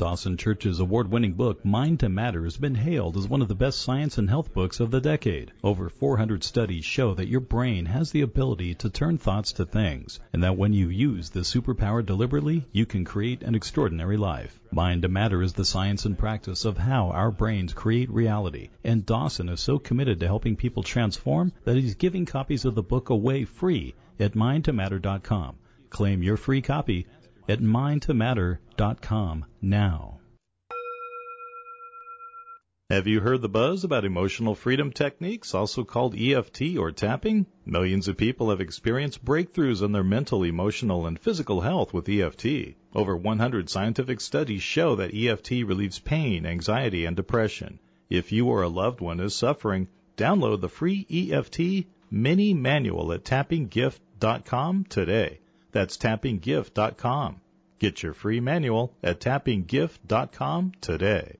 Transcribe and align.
Dawson 0.00 0.38
Church's 0.38 0.80
award 0.80 1.10
winning 1.10 1.34
book, 1.34 1.62
Mind 1.62 2.00
to 2.00 2.08
Matter, 2.08 2.44
has 2.44 2.56
been 2.56 2.74
hailed 2.74 3.18
as 3.18 3.28
one 3.28 3.42
of 3.42 3.48
the 3.48 3.54
best 3.54 3.80
science 3.80 4.16
and 4.16 4.30
health 4.30 4.54
books 4.54 4.80
of 4.80 4.90
the 4.90 4.98
decade. 4.98 5.52
Over 5.62 5.90
400 5.90 6.42
studies 6.42 6.86
show 6.86 7.12
that 7.12 7.28
your 7.28 7.40
brain 7.40 7.84
has 7.84 8.10
the 8.10 8.22
ability 8.22 8.76
to 8.76 8.88
turn 8.88 9.18
thoughts 9.18 9.52
to 9.52 9.66
things, 9.66 10.18
and 10.32 10.42
that 10.42 10.56
when 10.56 10.72
you 10.72 10.88
use 10.88 11.28
this 11.28 11.52
superpower 11.52 12.02
deliberately, 12.02 12.64
you 12.72 12.86
can 12.86 13.04
create 13.04 13.42
an 13.42 13.54
extraordinary 13.54 14.16
life. 14.16 14.58
Mind 14.72 15.02
to 15.02 15.08
Matter 15.08 15.42
is 15.42 15.52
the 15.52 15.66
science 15.66 16.06
and 16.06 16.16
practice 16.16 16.64
of 16.64 16.78
how 16.78 17.10
our 17.10 17.30
brains 17.30 17.74
create 17.74 18.08
reality, 18.08 18.70
and 18.82 19.04
Dawson 19.04 19.50
is 19.50 19.60
so 19.60 19.78
committed 19.78 20.20
to 20.20 20.26
helping 20.26 20.56
people 20.56 20.82
transform 20.82 21.52
that 21.64 21.76
he's 21.76 21.94
giving 21.94 22.24
copies 22.24 22.64
of 22.64 22.74
the 22.74 22.82
book 22.82 23.10
away 23.10 23.44
free 23.44 23.94
at 24.18 24.32
mindtomatter.com. 24.32 25.56
Claim 25.90 26.22
your 26.22 26.38
free 26.38 26.62
copy 26.62 27.04
at 27.50 27.58
mindtomatter.com 27.58 29.44
now. 29.60 30.20
Have 32.88 33.08
you 33.08 33.20
heard 33.20 33.42
the 33.42 33.48
buzz 33.48 33.82
about 33.82 34.04
emotional 34.04 34.54
freedom 34.54 34.92
techniques, 34.92 35.52
also 35.52 35.82
called 35.82 36.14
EFT 36.16 36.76
or 36.76 36.92
tapping? 36.92 37.46
Millions 37.66 38.06
of 38.06 38.16
people 38.16 38.50
have 38.50 38.60
experienced 38.60 39.24
breakthroughs 39.24 39.82
in 39.82 39.90
their 39.90 40.04
mental, 40.04 40.44
emotional, 40.44 41.06
and 41.06 41.18
physical 41.18 41.60
health 41.60 41.92
with 41.92 42.08
EFT. 42.08 42.76
Over 42.94 43.16
100 43.16 43.68
scientific 43.68 44.20
studies 44.20 44.62
show 44.62 44.94
that 44.96 45.14
EFT 45.14 45.50
relieves 45.64 45.98
pain, 45.98 46.46
anxiety, 46.46 47.04
and 47.04 47.16
depression. 47.16 47.80
If 48.08 48.30
you 48.30 48.46
or 48.46 48.62
a 48.62 48.68
loved 48.68 49.00
one 49.00 49.18
is 49.18 49.34
suffering, 49.34 49.88
download 50.16 50.60
the 50.60 50.68
free 50.68 51.04
EFT 51.10 51.86
mini 52.12 52.54
manual 52.54 53.12
at 53.12 53.24
tappinggift.com 53.24 54.84
today. 54.84 55.40
That's 55.72 55.96
tappinggift.com. 55.96 57.40
Get 57.78 58.02
your 58.02 58.12
free 58.12 58.40
manual 58.40 58.94
at 59.02 59.20
tappinggift.com 59.20 60.72
today. 60.80 61.38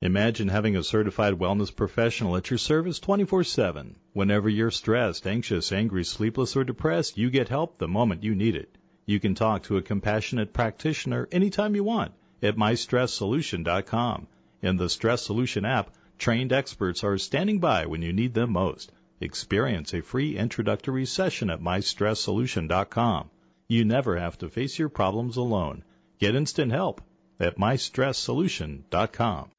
Imagine 0.00 0.48
having 0.48 0.76
a 0.76 0.82
certified 0.82 1.34
wellness 1.34 1.74
professional 1.74 2.36
at 2.36 2.50
your 2.50 2.58
service 2.58 2.98
24 3.00 3.44
7. 3.44 3.96
Whenever 4.12 4.48
you're 4.48 4.70
stressed, 4.70 5.26
anxious, 5.26 5.72
angry, 5.72 6.04
sleepless, 6.04 6.54
or 6.56 6.64
depressed, 6.64 7.16
you 7.16 7.30
get 7.30 7.48
help 7.48 7.78
the 7.78 7.88
moment 7.88 8.22
you 8.22 8.34
need 8.34 8.54
it. 8.54 8.76
You 9.06 9.18
can 9.18 9.34
talk 9.34 9.62
to 9.64 9.78
a 9.78 9.82
compassionate 9.82 10.52
practitioner 10.52 11.26
anytime 11.32 11.74
you 11.74 11.84
want 11.84 12.12
at 12.42 12.56
mystresssolution.com. 12.56 14.26
In 14.60 14.76
the 14.76 14.88
Stress 14.88 15.22
Solution 15.22 15.64
app, 15.64 15.90
trained 16.18 16.52
experts 16.52 17.02
are 17.02 17.16
standing 17.16 17.58
by 17.58 17.86
when 17.86 18.02
you 18.02 18.12
need 18.12 18.34
them 18.34 18.52
most. 18.52 18.92
Experience 19.20 19.94
a 19.94 20.02
free 20.02 20.36
introductory 20.36 21.06
session 21.06 21.50
at 21.50 21.60
mystresssolution.com. 21.60 23.30
You 23.68 23.84
never 23.84 24.18
have 24.18 24.36
to 24.38 24.48
face 24.48 24.78
your 24.78 24.88
problems 24.88 25.36
alone. 25.36 25.84
Get 26.18 26.34
instant 26.34 26.72
help 26.72 27.00
at 27.40 27.56
mystresssolution.com. 27.56 29.50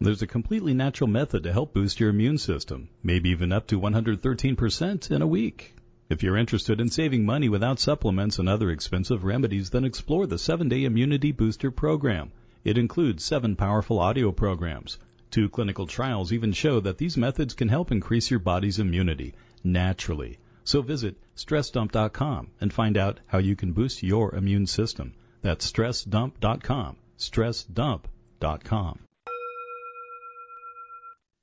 There's 0.00 0.22
a 0.22 0.26
completely 0.26 0.74
natural 0.74 1.08
method 1.08 1.44
to 1.44 1.52
help 1.52 1.72
boost 1.72 2.00
your 2.00 2.10
immune 2.10 2.38
system, 2.38 2.88
maybe 3.02 3.30
even 3.30 3.52
up 3.52 3.66
to 3.68 3.80
113% 3.80 5.10
in 5.10 5.22
a 5.22 5.26
week. 5.26 5.74
If 6.10 6.22
you're 6.22 6.36
interested 6.36 6.80
in 6.80 6.90
saving 6.90 7.24
money 7.24 7.48
without 7.48 7.80
supplements 7.80 8.38
and 8.38 8.48
other 8.48 8.70
expensive 8.70 9.24
remedies, 9.24 9.70
then 9.70 9.84
explore 9.84 10.26
the 10.26 10.36
7-Day 10.36 10.84
Immunity 10.84 11.32
Booster 11.32 11.70
program. 11.70 12.32
It 12.64 12.76
includes 12.76 13.24
7 13.24 13.56
powerful 13.56 13.98
audio 13.98 14.32
programs. 14.32 14.98
Two 15.34 15.48
clinical 15.48 15.88
trials 15.88 16.32
even 16.32 16.52
show 16.52 16.78
that 16.78 16.98
these 16.98 17.16
methods 17.16 17.54
can 17.54 17.66
help 17.68 17.90
increase 17.90 18.30
your 18.30 18.38
body's 18.38 18.78
immunity 18.78 19.34
naturally. 19.64 20.38
So 20.62 20.80
visit 20.80 21.16
stressdump.com 21.34 22.52
and 22.60 22.72
find 22.72 22.96
out 22.96 23.18
how 23.26 23.38
you 23.38 23.56
can 23.56 23.72
boost 23.72 24.04
your 24.04 24.32
immune 24.32 24.68
system. 24.68 25.12
That's 25.42 25.68
stressdump.com. 25.68 26.98
Stressdump.com. 27.18 28.98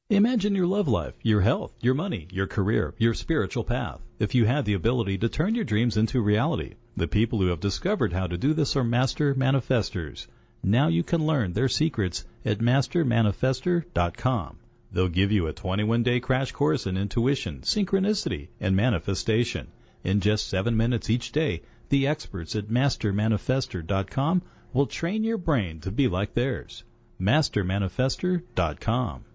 Imagine 0.09 0.55
your 0.55 0.67
love 0.67 0.87
life, 0.87 1.15
your 1.21 1.41
health, 1.41 1.73
your 1.81 1.93
money, 1.93 2.29
your 2.31 2.47
career, 2.47 2.95
your 2.97 3.13
spiritual 3.13 3.65
path. 3.65 3.99
If 4.19 4.33
you 4.33 4.45
had 4.45 4.63
the 4.63 4.75
ability 4.75 5.17
to 5.17 5.27
turn 5.27 5.53
your 5.53 5.65
dreams 5.65 5.97
into 5.97 6.21
reality, 6.21 6.75
the 6.95 7.09
people 7.09 7.39
who 7.39 7.47
have 7.47 7.59
discovered 7.59 8.13
how 8.13 8.27
to 8.27 8.37
do 8.37 8.53
this 8.53 8.77
are 8.77 8.85
master 8.85 9.35
manifestors. 9.35 10.27
Now 10.63 10.87
you 10.87 11.03
can 11.03 11.25
learn 11.25 11.53
their 11.53 11.69
secrets 11.69 12.25
at 12.45 12.59
mastermanifestor.com. 12.59 14.57
They'll 14.91 15.07
give 15.07 15.31
you 15.31 15.47
a 15.47 15.53
21 15.53 16.03
day 16.03 16.19
crash 16.19 16.51
course 16.51 16.85
in 16.85 16.97
intuition, 16.97 17.61
synchronicity, 17.61 18.49
and 18.59 18.75
manifestation. 18.75 19.67
In 20.03 20.19
just 20.19 20.47
seven 20.47 20.75
minutes 20.75 21.09
each 21.09 21.31
day, 21.31 21.61
the 21.89 22.07
experts 22.07 22.55
at 22.55 22.67
mastermanifestor.com 22.67 24.41
will 24.73 24.87
train 24.87 25.23
your 25.23 25.37
brain 25.37 25.79
to 25.81 25.91
be 25.91 26.07
like 26.07 26.33
theirs. 26.33 26.83
mastermanifestor.com. 27.19 29.25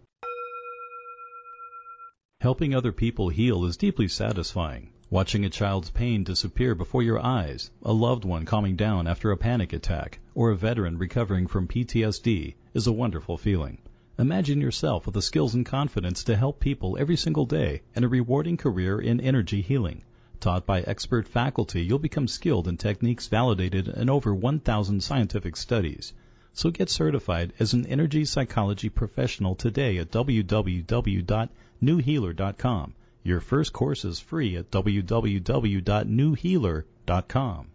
Helping 2.40 2.74
other 2.74 2.92
people 2.92 3.30
heal 3.30 3.64
is 3.64 3.76
deeply 3.76 4.08
satisfying. 4.08 4.90
Watching 5.08 5.44
a 5.44 5.50
child's 5.50 5.90
pain 5.90 6.24
disappear 6.24 6.74
before 6.74 7.00
your 7.00 7.24
eyes, 7.24 7.70
a 7.80 7.92
loved 7.92 8.24
one 8.24 8.44
calming 8.44 8.74
down 8.74 9.06
after 9.06 9.30
a 9.30 9.36
panic 9.36 9.72
attack, 9.72 10.18
or 10.34 10.50
a 10.50 10.56
veteran 10.56 10.98
recovering 10.98 11.46
from 11.46 11.68
PTSD 11.68 12.56
is 12.74 12.88
a 12.88 12.92
wonderful 12.92 13.36
feeling. 13.36 13.78
Imagine 14.18 14.60
yourself 14.60 15.06
with 15.06 15.14
the 15.14 15.22
skills 15.22 15.54
and 15.54 15.64
confidence 15.64 16.24
to 16.24 16.34
help 16.34 16.58
people 16.58 16.96
every 16.98 17.14
single 17.14 17.46
day 17.46 17.82
and 17.94 18.04
a 18.04 18.08
rewarding 18.08 18.56
career 18.56 18.98
in 18.98 19.20
energy 19.20 19.62
healing. 19.62 20.02
Taught 20.40 20.66
by 20.66 20.80
expert 20.80 21.28
faculty, 21.28 21.84
you'll 21.84 22.00
become 22.00 22.26
skilled 22.26 22.66
in 22.66 22.76
techniques 22.76 23.28
validated 23.28 23.86
in 23.86 24.10
over 24.10 24.34
1,000 24.34 25.04
scientific 25.04 25.56
studies. 25.56 26.14
So 26.52 26.72
get 26.72 26.90
certified 26.90 27.52
as 27.60 27.74
an 27.74 27.86
energy 27.86 28.24
psychology 28.24 28.88
professional 28.88 29.54
today 29.54 29.98
at 29.98 30.10
www.newhealer.com. 30.10 32.94
Your 33.26 33.40
first 33.40 33.72
course 33.72 34.04
is 34.04 34.20
free 34.20 34.56
at 34.56 34.70
www.newhealer.com. 34.70 37.66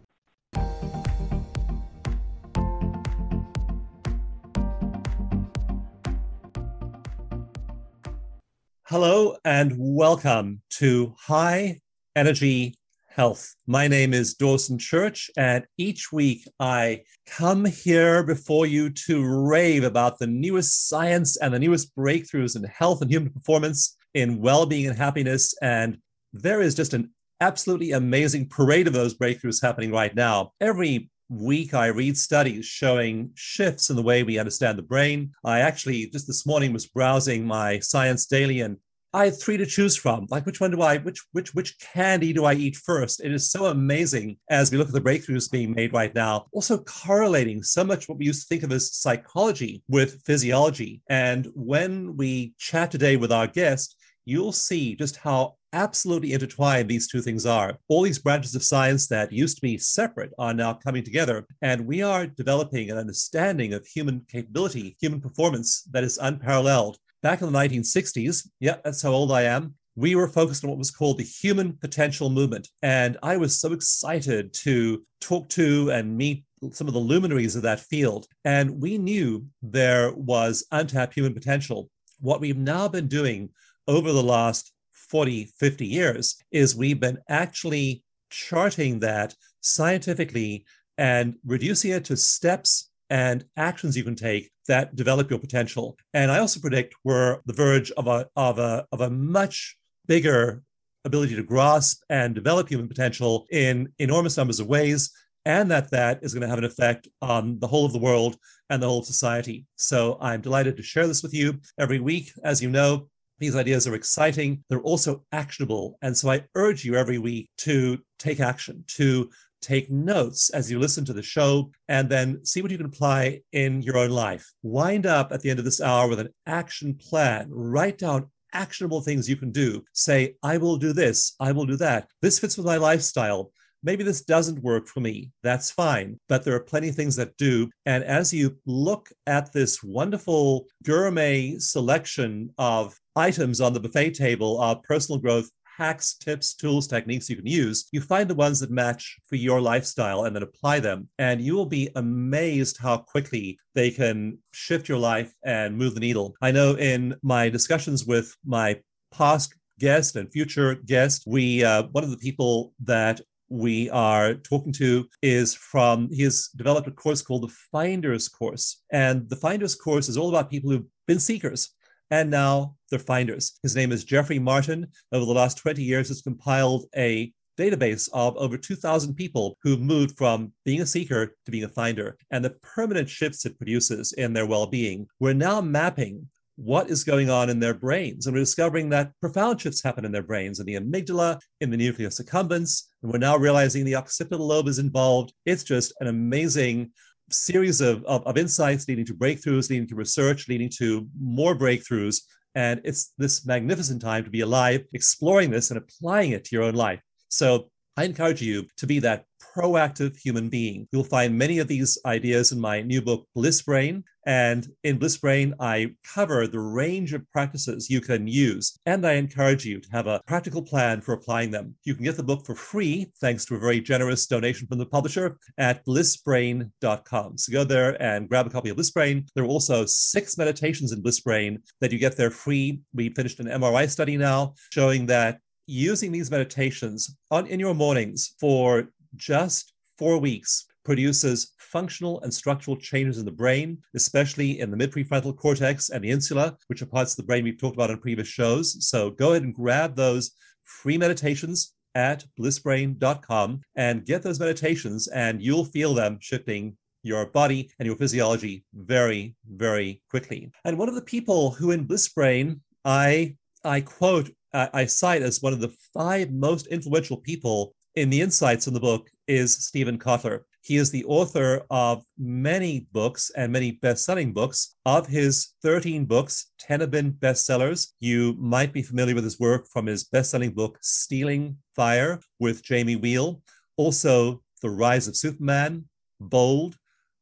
Hello 8.86 9.36
and 9.44 9.74
welcome 9.76 10.62
to 10.70 11.14
High 11.18 11.80
Energy 12.16 12.74
Health. 13.10 13.54
My 13.66 13.88
name 13.88 14.14
is 14.14 14.32
Dawson 14.32 14.78
Church, 14.78 15.30
and 15.36 15.66
each 15.76 16.10
week 16.10 16.48
I 16.60 17.02
come 17.26 17.66
here 17.66 18.22
before 18.22 18.64
you 18.64 18.88
to 19.06 19.22
rave 19.22 19.84
about 19.84 20.18
the 20.18 20.26
newest 20.26 20.88
science 20.88 21.36
and 21.36 21.52
the 21.52 21.58
newest 21.58 21.94
breakthroughs 21.94 22.56
in 22.56 22.64
health 22.64 23.02
and 23.02 23.10
human 23.10 23.28
performance, 23.28 23.98
in 24.14 24.40
well 24.40 24.66
being 24.66 24.86
and 24.86 24.96
happiness. 24.96 25.54
And 25.62 25.98
there 26.32 26.60
is 26.60 26.74
just 26.74 26.94
an 26.94 27.10
absolutely 27.40 27.92
amazing 27.92 28.48
parade 28.48 28.86
of 28.86 28.92
those 28.92 29.14
breakthroughs 29.14 29.62
happening 29.62 29.90
right 29.90 30.14
now. 30.14 30.52
Every 30.60 31.10
week 31.28 31.74
I 31.74 31.86
read 31.86 32.16
studies 32.16 32.66
showing 32.66 33.30
shifts 33.34 33.90
in 33.90 33.96
the 33.96 34.02
way 34.02 34.22
we 34.22 34.38
understand 34.38 34.78
the 34.78 34.82
brain. 34.82 35.32
I 35.44 35.60
actually 35.60 36.06
just 36.06 36.26
this 36.26 36.46
morning 36.46 36.72
was 36.72 36.86
browsing 36.86 37.46
my 37.46 37.78
Science 37.80 38.26
Daily 38.26 38.60
and 38.60 38.76
I 39.14 39.26
had 39.26 39.38
three 39.38 39.58
to 39.58 39.66
choose 39.66 39.94
from. 39.94 40.26
Like, 40.30 40.46
which 40.46 40.60
one 40.60 40.70
do 40.70 40.80
I, 40.80 40.96
which, 40.98 41.20
which, 41.32 41.54
which 41.54 41.78
candy 41.78 42.32
do 42.32 42.46
I 42.46 42.54
eat 42.54 42.76
first? 42.76 43.22
It 43.22 43.30
is 43.30 43.50
so 43.50 43.66
amazing 43.66 44.38
as 44.48 44.70
we 44.70 44.78
look 44.78 44.88
at 44.88 44.94
the 44.94 45.02
breakthroughs 45.02 45.50
being 45.50 45.72
made 45.72 45.92
right 45.92 46.14
now. 46.14 46.46
Also, 46.52 46.78
correlating 46.78 47.62
so 47.62 47.84
much 47.84 48.08
what 48.08 48.16
we 48.16 48.24
used 48.24 48.42
to 48.42 48.48
think 48.48 48.62
of 48.62 48.72
as 48.72 48.94
psychology 48.94 49.82
with 49.86 50.22
physiology. 50.24 51.02
And 51.10 51.48
when 51.54 52.16
we 52.16 52.54
chat 52.58 52.90
today 52.90 53.16
with 53.16 53.32
our 53.32 53.46
guest, 53.46 53.96
you'll 54.24 54.52
see 54.52 54.94
just 54.96 55.16
how 55.16 55.54
absolutely 55.72 56.32
intertwined 56.32 56.88
these 56.88 57.08
two 57.08 57.22
things 57.22 57.46
are. 57.46 57.78
All 57.88 58.02
these 58.02 58.18
branches 58.18 58.54
of 58.54 58.62
science 58.62 59.06
that 59.08 59.32
used 59.32 59.56
to 59.56 59.62
be 59.62 59.78
separate 59.78 60.32
are 60.38 60.52
now 60.52 60.74
coming 60.74 61.02
together, 61.02 61.46
and 61.62 61.86
we 61.86 62.02
are 62.02 62.26
developing 62.26 62.90
an 62.90 62.98
understanding 62.98 63.72
of 63.72 63.86
human 63.86 64.26
capability, 64.28 64.96
human 65.00 65.20
performance 65.20 65.82
that 65.92 66.04
is 66.04 66.18
unparalleled 66.18 66.98
back 67.22 67.40
in 67.40 67.52
the 67.52 67.58
1960s, 67.58 68.48
yeah, 68.58 68.76
that's 68.84 69.00
how 69.00 69.12
old 69.12 69.30
I 69.32 69.42
am. 69.42 69.74
we 69.94 70.14
were 70.14 70.28
focused 70.28 70.64
on 70.64 70.70
what 70.70 70.78
was 70.78 70.90
called 70.90 71.18
the 71.18 71.24
human 71.24 71.74
potential 71.74 72.30
movement. 72.30 72.68
And 72.82 73.18
I 73.22 73.36
was 73.36 73.60
so 73.60 73.72
excited 73.72 74.52
to 74.54 75.04
talk 75.20 75.48
to 75.50 75.90
and 75.90 76.16
meet 76.16 76.44
some 76.70 76.88
of 76.88 76.94
the 76.94 77.00
luminaries 77.00 77.56
of 77.56 77.62
that 77.62 77.80
field. 77.80 78.26
And 78.44 78.80
we 78.80 78.96
knew 78.96 79.46
there 79.60 80.12
was 80.14 80.64
untapped 80.70 81.14
human 81.14 81.34
potential. 81.34 81.90
What 82.20 82.40
we've 82.40 82.56
now 82.56 82.88
been 82.88 83.08
doing 83.08 83.50
over 83.88 84.12
the 84.12 84.22
last 84.22 84.72
40, 84.92 85.46
50 85.58 85.86
years 85.86 86.36
is 86.50 86.76
we've 86.76 87.00
been 87.00 87.18
actually 87.28 88.02
charting 88.30 89.00
that 89.00 89.34
scientifically 89.60 90.64
and 90.98 91.34
reducing 91.44 91.90
it 91.92 92.04
to 92.06 92.16
steps 92.16 92.90
and 93.10 93.44
actions 93.56 93.96
you 93.96 94.04
can 94.04 94.14
take 94.14 94.50
that 94.68 94.96
develop 94.96 95.28
your 95.28 95.38
potential. 95.38 95.96
And 96.14 96.30
I 96.30 96.38
also 96.38 96.60
predict 96.60 96.94
we're 97.04 97.40
the 97.44 97.52
verge 97.52 97.90
of 97.92 98.06
a 98.06 98.26
of 98.36 98.58
a 98.58 98.86
of 98.90 99.00
a 99.02 99.10
much 99.10 99.76
bigger 100.06 100.62
ability 101.04 101.36
to 101.36 101.42
grasp 101.42 102.02
and 102.08 102.34
develop 102.34 102.68
human 102.68 102.88
potential 102.88 103.46
in 103.50 103.92
enormous 103.98 104.36
numbers 104.36 104.60
of 104.60 104.66
ways 104.66 105.10
and 105.44 105.70
that 105.70 105.90
that 105.90 106.20
is 106.22 106.32
going 106.32 106.42
to 106.42 106.48
have 106.48 106.58
an 106.58 106.64
effect 106.64 107.08
on 107.20 107.58
the 107.58 107.66
whole 107.66 107.84
of 107.84 107.92
the 107.92 107.98
world 107.98 108.36
and 108.70 108.82
the 108.82 108.86
whole 108.86 109.00
of 109.00 109.06
society. 109.06 109.66
So 109.76 110.16
I'm 110.20 110.40
delighted 110.40 110.76
to 110.76 110.82
share 110.82 111.06
this 111.06 111.22
with 111.22 111.34
you 111.34 111.60
every 111.78 111.98
week. 111.98 112.32
As 112.44 112.62
you 112.62 112.70
know, 112.70 113.08
these 113.42 113.56
ideas 113.56 113.86
are 113.86 113.94
exciting. 113.94 114.62
They're 114.68 114.80
also 114.80 115.24
actionable. 115.32 115.98
And 116.02 116.16
so 116.16 116.30
I 116.30 116.44
urge 116.54 116.84
you 116.84 116.94
every 116.94 117.18
week 117.18 117.50
to 117.58 117.98
take 118.18 118.40
action, 118.40 118.84
to 118.96 119.30
take 119.60 119.90
notes 119.90 120.50
as 120.50 120.70
you 120.70 120.78
listen 120.78 121.04
to 121.06 121.12
the 121.12 121.22
show, 121.22 121.70
and 121.88 122.08
then 122.08 122.44
see 122.44 122.62
what 122.62 122.70
you 122.70 122.76
can 122.76 122.86
apply 122.86 123.40
in 123.52 123.82
your 123.82 123.96
own 123.96 124.10
life. 124.10 124.50
Wind 124.62 125.06
up 125.06 125.32
at 125.32 125.40
the 125.40 125.50
end 125.50 125.58
of 125.58 125.64
this 125.64 125.80
hour 125.80 126.08
with 126.08 126.20
an 126.20 126.30
action 126.46 126.94
plan. 126.94 127.48
Write 127.50 127.98
down 127.98 128.30
actionable 128.52 129.00
things 129.00 129.28
you 129.28 129.36
can 129.36 129.50
do. 129.50 129.82
Say, 129.92 130.34
I 130.42 130.58
will 130.58 130.76
do 130.76 130.92
this, 130.92 131.34
I 131.40 131.52
will 131.52 131.66
do 131.66 131.76
that. 131.76 132.08
This 132.20 132.38
fits 132.38 132.56
with 132.56 132.66
my 132.66 132.76
lifestyle. 132.76 133.52
Maybe 133.84 134.04
this 134.04 134.22
doesn't 134.22 134.62
work 134.62 134.86
for 134.86 135.00
me. 135.00 135.32
That's 135.42 135.72
fine. 135.72 136.20
But 136.28 136.44
there 136.44 136.54
are 136.54 136.60
plenty 136.60 136.88
of 136.88 136.94
things 136.94 137.16
that 137.16 137.36
do. 137.36 137.68
And 137.84 138.04
as 138.04 138.32
you 138.32 138.56
look 138.64 139.08
at 139.26 139.52
this 139.52 139.82
wonderful 139.82 140.66
gourmet 140.84 141.56
selection 141.58 142.50
of 142.58 142.96
items 143.16 143.60
on 143.60 143.72
the 143.72 143.80
buffet 143.80 144.12
table 144.12 144.58
are 144.58 144.76
personal 144.76 145.20
growth 145.20 145.50
hacks, 145.76 146.14
tips, 146.14 146.54
tools, 146.54 146.86
techniques 146.86 147.30
you 147.30 147.36
can 147.36 147.46
use, 147.46 147.88
you 147.92 148.00
find 148.00 148.28
the 148.28 148.34
ones 148.34 148.60
that 148.60 148.70
match 148.70 149.18
for 149.26 149.36
your 149.36 149.60
lifestyle 149.60 150.24
and 150.24 150.36
then 150.36 150.42
apply 150.42 150.80
them. 150.80 151.08
And 151.18 151.40
you 151.40 151.54
will 151.54 151.66
be 151.66 151.88
amazed 151.96 152.78
how 152.78 152.98
quickly 152.98 153.58
they 153.74 153.90
can 153.90 154.38
shift 154.52 154.88
your 154.88 154.98
life 154.98 155.32
and 155.44 155.76
move 155.76 155.94
the 155.94 156.00
needle. 156.00 156.34
I 156.42 156.50
know 156.50 156.74
in 156.74 157.16
my 157.22 157.48
discussions 157.48 158.06
with 158.06 158.36
my 158.44 158.80
past 159.12 159.54
guest 159.78 160.16
and 160.16 160.30
future 160.30 160.74
guest, 160.74 161.24
we, 161.26 161.64
uh, 161.64 161.84
one 161.92 162.04
of 162.04 162.10
the 162.10 162.18
people 162.18 162.74
that 162.84 163.20
we 163.48 163.90
are 163.90 164.34
talking 164.34 164.72
to 164.72 165.06
is 165.20 165.54
from 165.54 166.08
he 166.10 166.22
has 166.22 166.48
developed 166.56 166.88
a 166.88 166.90
course 166.90 167.20
called 167.20 167.42
the 167.42 167.54
finders 167.70 168.26
course 168.26 168.82
and 168.92 169.28
the 169.28 169.36
finders 169.36 169.74
course 169.74 170.08
is 170.08 170.16
all 170.16 170.30
about 170.30 170.50
people 170.50 170.70
who've 170.70 170.86
been 171.06 171.20
seekers 171.20 171.74
and 172.12 172.30
now 172.30 172.76
they're 172.90 172.98
finders. 172.98 173.58
His 173.62 173.74
name 173.74 173.90
is 173.90 174.04
Jeffrey 174.04 174.38
Martin. 174.38 174.86
Over 175.12 175.24
the 175.24 175.32
last 175.32 175.56
20 175.56 175.82
years, 175.82 176.08
has 176.08 176.20
compiled 176.20 176.84
a 176.94 177.32
database 177.58 178.08
of 178.12 178.36
over 178.36 178.58
2,000 178.58 179.14
people 179.14 179.56
who've 179.62 179.80
moved 179.80 180.16
from 180.18 180.52
being 180.64 180.82
a 180.82 180.86
seeker 180.86 181.34
to 181.44 181.50
being 181.50 181.64
a 181.64 181.68
finder 181.68 182.16
and 182.30 182.44
the 182.44 182.56
permanent 182.62 183.08
shifts 183.08 183.46
it 183.46 183.56
produces 183.56 184.12
in 184.12 184.34
their 184.34 184.46
well 184.46 184.66
being. 184.66 185.06
We're 185.20 185.32
now 185.32 185.62
mapping 185.62 186.28
what 186.56 186.90
is 186.90 187.02
going 187.02 187.30
on 187.30 187.48
in 187.48 187.60
their 187.60 187.74
brains. 187.74 188.26
And 188.26 188.34
we're 188.34 188.40
discovering 188.40 188.90
that 188.90 189.12
profound 189.20 189.62
shifts 189.62 189.82
happen 189.82 190.04
in 190.04 190.12
their 190.12 190.22
brains, 190.22 190.60
in 190.60 190.66
the 190.66 190.74
amygdala, 190.74 191.40
in 191.62 191.70
the 191.70 191.78
nucleus 191.78 192.20
accumbens. 192.20 192.82
And 193.02 193.10
we're 193.10 193.18
now 193.18 193.38
realizing 193.38 193.84
the 193.84 193.96
occipital 193.96 194.46
lobe 194.46 194.68
is 194.68 194.78
involved. 194.78 195.32
It's 195.46 195.64
just 195.64 195.94
an 196.00 196.08
amazing 196.08 196.92
series 197.32 197.80
of, 197.80 198.04
of, 198.04 198.26
of 198.26 198.36
insights 198.36 198.86
leading 198.88 199.04
to 199.06 199.14
breakthroughs, 199.14 199.70
leading 199.70 199.88
to 199.88 199.94
research, 199.94 200.48
leading 200.48 200.70
to 200.78 201.06
more 201.20 201.56
breakthroughs. 201.56 202.22
And 202.54 202.80
it's 202.84 203.12
this 203.18 203.46
magnificent 203.46 204.02
time 204.02 204.24
to 204.24 204.30
be 204.30 204.40
alive, 204.40 204.84
exploring 204.92 205.50
this 205.50 205.70
and 205.70 205.78
applying 205.78 206.32
it 206.32 206.44
to 206.44 206.56
your 206.56 206.64
own 206.64 206.74
life. 206.74 207.00
So 207.28 207.70
I 207.96 208.04
encourage 208.04 208.42
you 208.42 208.66
to 208.78 208.86
be 208.86 208.98
that 209.00 209.24
proactive 209.54 210.16
human 210.18 210.48
being. 210.48 210.88
You'll 210.92 211.04
find 211.04 211.36
many 211.36 211.58
of 211.58 211.68
these 211.68 211.98
ideas 212.06 212.52
in 212.52 212.60
my 212.60 212.82
new 212.82 213.02
book, 213.02 213.26
Bliss 213.34 213.62
Brain. 213.62 214.04
And 214.24 214.68
in 214.84 214.98
Bliss 214.98 215.16
Brain, 215.16 215.54
I 215.58 215.94
cover 216.04 216.46
the 216.46 216.60
range 216.60 217.12
of 217.12 217.28
practices 217.32 217.90
you 217.90 218.00
can 218.00 218.28
use. 218.28 218.78
And 218.86 219.04
I 219.04 219.14
encourage 219.14 219.64
you 219.64 219.80
to 219.80 219.88
have 219.90 220.06
a 220.06 220.20
practical 220.26 220.62
plan 220.62 221.00
for 221.00 221.12
applying 221.12 221.50
them. 221.50 221.74
You 221.84 221.94
can 221.94 222.04
get 222.04 222.16
the 222.16 222.22
book 222.22 222.46
for 222.46 222.54
free, 222.54 223.10
thanks 223.20 223.44
to 223.46 223.56
a 223.56 223.58
very 223.58 223.80
generous 223.80 224.26
donation 224.26 224.68
from 224.68 224.78
the 224.78 224.86
publisher 224.86 225.38
at 225.58 225.84
blissbrain.com. 225.84 227.38
So 227.38 227.52
go 227.52 227.64
there 227.64 228.00
and 228.00 228.28
grab 228.28 228.46
a 228.46 228.50
copy 228.50 228.70
of 228.70 228.76
Bliss 228.76 228.92
Brain. 228.92 229.26
There 229.34 229.44
are 229.44 229.48
also 229.48 229.86
six 229.86 230.38
meditations 230.38 230.92
in 230.92 231.02
Bliss 231.02 231.20
Brain 231.20 231.58
that 231.80 231.90
you 231.90 231.98
get 231.98 232.16
there 232.16 232.30
free. 232.30 232.80
We 232.94 233.08
finished 233.10 233.40
an 233.40 233.46
MRI 233.46 233.90
study 233.90 234.16
now 234.16 234.54
showing 234.72 235.06
that 235.06 235.40
using 235.66 236.12
these 236.12 236.30
meditations 236.30 237.16
on 237.30 237.46
in 237.46 237.60
your 237.60 237.74
mornings 237.74 238.34
for 238.40 238.88
just 239.16 239.72
four 239.98 240.18
weeks 240.18 240.66
produces 240.84 241.52
functional 241.58 242.20
and 242.22 242.34
structural 242.34 242.76
changes 242.76 243.18
in 243.18 243.24
the 243.24 243.30
brain, 243.30 243.78
especially 243.94 244.60
in 244.60 244.70
the 244.70 244.76
midprefrontal 244.76 245.36
cortex 245.36 245.90
and 245.90 246.02
the 246.02 246.10
insula, 246.10 246.56
which 246.66 246.82
are 246.82 246.86
parts 246.86 247.12
of 247.12 247.16
the 247.18 247.22
brain 247.22 247.44
we've 247.44 247.58
talked 247.58 247.76
about 247.76 247.90
in 247.90 247.98
previous 247.98 248.28
shows. 248.28 248.88
So 248.88 249.10
go 249.10 249.30
ahead 249.30 249.42
and 249.42 249.54
grab 249.54 249.94
those 249.94 250.32
free 250.64 250.98
meditations 250.98 251.74
at 251.94 252.24
blissbrain.com 252.38 253.60
and 253.76 254.04
get 254.04 254.22
those 254.22 254.40
meditations, 254.40 255.08
and 255.08 255.42
you'll 255.42 255.64
feel 255.64 255.94
them 255.94 256.18
shifting 256.20 256.76
your 257.02 257.26
body 257.26 257.70
and 257.78 257.86
your 257.86 257.96
physiology 257.96 258.64
very, 258.74 259.34
very 259.50 260.00
quickly. 260.08 260.50
And 260.64 260.78
one 260.78 260.88
of 260.88 260.94
the 260.94 261.02
people 261.02 261.50
who 261.50 261.70
in 261.72 261.84
Bliss 261.84 262.08
Brain 262.08 262.60
I 262.84 263.36
I 263.64 263.80
quote 263.80 264.30
I 264.54 264.84
cite 264.84 265.22
as 265.22 265.40
one 265.40 265.54
of 265.54 265.60
the 265.60 265.74
five 265.94 266.30
most 266.30 266.66
influential 266.66 267.16
people 267.16 267.74
in 267.94 268.10
the 268.10 268.20
insights 268.20 268.66
in 268.66 268.74
the 268.74 268.80
book 268.80 269.10
is 269.28 269.54
Steven 269.54 269.98
Kotler. 269.98 270.40
He 270.62 270.76
is 270.76 270.90
the 270.90 271.04
author 271.04 271.66
of 271.70 272.04
many 272.16 272.86
books 272.92 273.30
and 273.36 273.52
many 273.52 273.72
best-selling 273.72 274.32
books. 274.32 274.76
Of 274.86 275.08
his 275.08 275.54
13 275.62 276.06
books, 276.06 276.52
10 276.60 276.80
have 276.80 276.90
been 276.90 277.12
bestsellers. 277.12 277.88
You 278.00 278.34
might 278.38 278.72
be 278.72 278.82
familiar 278.82 279.14
with 279.14 279.24
his 279.24 279.40
work 279.40 279.66
from 279.66 279.86
his 279.86 280.04
best-selling 280.04 280.52
book, 280.52 280.78
Stealing 280.80 281.56
Fire 281.74 282.20
with 282.38 282.62
Jamie 282.62 282.96
Wheal. 282.96 283.42
Also, 283.76 284.42
The 284.62 284.70
Rise 284.70 285.08
of 285.08 285.16
Superman, 285.16 285.84
Bold, 286.20 286.76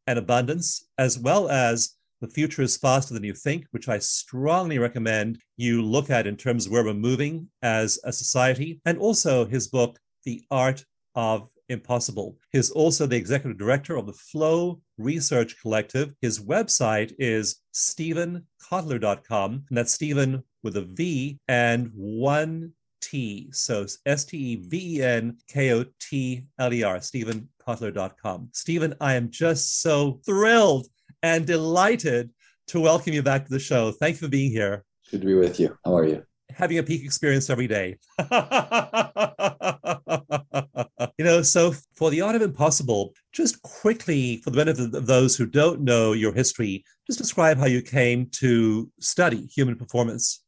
and 0.07 0.19
Abundance, 0.19 0.87
as 0.99 1.19
well 1.19 1.49
as 1.49 1.97
The 2.21 2.29
Future 2.29 2.63
is 2.63 2.77
Faster 2.77 3.15
Than 3.15 3.25
You 3.25 3.35
Think, 3.35 3.65
which 3.71 3.89
I 3.89 3.99
strongly 3.99 4.79
recommend 4.79 5.41
you 5.57 5.83
look 5.83 6.11
at 6.11 6.27
in 6.27 6.37
terms 6.37 6.67
of 6.67 6.73
where 6.73 6.85
we're 6.85 6.95
moving 6.95 7.49
as 7.63 7.99
a 8.05 8.13
society. 8.13 8.81
And 8.85 8.99
also 8.99 9.47
his 9.47 9.67
book, 9.67 9.99
the 10.25 10.43
art 10.51 10.85
of 11.15 11.49
impossible. 11.69 12.37
He's 12.53 12.71
also 12.71 13.07
the 13.07 13.17
executive 13.17 13.59
director 13.59 13.97
of 13.97 14.07
the 14.07 14.13
Flow 14.13 14.81
Research 14.99 15.61
Collective. 15.61 16.13
His 16.21 16.41
website 16.41 17.15
is 17.19 17.63
stevenkotler.com, 17.75 19.65
and 19.69 19.79
that's 19.79 19.93
Steven 19.93 20.43
with 20.63 20.77
a 20.77 20.83
V 20.83 21.39
and 21.49 21.91
one 21.95 22.73
T. 23.01 23.49
So 23.53 23.87
S 24.05 24.25
T 24.25 24.37
E 24.37 24.57
V 24.57 24.99
E 24.99 25.03
N 25.03 25.39
K 25.49 25.73
O 25.73 25.85
T 26.01 26.45
L 26.59 26.73
E 26.73 26.83
R, 26.83 26.97
stevenkotler.com. 26.99 28.49
Steven, 28.53 28.95
I 29.01 29.15
am 29.15 29.31
just 29.31 29.81
so 29.81 30.21
thrilled 30.27 30.87
and 31.23 31.47
delighted 31.47 32.31
to 32.69 32.81
welcome 32.81 33.13
you 33.13 33.23
back 33.23 33.45
to 33.45 33.51
the 33.51 33.59
show. 33.59 33.93
Thank 33.93 34.15
you 34.15 34.27
for 34.27 34.29
being 34.29 34.51
here. 34.51 34.85
Good 35.11 35.23
to 35.23 35.27
be 35.27 35.35
with 35.35 35.59
you. 35.59 35.77
How 35.85 35.97
are 35.97 36.07
you? 36.07 36.25
Having 36.57 36.79
a 36.79 36.83
peak 36.83 37.05
experience 37.05 37.51
every 37.51 37.67
day. 37.67 37.99
you 41.19 41.25
know, 41.25 41.43
so 41.43 41.75
for 41.95 42.11
the 42.11 42.21
art 42.21 42.37
of 42.37 42.43
impossible, 42.43 43.15
just 43.33 43.61
quickly, 43.63 44.39
for 44.39 44.51
the 44.51 44.57
benefit 44.57 44.95
of 44.95 45.07
those 45.07 45.37
who 45.37 45.47
don't 45.47 45.81
know 45.83 46.13
your 46.13 46.33
history, 46.33 46.85
just 47.07 47.19
describe 47.19 47.59
how 47.59 47.67
you 47.67 47.83
came 47.83 48.27
to 48.33 48.91
study 49.01 49.47
human 49.47 49.77
performance. 49.77 50.43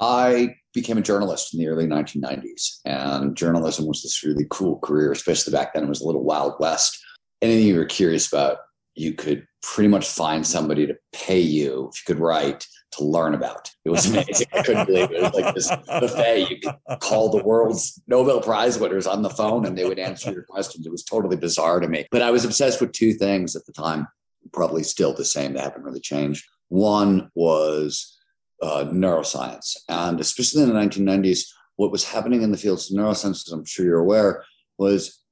I 0.00 0.56
became 0.72 0.98
a 0.98 1.02
journalist 1.02 1.54
in 1.54 1.60
the 1.60 1.68
early 1.68 1.86
1990s, 1.86 2.80
and 2.84 3.36
journalism 3.36 3.86
was 3.86 4.02
this 4.02 4.24
really 4.24 4.46
cool 4.50 4.78
career, 4.80 5.12
especially 5.12 5.52
back 5.52 5.74
then. 5.74 5.84
It 5.84 5.88
was 5.88 6.00
a 6.00 6.06
little 6.06 6.24
wild 6.24 6.54
west. 6.58 6.98
Anything 7.40 7.66
you 7.66 7.76
were 7.76 7.84
curious 7.84 8.26
about, 8.32 8.58
you 8.94 9.14
could 9.14 9.46
pretty 9.62 9.88
much 9.88 10.08
find 10.08 10.46
somebody 10.46 10.86
to 10.86 10.96
pay 11.12 11.40
you 11.40 11.90
if 11.92 12.00
you 12.00 12.14
could 12.14 12.20
write 12.20 12.66
to 12.92 13.04
learn 13.04 13.34
about. 13.34 13.70
It 13.84 13.90
was 13.90 14.06
amazing. 14.06 14.46
I 14.52 14.62
couldn't 14.62 14.86
believe 14.86 15.10
it. 15.10 15.16
It 15.16 15.22
was 15.22 15.34
like 15.34 15.54
this 15.54 15.68
buffet. 15.68 16.48
You 16.48 16.60
could 16.60 17.00
call 17.00 17.30
the 17.30 17.42
world's 17.42 18.00
Nobel 18.06 18.40
Prize 18.40 18.78
winners 18.78 19.06
on 19.06 19.22
the 19.22 19.30
phone 19.30 19.66
and 19.66 19.76
they 19.76 19.84
would 19.84 19.98
answer 19.98 20.30
your 20.32 20.44
questions. 20.44 20.86
It 20.86 20.92
was 20.92 21.02
totally 21.02 21.36
bizarre 21.36 21.80
to 21.80 21.88
me. 21.88 22.06
But 22.10 22.22
I 22.22 22.30
was 22.30 22.44
obsessed 22.44 22.80
with 22.80 22.92
two 22.92 23.12
things 23.14 23.56
at 23.56 23.66
the 23.66 23.72
time, 23.72 24.06
probably 24.52 24.82
still 24.82 25.12
the 25.12 25.24
same. 25.24 25.54
They 25.54 25.60
haven't 25.60 25.82
really 25.82 26.00
changed. 26.00 26.44
One 26.68 27.30
was 27.34 28.16
uh, 28.62 28.86
neuroscience. 28.86 29.76
And 29.88 30.20
especially 30.20 30.62
in 30.62 30.68
the 30.68 30.74
1990s, 30.74 31.48
what 31.76 31.90
was 31.90 32.04
happening 32.04 32.42
in 32.42 32.52
the 32.52 32.56
fields 32.56 32.90
of 32.90 32.96
neuroscience, 32.96 33.46
as 33.46 33.52
I'm 33.52 33.64
sure 33.64 33.84
you're 33.84 33.98
aware, 33.98 34.44
was 34.78 35.23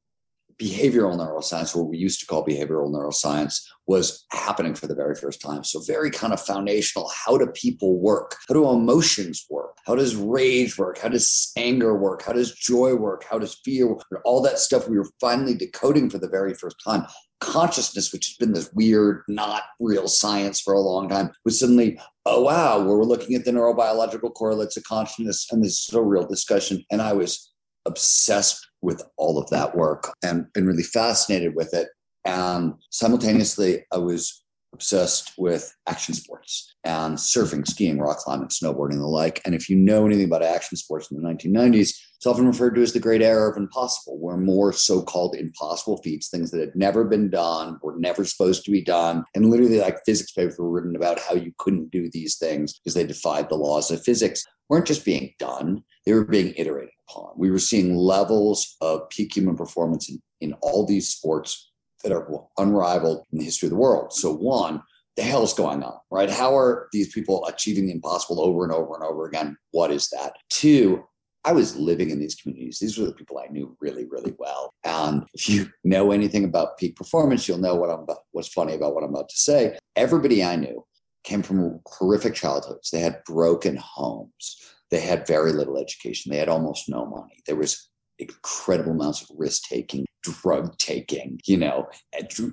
behavioral 0.63 1.17
neuroscience, 1.17 1.75
what 1.75 1.89
we 1.89 1.99
used 1.99 2.21
to 2.21 2.27
call 2.27 2.47
behavioral 2.47 2.91
neuroscience, 2.91 3.61
was 3.89 4.25
happening 4.31 4.75
for 4.75 4.87
the 4.87 4.95
very 4.95 5.15
first 5.17 5.41
time. 5.41 5.65
So, 5.65 5.81
very 5.81 6.11
kind 6.11 6.33
of 6.33 6.41
foundational. 6.41 7.11
How 7.13 7.37
do 7.37 7.47
people 7.49 7.99
work? 7.99 8.37
How 8.49 8.55
do 8.55 8.69
emotions 8.71 9.45
work? 9.51 9.77
How 9.87 9.97
does 9.97 10.15
rage 10.15 10.79
work? 10.79 10.99
How 10.99 11.09
does 11.09 11.51
anger 11.57 11.97
work? 11.97 12.23
How 12.23 12.33
does 12.33 12.55
joy 12.55 12.95
work? 12.95 13.25
How 13.29 13.39
does 13.39 13.59
fear 13.65 13.89
work? 13.89 14.07
All 14.25 14.41
that 14.43 14.59
stuff 14.59 14.89
we 14.89 14.99
were 14.99 15.11
finally 15.21 15.55
decoding 15.55 16.09
for 16.09 16.19
the 16.19 16.29
very 16.29 16.55
first 16.55 16.77
time. 16.85 17.07
Consciousness, 17.41 18.13
which 18.13 18.27
has 18.27 18.37
been 18.37 18.53
this 18.55 18.71
weird, 18.73 19.23
not 19.27 19.65
real 19.81 20.07
science 20.07 20.61
for 20.61 20.75
a 20.75 20.81
long 20.81 21.09
time, 21.09 21.33
was 21.45 21.59
suddenly, 21.59 21.99
oh, 22.25 22.43
wow, 22.43 22.81
we're 22.81 23.03
looking 23.03 23.35
at 23.35 23.45
the 23.45 23.51
neurobiological 23.51 24.33
correlates 24.35 24.77
of 24.77 24.85
consciousness, 24.85 25.49
and 25.51 25.65
this 25.65 25.89
is 25.89 25.95
a 25.95 26.01
real 26.01 26.25
discussion. 26.25 26.85
And 26.93 27.03
I 27.03 27.15
was 27.15 27.52
obsessed 27.87 28.67
with 28.81 29.03
all 29.17 29.39
of 29.39 29.49
that 29.51 29.77
work 29.77 30.13
and 30.23 30.53
been 30.53 30.67
really 30.67 30.83
fascinated 30.83 31.55
with 31.55 31.73
it. 31.75 31.89
And 32.25 32.75
simultaneously, 32.91 33.85
I 33.93 33.99
was 33.99 34.43
obsessed 34.73 35.33
with 35.37 35.75
action 35.89 36.15
sports 36.15 36.75
and 36.85 37.17
surfing, 37.17 37.67
skiing, 37.67 37.99
rock 37.99 38.19
climbing, 38.19 38.49
snowboarding, 38.49 38.97
the 38.97 39.07
like. 39.07 39.41
And 39.45 39.55
if 39.55 39.69
you 39.69 39.77
know 39.77 40.07
anything 40.07 40.25
about 40.25 40.43
action 40.43 40.77
sports 40.77 41.11
in 41.11 41.21
the 41.21 41.29
1990s, 41.29 41.95
it's 42.17 42.27
often 42.27 42.47
referred 42.47 42.75
to 42.77 42.83
as 42.83 42.93
the 42.93 43.01
great 43.01 43.21
era 43.21 43.51
of 43.51 43.57
impossible, 43.57 44.19
where 44.19 44.37
more 44.37 44.73
so 44.73 45.03
called 45.03 45.35
impossible 45.35 45.99
feats, 45.99 46.29
things 46.29 46.51
that 46.53 46.61
had 46.61 46.75
never 46.75 47.05
been 47.05 47.29
done, 47.31 47.79
were 47.83 47.99
never 47.99 48.25
supposed 48.25 48.65
to 48.65 48.71
be 48.71 48.81
done. 48.81 49.25
And 49.35 49.51
literally, 49.51 49.79
like 49.79 50.05
physics 50.07 50.33
papers 50.33 50.57
were 50.59 50.71
written 50.71 50.97
about 50.97 51.19
how 51.19 51.35
you 51.35 51.53
couldn't 51.59 51.91
do 51.91 52.09
these 52.11 52.39
things 52.39 52.79
because 52.79 52.95
they 52.95 53.05
defied 53.05 53.49
the 53.49 53.57
laws 53.57 53.91
of 53.91 54.03
physics, 54.03 54.45
weren't 54.69 54.87
just 54.87 55.05
being 55.05 55.35
done, 55.39 55.83
they 56.05 56.13
were 56.13 56.25
being 56.25 56.55
iterated 56.57 56.95
upon. 57.09 57.33
We 57.37 57.51
were 57.51 57.59
seeing 57.59 57.97
levels 57.97 58.77
of 58.81 59.09
peak 59.11 59.37
human 59.37 59.57
performance 59.57 60.09
in, 60.09 60.21
in 60.41 60.53
all 60.63 60.87
these 60.87 61.09
sports 61.09 61.71
that 62.03 62.13
are 62.13 62.29
unrivaled 62.59 63.25
in 63.33 63.39
the 63.39 63.45
history 63.45 63.67
of 63.67 63.71
the 63.71 63.77
world. 63.77 64.13
So, 64.13 64.33
one, 64.35 64.83
the 65.17 65.23
hell 65.23 65.43
is 65.43 65.53
going 65.53 65.83
on, 65.83 65.99
right? 66.11 66.31
How 66.31 66.57
are 66.57 66.89
these 66.93 67.13
people 67.13 67.47
achieving 67.47 67.87
the 67.87 67.93
impossible 67.93 68.41
over 68.41 68.65
and 68.65 68.73
over 68.73 68.95
and 68.95 69.05
over 69.05 69.27
again? 69.27 69.57
What 69.71 69.91
is 69.91 70.09
that? 70.11 70.33
Two, 70.49 71.05
I 71.45 71.53
was 71.53 71.77
living 71.77 72.11
in 72.11 72.19
these 72.19 72.37
communities. 72.37 72.79
These 72.79 72.99
were 72.99 73.07
the 73.07 73.13
people 73.13 73.39
I 73.39 73.53
knew 73.53 73.77
really, 73.81 74.07
really 74.07 74.35
well. 74.39 74.73
And 74.85 75.25
if 75.35 75.49
you 75.49 75.69
know 75.85 76.13
anything 76.13 76.45
about 76.45 76.79
peak 76.79 76.97
performance, 76.97 77.47
you'll 77.47 77.59
know 77.59 77.75
what 77.75 77.91
I'm 77.91 78.01
about, 78.01 78.19
what's 78.31 78.49
funny 78.49 78.75
about 78.75 78.95
what 78.95 79.03
I'm 79.03 79.11
about 79.11 79.29
to 79.29 79.37
say. 79.37 79.77
Everybody 79.97 80.43
I 80.45 80.57
knew 80.57 80.85
came 81.25 81.43
from 81.43 81.81
horrific 81.87 82.35
childhoods. 82.35 82.91
They 82.91 83.01
had 83.01 83.23
broken 83.25 83.77
homes. 83.77 84.72
They 84.93 85.01
had 85.01 85.27
very 85.27 85.53
little 85.53 85.77
education. 85.77 86.31
They 86.31 86.39
had 86.39 86.49
almost 86.49 86.89
no 86.89 87.05
money. 87.05 87.43
There 87.47 87.57
was 87.57 87.89
incredible 88.21 88.93
amounts 88.93 89.23
of 89.23 89.31
risk 89.37 89.63
taking, 89.65 90.05
drug 90.23 90.79
taking, 90.79 91.41
you 91.47 91.57
know, 91.57 91.89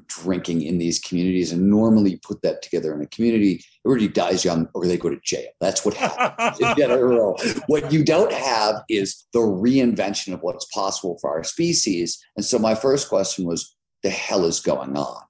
drinking 0.07 0.63
in 0.63 0.79
these 0.79 0.99
communities. 0.99 1.51
And 1.51 1.69
normally 1.69 2.19
put 2.23 2.41
that 2.41 2.63
together 2.63 2.95
in 2.95 3.01
a 3.01 3.07
community, 3.07 3.61
everybody 3.85 4.07
dies 4.07 4.43
young 4.43 4.67
or 4.73 4.87
they 4.87 4.97
go 4.97 5.09
to 5.09 5.19
jail. 5.23 5.49
That's 5.59 5.85
what 5.85 5.93
happens 5.93 6.59
in 6.59 6.75
general. 6.77 7.39
What 7.67 7.91
you 7.91 8.03
don't 8.03 8.33
have 8.33 8.81
is 8.89 9.27
the 9.33 9.39
reinvention 9.39 10.33
of 10.33 10.41
what's 10.41 10.65
possible 10.73 11.19
for 11.21 11.29
our 11.29 11.43
species. 11.43 12.17
And 12.35 12.45
so 12.45 12.57
my 12.57 12.73
first 12.73 13.09
question 13.09 13.45
was, 13.45 13.75
the 14.01 14.09
hell 14.09 14.45
is 14.45 14.61
going 14.61 14.97
on? 14.97 15.21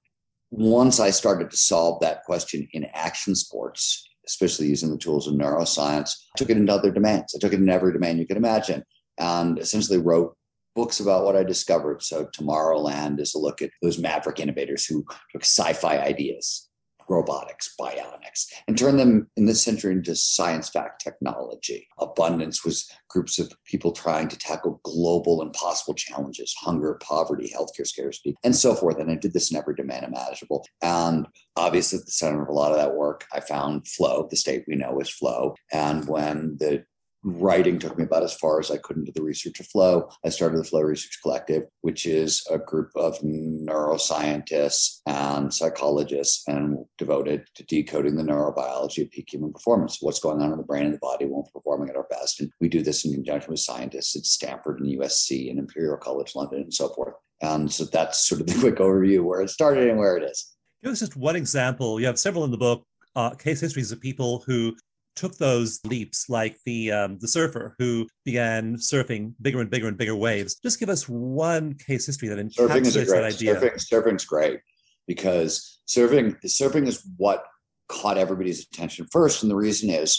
Once 0.52 1.00
I 1.00 1.10
started 1.10 1.50
to 1.50 1.56
solve 1.56 2.00
that 2.00 2.22
question 2.22 2.68
in 2.72 2.84
action 2.94 3.34
sports, 3.34 4.06
especially 4.30 4.68
using 4.68 4.90
the 4.90 4.98
tools 4.98 5.26
of 5.26 5.34
neuroscience. 5.34 6.12
Took 6.36 6.50
it 6.50 6.56
into 6.56 6.72
other 6.72 6.90
domains. 6.90 7.34
I 7.34 7.38
took 7.38 7.52
it 7.52 7.60
in 7.60 7.68
every 7.68 7.92
domain 7.92 8.18
you 8.18 8.26
could 8.26 8.36
imagine 8.36 8.84
and 9.18 9.58
essentially 9.58 9.98
wrote 9.98 10.36
books 10.74 11.00
about 11.00 11.24
what 11.24 11.36
I 11.36 11.42
discovered. 11.42 12.02
So 12.02 12.26
Tomorrowland 12.26 13.20
is 13.20 13.34
a 13.34 13.38
look 13.38 13.60
at 13.60 13.70
those 13.82 13.98
maverick 13.98 14.40
innovators 14.40 14.86
who 14.86 15.04
took 15.32 15.42
sci-fi 15.42 15.98
ideas, 15.98 16.69
robotics, 17.10 17.74
bionics, 17.78 18.46
and 18.68 18.78
turn 18.78 18.96
them 18.96 19.28
in 19.36 19.44
this 19.44 19.62
century 19.62 19.92
into 19.92 20.14
science 20.14 20.70
fact 20.70 21.02
technology. 21.02 21.88
Abundance 21.98 22.64
was 22.64 22.88
groups 23.08 23.38
of 23.38 23.52
people 23.64 23.90
trying 23.90 24.28
to 24.28 24.38
tackle 24.38 24.80
global 24.84 25.42
impossible 25.42 25.94
challenges, 25.94 26.54
hunger, 26.58 26.98
poverty, 27.02 27.52
healthcare 27.54 27.86
scarcity, 27.86 28.36
and 28.44 28.54
so 28.54 28.74
forth. 28.74 28.98
And 28.98 29.10
I 29.10 29.16
did 29.16 29.32
this 29.32 29.50
in 29.50 29.56
every 29.56 29.74
domain 29.74 30.04
imaginable. 30.04 30.64
And 30.80 31.26
obviously 31.56 31.98
at 31.98 32.06
the 32.06 32.12
center 32.12 32.42
of 32.42 32.48
a 32.48 32.52
lot 32.52 32.70
of 32.70 32.78
that 32.78 32.94
work, 32.94 33.26
I 33.32 33.40
found 33.40 33.88
flow, 33.88 34.28
the 34.30 34.36
state 34.36 34.64
we 34.68 34.76
know 34.76 35.00
is 35.00 35.10
flow. 35.10 35.56
And 35.72 36.06
when 36.08 36.56
the 36.58 36.84
writing 37.22 37.78
took 37.78 37.98
me 37.98 38.04
about 38.04 38.22
as 38.22 38.34
far 38.34 38.58
as 38.60 38.70
I 38.70 38.78
could 38.78 38.96
into 38.96 39.12
the 39.12 39.22
research 39.22 39.60
of 39.60 39.66
flow. 39.66 40.08
I 40.24 40.30
started 40.30 40.58
the 40.58 40.64
Flow 40.64 40.80
Research 40.80 41.18
Collective, 41.22 41.64
which 41.82 42.06
is 42.06 42.42
a 42.50 42.58
group 42.58 42.90
of 42.96 43.18
neuroscientists 43.20 45.00
and 45.06 45.52
psychologists 45.52 46.46
and 46.48 46.78
devoted 46.98 47.44
to 47.56 47.64
decoding 47.64 48.16
the 48.16 48.22
neurobiology 48.22 49.02
of 49.02 49.10
peak 49.10 49.28
human 49.32 49.52
performance, 49.52 49.98
what's 50.00 50.20
going 50.20 50.40
on 50.40 50.52
in 50.52 50.58
the 50.58 50.64
brain 50.64 50.84
and 50.84 50.94
the 50.94 50.98
body 50.98 51.26
when 51.26 51.42
we're 51.42 51.60
performing 51.60 51.90
at 51.90 51.96
our 51.96 52.06
best. 52.10 52.40
And 52.40 52.50
we 52.60 52.68
do 52.68 52.82
this 52.82 53.04
in 53.04 53.12
conjunction 53.12 53.50
with 53.50 53.60
scientists 53.60 54.16
at 54.16 54.24
Stanford 54.24 54.80
and 54.80 54.98
USC 54.98 55.50
and 55.50 55.58
Imperial 55.58 55.96
College 55.96 56.34
London 56.34 56.62
and 56.62 56.74
so 56.74 56.88
forth. 56.88 57.14
And 57.42 57.72
so 57.72 57.84
that's 57.84 58.26
sort 58.26 58.40
of 58.40 58.46
the 58.46 58.54
quick 58.60 58.76
overview 58.76 59.22
where 59.22 59.40
it 59.40 59.50
started 59.50 59.88
and 59.88 59.98
where 59.98 60.16
it 60.16 60.24
is. 60.24 60.54
Give 60.82 60.92
us 60.92 61.00
just 61.00 61.16
one 61.16 61.36
example. 61.36 62.00
You 62.00 62.06
have 62.06 62.18
several 62.18 62.44
in 62.44 62.50
the 62.50 62.58
book, 62.58 62.84
uh, 63.14 63.30
case 63.30 63.60
histories 63.60 63.92
of 63.92 64.00
people 64.00 64.42
who 64.46 64.74
took 65.16 65.36
those 65.36 65.80
leaps, 65.84 66.28
like 66.28 66.56
the 66.64 66.92
um, 66.92 67.18
the 67.18 67.28
surfer 67.28 67.74
who 67.78 68.06
began 68.24 68.76
surfing 68.76 69.34
bigger 69.40 69.60
and 69.60 69.70
bigger 69.70 69.88
and 69.88 69.96
bigger 69.96 70.16
waves. 70.16 70.56
Just 70.62 70.80
give 70.80 70.88
us 70.88 71.08
one 71.08 71.74
case 71.74 72.06
history 72.06 72.28
that 72.28 72.38
encapsulates 72.38 73.08
that 73.08 73.24
idea. 73.24 73.56
Surfing, 73.56 73.74
surfing's 73.92 74.24
great 74.24 74.60
because 75.06 75.80
surfing 75.88 76.40
surfing 76.44 76.86
is 76.86 77.06
what 77.16 77.44
caught 77.88 78.18
everybody's 78.18 78.66
attention 78.66 79.06
first, 79.10 79.42
and 79.42 79.50
the 79.50 79.56
reason 79.56 79.90
is 79.90 80.18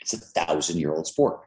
it's 0.00 0.12
a 0.12 0.18
thousand 0.18 0.78
year 0.78 0.92
old 0.92 1.06
sport, 1.06 1.40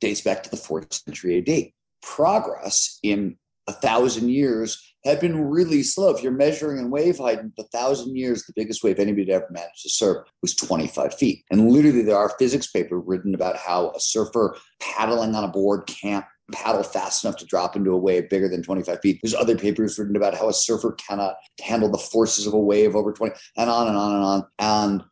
dates 0.00 0.20
back 0.20 0.42
to 0.42 0.50
the 0.50 0.56
fourth 0.56 0.92
century 0.92 1.38
AD. 1.38 1.72
Progress 2.02 2.98
in 3.02 3.36
a 3.68 3.72
thousand 3.72 4.28
years 4.30 4.80
had 5.04 5.20
been 5.20 5.48
really 5.48 5.82
slow. 5.82 6.10
If 6.10 6.22
you're 6.22 6.32
measuring 6.32 6.78
in 6.78 6.90
wave 6.90 7.18
height, 7.18 7.40
in 7.40 7.52
a 7.58 7.64
thousand 7.64 8.16
years, 8.16 8.44
the 8.44 8.52
biggest 8.54 8.84
wave 8.84 8.98
anybody 8.98 9.32
ever 9.32 9.48
managed 9.50 9.82
to 9.82 9.90
surf 9.90 10.26
was 10.42 10.54
25 10.54 11.14
feet. 11.14 11.44
And 11.50 11.70
literally, 11.70 12.02
there 12.02 12.16
are 12.16 12.34
physics 12.38 12.68
papers 12.68 13.02
written 13.06 13.34
about 13.34 13.56
how 13.56 13.90
a 13.90 14.00
surfer 14.00 14.56
paddling 14.80 15.34
on 15.34 15.44
a 15.44 15.48
board 15.48 15.86
can't 15.86 16.24
paddle 16.52 16.82
fast 16.82 17.24
enough 17.24 17.36
to 17.38 17.46
drop 17.46 17.76
into 17.76 17.92
a 17.92 17.98
wave 17.98 18.28
bigger 18.28 18.48
than 18.48 18.62
25 18.62 19.00
feet. 19.00 19.18
There's 19.22 19.34
other 19.34 19.56
papers 19.56 19.98
written 19.98 20.16
about 20.16 20.34
how 20.34 20.48
a 20.48 20.54
surfer 20.54 20.92
cannot 20.92 21.34
handle 21.60 21.88
the 21.88 21.98
forces 21.98 22.46
of 22.46 22.52
a 22.52 22.58
wave 22.58 22.94
over 22.94 23.12
20, 23.12 23.34
and 23.56 23.70
on 23.70 23.88
and 23.88 23.96
on 23.96 24.14
and 24.14 24.24
on. 24.24 24.44
And 24.58 25.04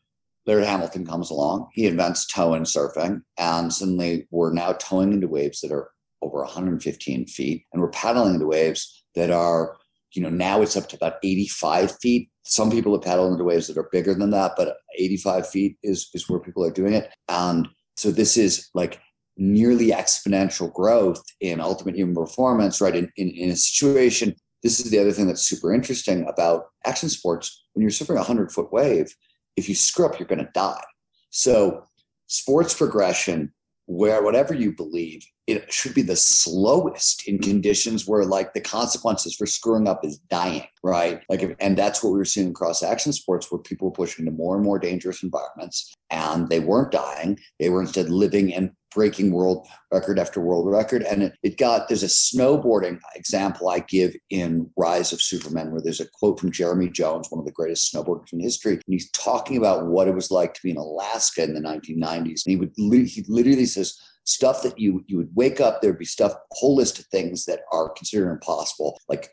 Laird 0.47 0.65
Hamilton 0.65 1.07
comes 1.07 1.31
along. 1.31 1.69
He 1.73 1.87
invents 1.87 2.27
tow 2.27 2.55
in 2.55 2.63
surfing, 2.63 3.23
and 3.39 3.73
suddenly 3.73 4.27
we're 4.31 4.53
now 4.53 4.73
towing 4.73 5.13
into 5.13 5.29
waves 5.29 5.61
that 5.61 5.73
are 5.73 5.91
over 6.23 6.39
115 6.39 7.27
feet, 7.27 7.65
and 7.73 7.81
we're 7.81 7.91
paddling 7.91 8.35
into 8.35 8.47
waves 8.47 9.05
that 9.15 9.31
are 9.31 9.77
you 10.13 10.23
know, 10.23 10.29
now 10.29 10.61
it's 10.61 10.77
up 10.77 10.89
to 10.89 10.97
about 10.97 11.15
85 11.23 11.97
feet. 11.99 12.31
Some 12.45 12.71
people 12.71 12.93
have 12.93 13.03
paddled 13.03 13.33
into 13.33 13.45
waves 13.45 13.69
that 13.69 13.79
are 13.79 13.89
bigger 13.93 14.15
than 14.15 14.31
that, 14.31 14.53
but 14.57 14.79
85 14.99 15.49
feet 15.49 15.77
is, 15.83 16.11
is 16.15 16.29
where 16.29 16.41
people 16.41 16.65
are 16.65 16.71
doing 16.71 16.95
it. 16.95 17.13
And 17.29 17.69
so 17.97 18.11
this 18.11 18.37
is 18.37 18.69
like 18.75 19.01
nearly 19.37 19.89
exponential 19.91 20.73
growth 20.73 21.23
in 21.41 21.61
ultimate 21.61 21.95
human 21.95 22.15
performance, 22.15 22.81
right? 22.81 22.97
In, 22.97 23.11
in, 23.17 23.31
in 23.31 23.51
a 23.51 23.57
situation, 23.57 24.35
this 24.63 24.81
is 24.81 24.91
the 24.91 24.99
other 24.99 25.13
thing 25.13 25.27
that's 25.27 25.47
super 25.47 25.73
interesting 25.73 26.27
about 26.29 26.65
action 26.85 27.09
sports. 27.09 27.65
When 27.73 27.83
you're 27.83 27.91
surfing 27.91 28.11
a 28.11 28.15
100 28.17 28.51
foot 28.51 28.73
wave, 28.73 29.15
if 29.57 29.69
you 29.69 29.75
screw 29.75 30.07
up, 30.07 30.19
you're 30.19 30.29
going 30.29 30.45
to 30.45 30.51
die. 30.53 30.83
So 31.31 31.85
sports 32.27 32.75
progression 32.75 33.53
where 33.91 34.23
whatever 34.23 34.55
you 34.55 34.71
believe, 34.71 35.27
it 35.49 35.73
should 35.73 35.95
be 35.95 36.03
the 36.03 36.15
slowest 36.15 37.27
in 37.27 37.39
mm-hmm. 37.39 37.51
conditions 37.51 38.07
where 38.07 38.25
like 38.25 38.55
the 38.55 38.61
consequences 38.61 39.35
for 39.35 39.47
screwing 39.47 39.89
up 39.89 40.05
is 40.05 40.19
dying, 40.31 40.63
right? 40.85 41.23
Like, 41.29 41.57
and 41.59 41.77
that's 41.77 42.01
what 42.01 42.13
we 42.13 42.19
were 42.19 42.25
seeing 42.25 42.51
across 42.51 42.85
action 42.85 43.13
sports 43.13 43.51
where 43.51 43.61
people 43.61 43.89
were 43.89 43.93
pushing 43.93 44.25
into 44.25 44.39
more 44.39 44.55
and 44.55 44.65
more 44.65 44.79
dangerous 44.79 45.25
environments 45.25 45.93
and 46.09 46.49
they 46.49 46.61
weren't 46.61 46.93
dying. 46.93 47.41
They 47.59 47.69
were 47.69 47.81
instead 47.81 48.11
living 48.11 48.51
in 48.51 48.77
breaking 48.95 49.33
world 49.33 49.67
record 49.93 50.19
after 50.19 50.41
world 50.41 50.69
record. 50.69 51.03
And 51.03 51.23
it, 51.23 51.33
it, 51.43 51.59
got, 51.59 51.89
there's 51.89 52.03
a 52.03 52.07
snowboarding 52.07 52.99
example 53.15 53.69
I 53.69 53.81
give 53.81 54.15
in 54.31 54.71
Rise 54.77 55.13
of 55.13 55.23
Superman, 55.23 55.71
where 55.71 55.81
there's 55.81 56.01
a 56.01 56.09
quote 56.15 56.41
from 56.41 56.53
Jeremy 56.53 56.89
Jones, 56.89 57.29
one 57.31 57.39
of 57.39 57.47
the 57.47 57.53
greatest 57.53 57.93
snowboarders 57.93 58.33
in 58.33 58.41
history. 58.41 58.75
And 58.75 58.83
he's 58.87 59.11
talking 59.11 59.57
about 59.57 59.87
what 59.87 60.09
it 60.09 60.15
was 60.15 60.31
like 60.31 60.55
to 60.55 60.63
be 60.63 60.71
in 60.71 60.77
Alaska 60.77 61.43
in 61.43 61.55
the 61.55 61.61
1990s. 61.61 62.45
And 62.45 62.51
he 62.51 62.57
would, 62.57 62.73
he 62.77 63.25
literally 63.29 63.67
says, 63.67 63.99
stuff 64.25 64.63
that 64.63 64.79
you, 64.79 65.05
you 65.07 65.17
would 65.17 65.35
wake 65.35 65.61
up, 65.61 65.81
there'd 65.81 65.99
be 65.99 66.05
stuff, 66.05 66.35
whole 66.53 66.77
list 66.77 66.99
of 66.99 67.07
things 67.07 67.47
that 67.47 67.61
are 67.73 67.89
considered 67.91 68.31
impossible, 68.31 68.99
like 69.09 69.31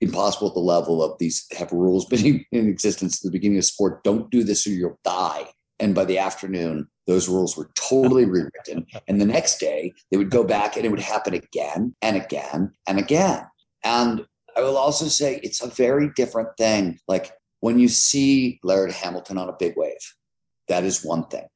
impossible 0.00 0.48
at 0.48 0.54
the 0.54 0.60
level 0.60 1.02
of 1.02 1.18
these 1.18 1.46
have 1.56 1.72
rules 1.72 2.06
been 2.06 2.44
in 2.52 2.68
existence 2.68 3.18
at 3.18 3.22
the 3.22 3.30
beginning 3.30 3.58
of 3.58 3.64
sport. 3.64 4.02
Don't 4.02 4.30
do 4.30 4.42
this 4.42 4.66
or 4.66 4.70
you'll 4.70 4.98
die. 5.04 5.46
And 5.78 5.94
by 5.94 6.04
the 6.04 6.18
afternoon, 6.18 6.88
those 7.10 7.28
rules 7.28 7.56
were 7.56 7.68
totally 7.74 8.24
rewritten. 8.24 8.86
And 9.08 9.20
the 9.20 9.26
next 9.26 9.58
day, 9.58 9.92
they 10.10 10.16
would 10.16 10.30
go 10.30 10.44
back 10.44 10.76
and 10.76 10.86
it 10.86 10.90
would 10.90 11.00
happen 11.00 11.34
again 11.34 11.94
and 12.00 12.16
again 12.16 12.72
and 12.86 12.98
again. 13.00 13.42
And 13.82 14.26
I 14.56 14.60
will 14.60 14.76
also 14.76 15.06
say 15.06 15.40
it's 15.42 15.60
a 15.60 15.68
very 15.68 16.10
different 16.14 16.50
thing. 16.56 17.00
Like 17.08 17.32
when 17.58 17.80
you 17.80 17.88
see 17.88 18.60
Laird 18.62 18.92
Hamilton 18.92 19.38
on 19.38 19.48
a 19.48 19.56
big 19.58 19.74
wave, 19.76 20.14
that 20.68 20.84
is 20.84 21.04
one 21.04 21.26
thing. 21.26 21.46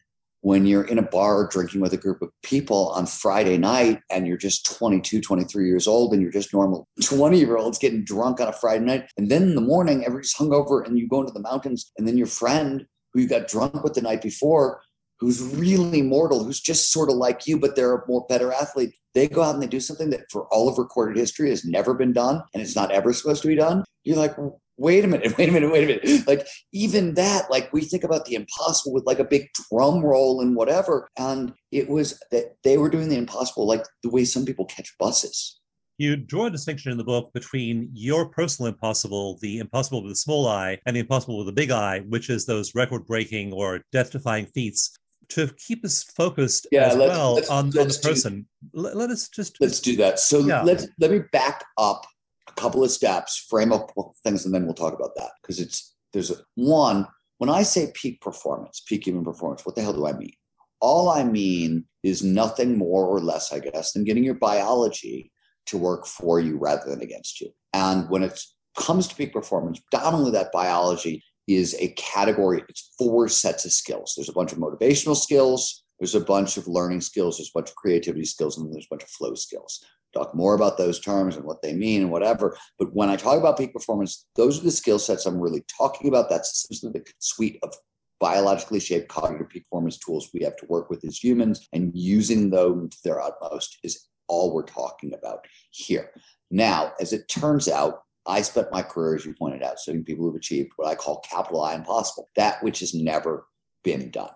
When 0.41 0.67
you're 0.67 0.85
in 0.85 0.99
a 0.99 1.03
bar 1.03 1.47
drinking 1.47 1.81
with 1.81 1.93
a 1.93 1.99
group 1.99 2.21
of 2.21 2.31
people 2.43 2.89
on 2.89 3.07
Friday 3.07 3.57
night 3.57 4.01
and 4.11 4.27
you're 4.27 4.37
just 4.37 4.67
22, 4.77 5.21
23 5.21 5.67
years 5.67 5.87
old 5.87 6.13
and 6.13 6.21
you're 6.21 6.33
just 6.33 6.53
normal 6.53 6.89
20 7.03 7.39
year 7.39 7.57
olds 7.57 7.79
getting 7.79 8.05
drunk 8.05 8.41
on 8.41 8.49
a 8.49 8.53
Friday 8.53 8.85
night. 8.85 9.09
And 9.17 9.31
then 9.31 9.45
in 9.45 9.55
the 9.55 9.61
morning, 9.61 10.05
everybody's 10.05 10.35
hungover 10.35 10.85
and 10.85 10.99
you 10.99 11.09
go 11.09 11.21
into 11.21 11.33
the 11.33 11.41
mountains 11.41 11.93
and 11.97 12.09
then 12.09 12.19
your 12.19 12.27
friend 12.27 12.87
who 13.13 13.21
you 13.21 13.29
got 13.29 13.47
drunk 13.47 13.85
with 13.85 13.95
the 13.95 14.03
night 14.03 14.21
before 14.21 14.83
who's 15.25 15.41
really 15.41 16.03
mortal, 16.03 16.45
who's 16.45 16.61
just 16.61 16.93
sort 16.93 17.09
of 17.09 17.17
like 17.17 17.47
you, 17.47 17.59
but 17.59 17.75
they're 17.75 17.95
a 17.95 18.07
more 18.07 18.27
better 18.29 18.53
athlete. 18.53 18.91
They 19.15 19.27
go 19.27 19.43
out 19.43 19.55
and 19.55 19.63
they 19.63 19.67
do 19.67 19.81
something 19.81 20.11
that 20.11 20.31
for 20.31 20.47
all 20.53 20.69
of 20.69 20.77
recorded 20.77 21.17
history 21.17 21.49
has 21.49 21.65
never 21.65 21.95
been 21.95 22.13
done 22.13 22.43
and 22.53 22.63
it's 22.63 22.77
not 22.77 22.91
ever 22.91 23.11
supposed 23.15 23.41
to 23.41 23.49
be 23.49 23.55
done. 23.55 23.85
You're 24.03 24.19
like, 24.19 24.37
wait 24.77 25.03
a 25.03 25.09
minute, 25.09 25.35
wait 25.39 25.49
a 25.49 25.53
minute, 25.53 25.73
wait 25.73 25.85
a 25.85 25.87
minute. 25.87 26.27
Like 26.29 26.47
even 26.75 27.15
that, 27.15 27.51
like 27.51 27.73
we 27.73 27.81
think 27.81 28.05
about 28.05 28.27
the 28.27 28.35
impossible 28.35 28.93
with 28.93 29.07
like 29.07 29.19
a 29.19 29.25
big 29.25 29.49
drum 29.71 30.05
roll 30.05 30.43
and 30.43 30.55
whatever. 30.55 31.09
And 31.17 31.55
it 31.73 31.89
was 31.89 32.21
that 32.31 32.57
they 32.63 32.77
were 32.77 32.91
doing 32.91 33.09
the 33.09 33.17
impossible 33.17 33.67
like 33.67 33.85
the 34.03 34.11
way 34.11 34.27
some 34.27 34.45
people 34.45 34.67
catch 34.67 34.95
buses. 34.99 35.59
You 35.97 36.17
draw 36.17 36.47
a 36.47 36.51
distinction 36.51 36.93
in 36.93 36.99
the 36.99 37.05
book 37.05 37.33
between 37.33 37.89
your 37.95 38.29
personal 38.29 38.71
impossible, 38.71 39.39
the 39.41 39.59
impossible 39.59 40.03
with 40.03 40.13
a 40.13 40.17
small 40.17 40.47
I, 40.49 40.81
and 40.85 40.97
the 40.97 41.01
impossible 41.01 41.39
with 41.39 41.49
a 41.49 41.53
big 41.53 41.71
I, 41.71 42.01
which 42.01 42.29
is 42.29 42.45
those 42.45 42.75
record 42.75 43.07
breaking 43.07 43.55
or 43.55 43.81
death 43.91 44.11
defying 44.11 44.47
feats 44.47 44.93
to 45.31 45.49
keep 45.59 45.85
us 45.85 46.03
focused 46.03 46.67
yeah, 46.71 46.87
as 46.87 46.97
let's, 46.97 47.11
well 47.11 47.35
let's, 47.35 47.51
on, 47.51 47.71
let's 47.71 47.97
on 47.97 48.03
the 48.03 48.09
person. 48.09 48.47
Do, 48.63 48.81
let, 48.81 48.97
let, 48.97 49.11
us 49.11 49.29
just 49.29 49.61
let's 49.61 49.81
do 49.81 49.97
that. 49.97 50.19
So 50.19 50.41
yeah. 50.41 50.63
let's 50.63 50.87
let 50.99 51.11
me 51.11 51.21
back 51.33 51.65
up 51.79 52.07
a 52.49 52.53
couple 52.53 52.85
of 52.85 52.91
steps, 52.91 53.47
frame 53.49 53.73
up 53.73 53.91
things, 54.23 54.45
and 54.45 54.55
then 54.55 54.65
we'll 54.65 54.75
talk 54.75 54.95
about 54.95 55.15
that 55.17 55.31
because 55.43 55.61
it's 55.61 55.95
there's 56.13 56.31
a, 56.31 56.37
one. 56.55 57.07
When 57.39 57.51
I 57.51 57.63
say 57.63 57.91
peak 57.95 58.21
performance, 58.21 58.81
peak 58.87 59.07
human 59.07 59.25
performance, 59.25 59.67
what 59.67 59.75
the 59.75 59.83
hell 59.83 59.93
do 59.93 60.07
I 60.07 60.13
mean? 60.13 60.33
All 60.81 61.09
I 61.09 61.25
mean 61.25 61.85
is 62.03 62.23
nothing 62.23 62.79
more 62.79 63.07
or 63.07 63.21
less, 63.21 63.53
I 63.53 63.59
guess, 63.59 63.93
than 63.93 64.05
getting 64.05 64.25
your 64.25 64.35
biology 64.35 65.33
to 65.67 65.79
work 65.79 66.07
for 66.07 66.39
you 66.39 66.59
rather 66.59 66.89
than 66.89 67.03
against 67.03 67.41
you. 67.41 67.51
And 67.73 68.09
when 68.09 68.23
it 68.23 68.41
comes 68.79 69.09
to 69.09 69.15
peak 69.15 69.33
performance, 69.33 69.81
not 69.93 70.15
only 70.15 70.31
that 70.33 70.53
biology, 70.53 71.25
is 71.47 71.77
a 71.79 71.89
category, 71.89 72.63
it's 72.69 72.95
four 72.99 73.29
sets 73.29 73.65
of 73.65 73.73
skills. 73.73 74.15
There's 74.17 74.29
a 74.29 74.33
bunch 74.33 74.53
of 74.53 74.59
motivational 74.59 75.17
skills, 75.17 75.85
there's 75.99 76.15
a 76.15 76.21
bunch 76.21 76.57
of 76.57 76.67
learning 76.67 77.01
skills, 77.01 77.39
there's 77.39 77.51
a 77.55 77.59
bunch 77.59 77.71
of 77.71 77.77
creativity 77.77 78.25
skills, 78.25 78.59
and 78.59 78.73
there's 78.73 78.87
a 78.87 78.91
bunch 78.95 79.03
of 79.03 79.11
flow 79.11 79.35
skills. 79.35 79.85
Talk 80.15 80.35
more 80.35 80.55
about 80.55 80.79
those 80.79 81.01
terms 81.01 81.37
and 81.37 81.45
what 81.45 81.61
they 81.61 81.73
mean 81.73 82.03
and 82.03 82.11
whatever. 82.11 82.57
But 82.79 82.95
when 82.95 83.11
I 83.11 83.17
talk 83.17 83.39
about 83.39 83.59
peak 83.59 83.73
performance, 83.73 84.27
those 84.37 84.61
are 84.61 84.65
the 84.65 84.71
skill 84.71 84.99
sets 84.99 85.27
I'm 85.27 85.41
really 85.41 85.65
talking 85.77 86.09
about. 86.09 86.31
That's 86.31 86.67
the 86.69 87.05
suite 87.19 87.59
of 87.65 87.75
biologically 88.21 88.79
shaped 88.81 89.09
cognitive 89.09 89.49
performance 89.51 89.99
tools 89.99 90.31
we 90.33 90.45
have 90.45 90.57
to 90.57 90.67
work 90.67 90.89
with 90.89 91.05
as 91.05 91.23
humans, 91.23 91.69
and 91.73 91.91
using 91.95 92.51
them 92.51 92.89
to 92.89 92.97
their 93.03 93.21
utmost 93.21 93.79
is 93.83 94.07
all 94.29 94.55
we're 94.55 94.63
talking 94.63 95.13
about 95.15 95.45
here. 95.71 96.11
Now, 96.51 96.93
as 97.01 97.13
it 97.13 97.29
turns 97.29 97.69
out, 97.69 98.03
I 98.27 98.43
spent 98.43 98.73
my 98.73 98.83
career, 98.83 99.17
as 99.17 99.27
you 99.27 99.35
pointed 99.35 99.63
out, 99.63 99.79
studying 99.79 100.05
people 100.05 100.25
who've 100.25 100.35
achieved 100.35 100.73
what 100.77 100.89
I 100.89 100.95
call 100.95 101.21
capital 101.21 101.63
I 101.63 101.75
impossible, 101.75 102.31
that 102.37 102.63
which 102.63 102.81
has 102.81 102.95
never 102.95 103.47
been 103.83 104.11
done. 104.11 104.31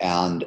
And 0.00 0.44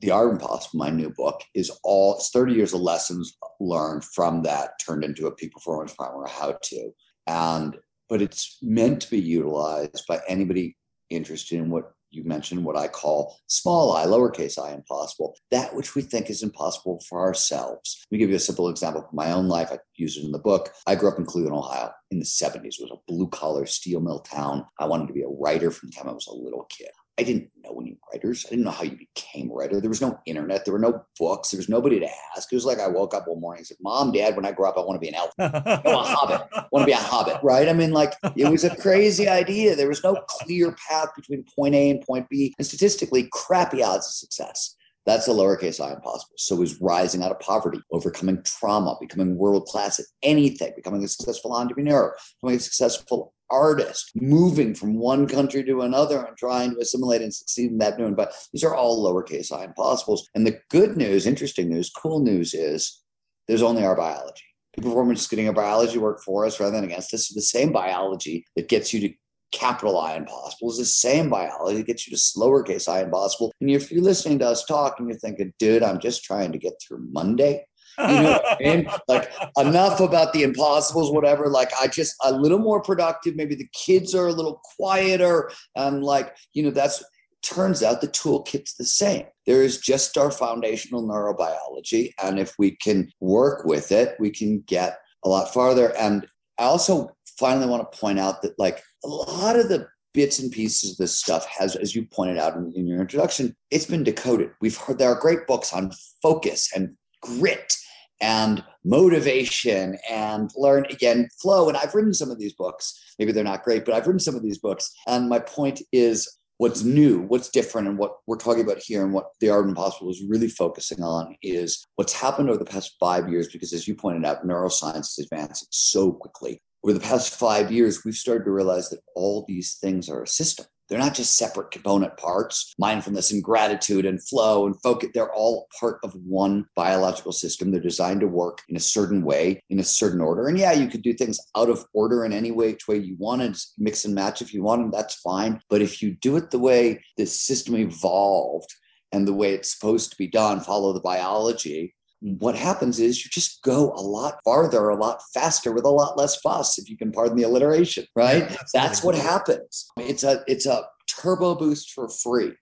the 0.00 0.10
Art 0.10 0.28
of 0.28 0.32
Impossible, 0.34 0.78
my 0.78 0.90
new 0.90 1.10
book, 1.10 1.42
is 1.54 1.70
all 1.82 2.16
it's 2.16 2.30
30 2.30 2.54
years 2.54 2.74
of 2.74 2.80
lessons 2.80 3.36
learned 3.60 4.04
from 4.04 4.42
that 4.42 4.72
turned 4.84 5.04
into 5.04 5.26
a 5.26 5.34
peak 5.34 5.52
performance 5.52 5.94
primer, 5.94 6.26
how 6.26 6.58
to. 6.62 6.90
And 7.26 7.76
but 8.08 8.20
it's 8.20 8.58
meant 8.60 9.00
to 9.02 9.10
be 9.10 9.20
utilized 9.20 10.04
by 10.06 10.20
anybody 10.28 10.76
interested 11.08 11.58
in 11.58 11.70
what 11.70 11.92
you 12.12 12.24
mentioned 12.24 12.64
what 12.64 12.76
I 12.76 12.88
call 12.88 13.36
small 13.46 13.96
i, 13.96 14.04
lowercase 14.04 14.58
i, 14.58 14.72
impossible, 14.72 15.34
that 15.50 15.74
which 15.74 15.94
we 15.94 16.02
think 16.02 16.30
is 16.30 16.42
impossible 16.42 17.02
for 17.08 17.20
ourselves. 17.20 18.04
Let 18.10 18.16
me 18.16 18.18
give 18.18 18.30
you 18.30 18.36
a 18.36 18.40
simple 18.40 18.68
example 18.68 19.02
from 19.02 19.16
my 19.16 19.32
own 19.32 19.48
life. 19.48 19.70
I 19.72 19.78
use 19.96 20.16
it 20.16 20.24
in 20.24 20.32
the 20.32 20.38
book. 20.38 20.70
I 20.86 20.94
grew 20.94 21.10
up 21.10 21.18
in 21.18 21.24
Cleveland, 21.24 21.56
Ohio 21.56 21.90
in 22.10 22.18
the 22.18 22.24
70s. 22.24 22.78
It 22.78 22.82
was 22.82 22.92
a 22.92 23.12
blue 23.12 23.28
collar 23.28 23.66
steel 23.66 24.00
mill 24.00 24.20
town. 24.20 24.66
I 24.78 24.86
wanted 24.86 25.08
to 25.08 25.14
be 25.14 25.22
a 25.22 25.28
writer 25.28 25.70
from 25.70 25.88
the 25.88 25.96
time 25.96 26.08
I 26.08 26.12
was 26.12 26.26
a 26.26 26.34
little 26.34 26.66
kid. 26.70 26.90
I 27.18 27.24
didn't 27.24 27.50
know 27.62 27.78
any 27.78 27.98
writers. 28.10 28.46
I 28.46 28.50
didn't 28.50 28.64
know 28.64 28.70
how 28.70 28.84
you 28.84 28.96
became 28.96 29.50
a 29.50 29.54
writer. 29.54 29.80
There 29.80 29.90
was 29.90 30.00
no 30.00 30.18
internet. 30.24 30.64
There 30.64 30.72
were 30.72 30.78
no 30.78 31.04
books. 31.18 31.50
There 31.50 31.58
was 31.58 31.68
nobody 31.68 32.00
to 32.00 32.08
ask. 32.34 32.50
It 32.50 32.56
was 32.56 32.64
like 32.64 32.78
I 32.78 32.88
woke 32.88 33.12
up 33.14 33.28
one 33.28 33.38
morning 33.38 33.60
and 33.60 33.66
said, 33.66 33.76
Mom, 33.82 34.12
Dad, 34.12 34.34
when 34.34 34.46
I 34.46 34.52
grow 34.52 34.70
up, 34.70 34.78
I 34.78 34.80
want 34.80 34.96
to 34.96 34.98
be 34.98 35.08
an 35.08 35.14
elf. 35.14 35.30
I 35.38 35.82
want 35.84 36.08
a 36.08 36.10
hobbit. 36.10 36.48
I 36.54 36.64
want 36.72 36.84
to 36.84 36.86
be 36.86 36.92
a 36.92 36.96
hobbit, 36.96 37.36
right? 37.42 37.68
I 37.68 37.74
mean, 37.74 37.92
like, 37.92 38.14
it 38.34 38.50
was 38.50 38.64
a 38.64 38.74
crazy 38.76 39.28
idea. 39.28 39.76
There 39.76 39.88
was 39.88 40.02
no 40.02 40.16
clear 40.26 40.74
path 40.88 41.08
between 41.14 41.44
point 41.54 41.74
A 41.74 41.90
and 41.90 42.00
point 42.00 42.30
B. 42.30 42.54
And 42.58 42.66
statistically, 42.66 43.28
crappy 43.30 43.82
odds 43.82 44.06
of 44.06 44.12
success. 44.12 44.74
That's 45.04 45.26
a 45.26 45.32
lowercase 45.32 45.84
i 45.84 45.92
impossible. 45.92 46.34
So 46.36 46.56
was 46.56 46.80
rising 46.80 47.22
out 47.22 47.32
of 47.32 47.40
poverty, 47.40 47.80
overcoming 47.90 48.42
trauma, 48.44 48.96
becoming 49.00 49.36
world 49.36 49.66
class 49.66 49.98
at 49.98 50.06
anything, 50.22 50.72
becoming 50.76 51.02
a 51.02 51.08
successful 51.08 51.54
entrepreneur, 51.54 52.14
becoming 52.40 52.58
a 52.58 52.60
successful 52.60 53.34
artist, 53.50 54.12
moving 54.14 54.74
from 54.74 54.98
one 54.98 55.26
country 55.28 55.64
to 55.64 55.82
another 55.82 56.24
and 56.24 56.36
trying 56.36 56.72
to 56.72 56.80
assimilate 56.80 57.20
and 57.20 57.34
succeed 57.34 57.70
in 57.70 57.78
that 57.78 57.98
new 57.98 58.06
environment. 58.06 58.36
These 58.52 58.64
are 58.64 58.74
all 58.74 59.04
lowercase 59.04 59.52
i 59.52 59.64
impossibles. 59.64 60.28
And 60.34 60.46
the 60.46 60.58
good 60.70 60.96
news, 60.96 61.26
interesting 61.26 61.68
news, 61.68 61.90
cool 61.90 62.20
news 62.20 62.54
is 62.54 63.02
there's 63.48 63.62
only 63.62 63.84
our 63.84 63.96
biology. 63.96 64.44
Peak 64.74 64.84
performance 64.84 65.22
is 65.22 65.28
getting 65.28 65.48
our 65.48 65.52
biology 65.52 65.98
work 65.98 66.22
for 66.22 66.46
us 66.46 66.58
rather 66.58 66.72
than 66.72 66.84
against 66.84 67.12
us. 67.12 67.28
The 67.28 67.42
same 67.42 67.72
biology 67.72 68.46
that 68.56 68.68
gets 68.68 68.94
you 68.94 69.00
to 69.00 69.14
capital 69.52 69.98
I 69.98 70.16
impossible 70.16 70.70
is 70.70 70.78
the 70.78 70.84
same 70.84 71.30
biology 71.30 71.78
that 71.78 71.86
gets 71.86 72.08
you 72.08 72.16
to 72.16 72.22
lowercase 72.38 72.88
i 72.88 73.02
impossible. 73.02 73.52
And 73.60 73.70
if 73.70 73.92
you're 73.92 74.02
listening 74.02 74.38
to 74.40 74.48
us 74.48 74.64
talk 74.64 74.98
and 74.98 75.08
you're 75.08 75.18
thinking, 75.18 75.52
dude, 75.58 75.82
I'm 75.82 76.00
just 76.00 76.24
trying 76.24 76.52
to 76.52 76.58
get 76.58 76.74
through 76.80 77.06
Monday, 77.12 77.64
you 77.98 78.06
know 78.06 78.32
what 78.32 78.44
I 78.46 78.56
mean? 78.60 78.90
Like 79.08 79.30
enough 79.58 80.00
about 80.00 80.32
the 80.32 80.42
impossibles, 80.42 81.12
whatever. 81.12 81.48
Like 81.48 81.70
I 81.80 81.88
just 81.88 82.14
a 82.22 82.32
little 82.32 82.58
more 82.58 82.80
productive. 82.80 83.36
Maybe 83.36 83.54
the 83.54 83.68
kids 83.74 84.14
are 84.14 84.28
a 84.28 84.32
little 84.32 84.60
quieter. 84.76 85.50
And 85.76 86.02
like, 86.02 86.34
you 86.54 86.62
know, 86.62 86.70
that's 86.70 87.02
turns 87.42 87.82
out 87.82 88.00
the 88.00 88.08
toolkit's 88.08 88.74
the 88.74 88.84
same. 88.84 89.24
There 89.46 89.62
is 89.62 89.78
just 89.78 90.16
our 90.16 90.30
foundational 90.30 91.02
neurobiology. 91.02 92.12
And 92.22 92.38
if 92.38 92.54
we 92.58 92.76
can 92.76 93.10
work 93.20 93.64
with 93.64 93.92
it, 93.92 94.14
we 94.18 94.30
can 94.30 94.60
get 94.66 94.98
a 95.24 95.28
lot 95.28 95.52
farther. 95.52 95.94
And 95.98 96.26
I 96.58 96.64
also 96.64 97.10
finally 97.38 97.66
want 97.66 97.90
to 97.90 97.98
point 97.98 98.20
out 98.20 98.42
that 98.42 98.58
like 98.58 98.82
a 99.04 99.08
lot 99.08 99.58
of 99.58 99.68
the 99.68 99.88
bits 100.14 100.38
and 100.38 100.52
pieces 100.52 100.92
of 100.92 100.96
this 100.98 101.18
stuff 101.18 101.46
has, 101.46 101.76
as 101.76 101.94
you 101.94 102.04
pointed 102.04 102.38
out 102.38 102.56
in, 102.56 102.72
in, 102.74 102.86
your 102.86 103.00
introduction, 103.00 103.56
it's 103.70 103.86
been 103.86 104.04
decoded. 104.04 104.50
We've 104.60 104.76
heard 104.76 104.98
there 104.98 105.10
are 105.10 105.20
great 105.20 105.46
books 105.46 105.72
on 105.72 105.90
focus 106.22 106.70
and 106.74 106.96
grit 107.22 107.74
and 108.20 108.62
motivation 108.84 109.98
and 110.08 110.50
learn 110.56 110.86
again 110.90 111.28
flow. 111.40 111.68
And 111.68 111.76
I've 111.76 111.94
written 111.94 112.14
some 112.14 112.30
of 112.30 112.38
these 112.38 112.52
books. 112.52 113.14
Maybe 113.18 113.32
they're 113.32 113.42
not 113.42 113.64
great, 113.64 113.84
but 113.84 113.94
I've 113.94 114.06
written 114.06 114.20
some 114.20 114.36
of 114.36 114.42
these 114.42 114.58
books. 114.58 114.92
And 115.06 115.28
my 115.28 115.38
point 115.38 115.82
is 115.92 116.38
what's 116.58 116.84
new, 116.84 117.22
what's 117.22 117.48
different, 117.48 117.88
and 117.88 117.98
what 117.98 118.18
we're 118.26 118.36
talking 118.36 118.62
about 118.62 118.78
here, 118.78 119.02
and 119.02 119.12
what 119.12 119.30
the 119.40 119.50
Art 119.50 119.64
of 119.64 119.68
Impossible 119.68 120.10
is 120.10 120.22
really 120.28 120.48
focusing 120.48 121.02
on 121.02 121.34
is 121.42 121.84
what's 121.96 122.12
happened 122.12 122.48
over 122.48 122.58
the 122.58 122.64
past 122.64 122.94
five 123.00 123.28
years. 123.28 123.48
Because 123.48 123.72
as 123.72 123.88
you 123.88 123.94
pointed 123.94 124.24
out, 124.24 124.46
neuroscience 124.46 125.18
is 125.18 125.26
advancing 125.30 125.68
so 125.70 126.12
quickly. 126.12 126.62
Over 126.84 126.94
the 126.94 127.00
past 127.00 127.34
five 127.34 127.70
years, 127.70 128.04
we've 128.04 128.14
started 128.14 128.44
to 128.44 128.50
realize 128.50 128.90
that 128.90 129.00
all 129.14 129.44
these 129.46 129.74
things 129.74 130.08
are 130.08 130.22
a 130.22 130.26
system. 130.26 130.66
They're 130.88 130.98
not 130.98 131.14
just 131.14 131.38
separate 131.38 131.70
component 131.70 132.16
parts. 132.18 132.74
Mindfulness 132.78 133.30
and 133.30 133.42
gratitude 133.42 134.04
and 134.04 134.22
flow 134.22 134.66
and 134.66 134.74
focus, 134.82 135.08
they're 135.14 135.32
all 135.32 135.68
part 135.80 136.00
of 136.02 136.12
one 136.26 136.66
biological 136.76 137.32
system. 137.32 137.70
They're 137.70 137.80
designed 137.80 138.20
to 138.20 138.26
work 138.26 138.60
in 138.68 138.76
a 138.76 138.80
certain 138.80 139.22
way, 139.22 139.62
in 139.70 139.78
a 139.78 139.84
certain 139.84 140.20
order. 140.20 140.48
And 140.48 140.58
yeah, 140.58 140.72
you 140.72 140.88
could 140.88 141.00
do 141.02 141.14
things 141.14 141.38
out 141.56 141.70
of 141.70 141.86
order 141.94 142.26
in 142.26 142.32
any 142.32 142.50
way, 142.50 142.72
which 142.72 142.88
way 142.88 142.96
you 142.96 143.16
want 143.18 143.40
wanted, 143.40 143.56
mix 143.78 144.04
and 144.04 144.14
match 144.14 144.42
if 144.42 144.52
you 144.52 144.62
wanted, 144.62 144.92
that's 144.92 145.14
fine. 145.14 145.60
But 145.70 145.80
if 145.80 146.02
you 146.02 146.10
do 146.10 146.36
it 146.36 146.50
the 146.50 146.58
way 146.58 147.02
the 147.16 147.24
system 147.24 147.76
evolved 147.76 148.68
and 149.12 149.26
the 149.26 149.32
way 149.32 149.54
it's 149.54 149.72
supposed 149.72 150.10
to 150.10 150.16
be 150.16 150.26
done, 150.26 150.60
follow 150.60 150.92
the 150.92 151.00
biology, 151.00 151.94
what 152.22 152.54
happens 152.54 153.00
is 153.00 153.24
you 153.24 153.30
just 153.30 153.62
go 153.62 153.92
a 153.92 154.00
lot 154.00 154.38
farther, 154.44 154.88
a 154.88 154.96
lot 154.96 155.20
faster 155.34 155.72
with 155.72 155.84
a 155.84 155.90
lot 155.90 156.16
less 156.16 156.36
fuss, 156.36 156.78
if 156.78 156.88
you 156.88 156.96
can 156.96 157.10
pardon 157.10 157.36
the 157.36 157.42
alliteration, 157.42 158.06
right? 158.14 158.48
Yeah, 158.48 158.56
that's, 158.72 159.02
what 159.02 159.16
happens. 159.16 159.90
It's 159.96 160.22
a 160.22 160.44
it's 160.46 160.66
a 160.66 160.84
turbo 161.08 161.56
boost 161.56 161.90
for 161.90 162.08
free. 162.08 162.52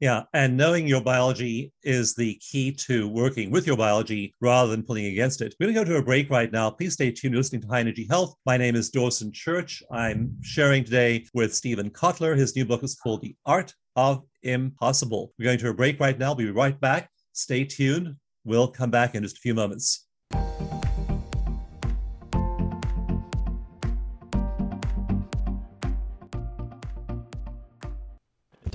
Yeah, 0.00 0.24
and 0.34 0.58
knowing 0.58 0.86
your 0.86 1.00
biology 1.00 1.72
is 1.82 2.14
the 2.14 2.34
key 2.34 2.70
to 2.72 3.08
working 3.08 3.50
with 3.50 3.66
your 3.66 3.78
biology 3.78 4.34
rather 4.42 4.70
than 4.70 4.82
pulling 4.82 5.06
against 5.06 5.40
it. 5.40 5.54
We're 5.58 5.72
going 5.72 5.74
to 5.74 5.84
go 5.84 5.90
to 5.92 5.96
a 5.96 6.04
break 6.04 6.28
right 6.28 6.52
now. 6.52 6.68
Please 6.68 6.92
stay 6.92 7.10
tuned. 7.10 7.32
You're 7.32 7.40
listening 7.40 7.62
to 7.62 7.68
High 7.68 7.80
Energy 7.80 8.06
Health. 8.10 8.34
My 8.44 8.58
name 8.58 8.76
is 8.76 8.90
Dawson 8.90 9.32
Church. 9.32 9.82
I'm 9.90 10.36
sharing 10.42 10.84
today 10.84 11.24
with 11.32 11.54
Steven 11.54 11.88
Kotler. 11.88 12.36
His 12.36 12.54
new 12.54 12.66
book 12.66 12.82
is 12.82 12.94
called 12.94 13.22
The 13.22 13.34
Art 13.46 13.72
of 13.96 14.22
Impossible. 14.42 15.32
We're 15.38 15.46
going 15.46 15.58
to 15.60 15.70
a 15.70 15.74
break 15.74 15.98
right 15.98 16.18
now. 16.18 16.34
We'll 16.34 16.48
be 16.48 16.52
right 16.52 16.78
back. 16.78 17.08
Stay 17.32 17.64
tuned. 17.64 18.16
We'll 18.46 18.68
come 18.68 18.92
back 18.92 19.16
in 19.16 19.24
just 19.24 19.38
a 19.38 19.40
few 19.40 19.54
moments. 19.54 20.05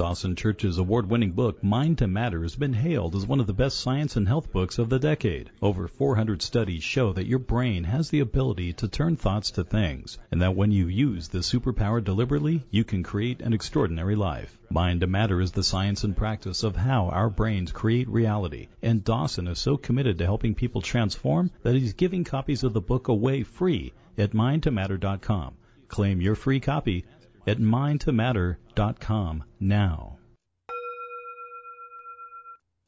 Dawson 0.02 0.36
Church's 0.36 0.80
award 0.80 1.12
winning 1.12 1.34
book, 1.34 1.64
Mind 1.64 2.00
to 2.00 2.08
Matter, 2.08 2.42
has 2.42 2.56
been 2.56 2.74
hailed 2.74 3.16
as 3.16 3.28
one 3.28 3.40
of 3.40 3.46
the 3.46 3.54
best 3.54 3.80
science 3.80 4.16
and 4.16 4.28
health 4.28 4.52
books 4.52 4.80
of 4.80 4.90
the 4.90 4.98
decade. 4.98 5.52
Over 5.62 5.88
400 5.88 6.42
studies 6.42 6.82
show 6.82 7.14
that 7.14 7.28
your 7.28 7.38
brain 7.38 7.84
has 7.84 8.10
the 8.10 8.22
ability 8.22 8.74
to 8.74 8.88
turn 8.88 9.16
thoughts 9.16 9.52
to 9.52 9.64
things, 9.64 10.18
and 10.32 10.42
that 10.42 10.56
when 10.56 10.72
you 10.72 10.88
use 10.88 11.28
this 11.28 11.54
superpower 11.54 12.04
deliberately, 12.04 12.64
you 12.72 12.84
can 12.84 13.04
create 13.04 13.42
an 13.42 13.54
extraordinary 13.54 14.16
life. 14.16 14.58
Mind 14.72 15.02
to 15.02 15.08
Matter 15.08 15.40
is 15.40 15.52
the 15.52 15.62
science 15.62 16.04
and 16.04 16.18
practice 16.18 16.64
of 16.64 16.76
how 16.76 17.10
our 17.10 17.30
brains 17.30 17.72
create 17.72 18.10
reality, 18.10 18.70
and 18.82 19.04
Dawson 19.04 19.48
is 19.48 19.60
so 19.60 19.78
committed 19.78 20.18
to 20.18 20.26
helping 20.26 20.56
people 20.56 20.82
transform 20.82 21.52
that 21.62 21.76
he's 21.76 21.94
giving 21.94 22.24
copies 22.24 22.64
of 22.64 22.74
the 22.74 22.82
book 22.82 23.08
away 23.08 23.44
free 23.44 23.94
at 24.18 24.32
mindtomatter.com. 24.32 25.54
Claim 25.90 26.22
your 26.22 26.36
free 26.36 26.60
copy 26.60 27.06
at 27.48 27.58
mindtomatter.com 27.60 29.44
now. 29.60 30.18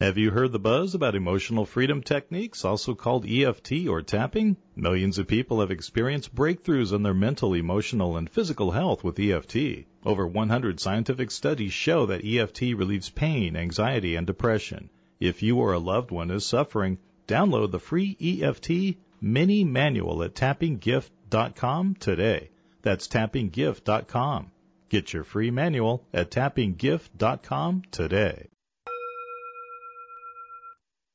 Have 0.03 0.17
you 0.17 0.31
heard 0.31 0.51
the 0.51 0.59
buzz 0.59 0.95
about 0.95 1.15
emotional 1.15 1.65
freedom 1.65 2.01
techniques, 2.01 2.65
also 2.65 2.93
called 2.93 3.25
EFT 3.25 3.87
or 3.87 4.01
tapping? 4.01 4.57
Millions 4.75 5.17
of 5.17 5.27
people 5.27 5.61
have 5.61 5.71
experienced 5.71 6.35
breakthroughs 6.35 6.91
in 6.91 7.03
their 7.03 7.13
mental, 7.13 7.53
emotional, 7.53 8.17
and 8.17 8.29
physical 8.29 8.71
health 8.71 9.01
with 9.01 9.17
EFT. 9.17 9.85
Over 10.05 10.27
100 10.27 10.81
scientific 10.81 11.31
studies 11.31 11.71
show 11.71 12.07
that 12.07 12.25
EFT 12.25 12.75
relieves 12.75 13.09
pain, 13.11 13.55
anxiety, 13.55 14.15
and 14.17 14.27
depression. 14.27 14.89
If 15.21 15.41
you 15.41 15.57
or 15.59 15.71
a 15.71 15.79
loved 15.79 16.11
one 16.11 16.31
is 16.31 16.45
suffering, 16.45 16.97
download 17.25 17.71
the 17.71 17.79
free 17.79 18.17
EFT 18.19 18.97
mini 19.21 19.63
manual 19.63 20.21
at 20.23 20.35
tappinggift.com 20.35 21.95
today. 21.95 22.49
That's 22.83 23.07
tappinggift.com. 23.07 24.51
Get 24.89 25.13
your 25.13 25.23
free 25.23 25.49
manual 25.49 26.05
at 26.13 26.29
tappinggift.com 26.29 27.83
today. 27.89 28.49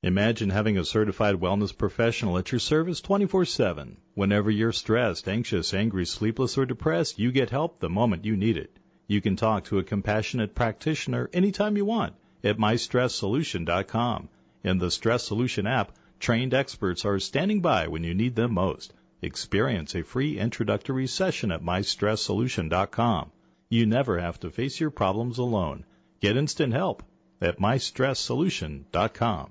Imagine 0.02 0.50
having 0.50 0.78
a 0.78 0.84
certified 0.84 1.34
wellness 1.36 1.76
professional 1.76 2.38
at 2.38 2.50
your 2.50 2.58
service 2.58 3.00
24 3.00 3.44
7. 3.44 3.98
Whenever 4.14 4.50
you're 4.50 4.72
stressed, 4.72 5.28
anxious, 5.28 5.74
angry, 5.74 6.06
sleepless, 6.06 6.56
or 6.56 6.64
depressed, 6.64 7.18
you 7.18 7.32
get 7.32 7.50
help 7.50 7.78
the 7.78 7.90
moment 7.90 8.24
you 8.24 8.36
need 8.36 8.56
it. 8.56 8.78
You 9.06 9.20
can 9.20 9.36
talk 9.36 9.64
to 9.64 9.78
a 9.78 9.84
compassionate 9.84 10.54
practitioner 10.54 11.28
anytime 11.32 11.76
you 11.76 11.84
want 11.84 12.14
at 12.44 12.58
mystresssolution.com. 12.58 14.28
In 14.64 14.78
the 14.78 14.90
Stress 14.90 15.24
Solution 15.24 15.66
app, 15.66 15.92
trained 16.18 16.54
experts 16.54 17.04
are 17.04 17.18
standing 17.18 17.60
by 17.60 17.88
when 17.88 18.04
you 18.04 18.14
need 18.14 18.36
them 18.36 18.54
most. 18.54 18.94
Experience 19.20 19.96
a 19.96 20.02
free 20.02 20.38
introductory 20.38 21.08
session 21.08 21.50
at 21.50 21.60
mystresssolution.com. 21.60 23.32
You 23.68 23.84
never 23.84 24.20
have 24.20 24.38
to 24.40 24.50
face 24.50 24.78
your 24.78 24.90
problems 24.90 25.38
alone. 25.38 25.84
Get 26.20 26.36
instant 26.36 26.72
help 26.72 27.02
at 27.40 27.58
mystresssolution.com. 27.58 29.50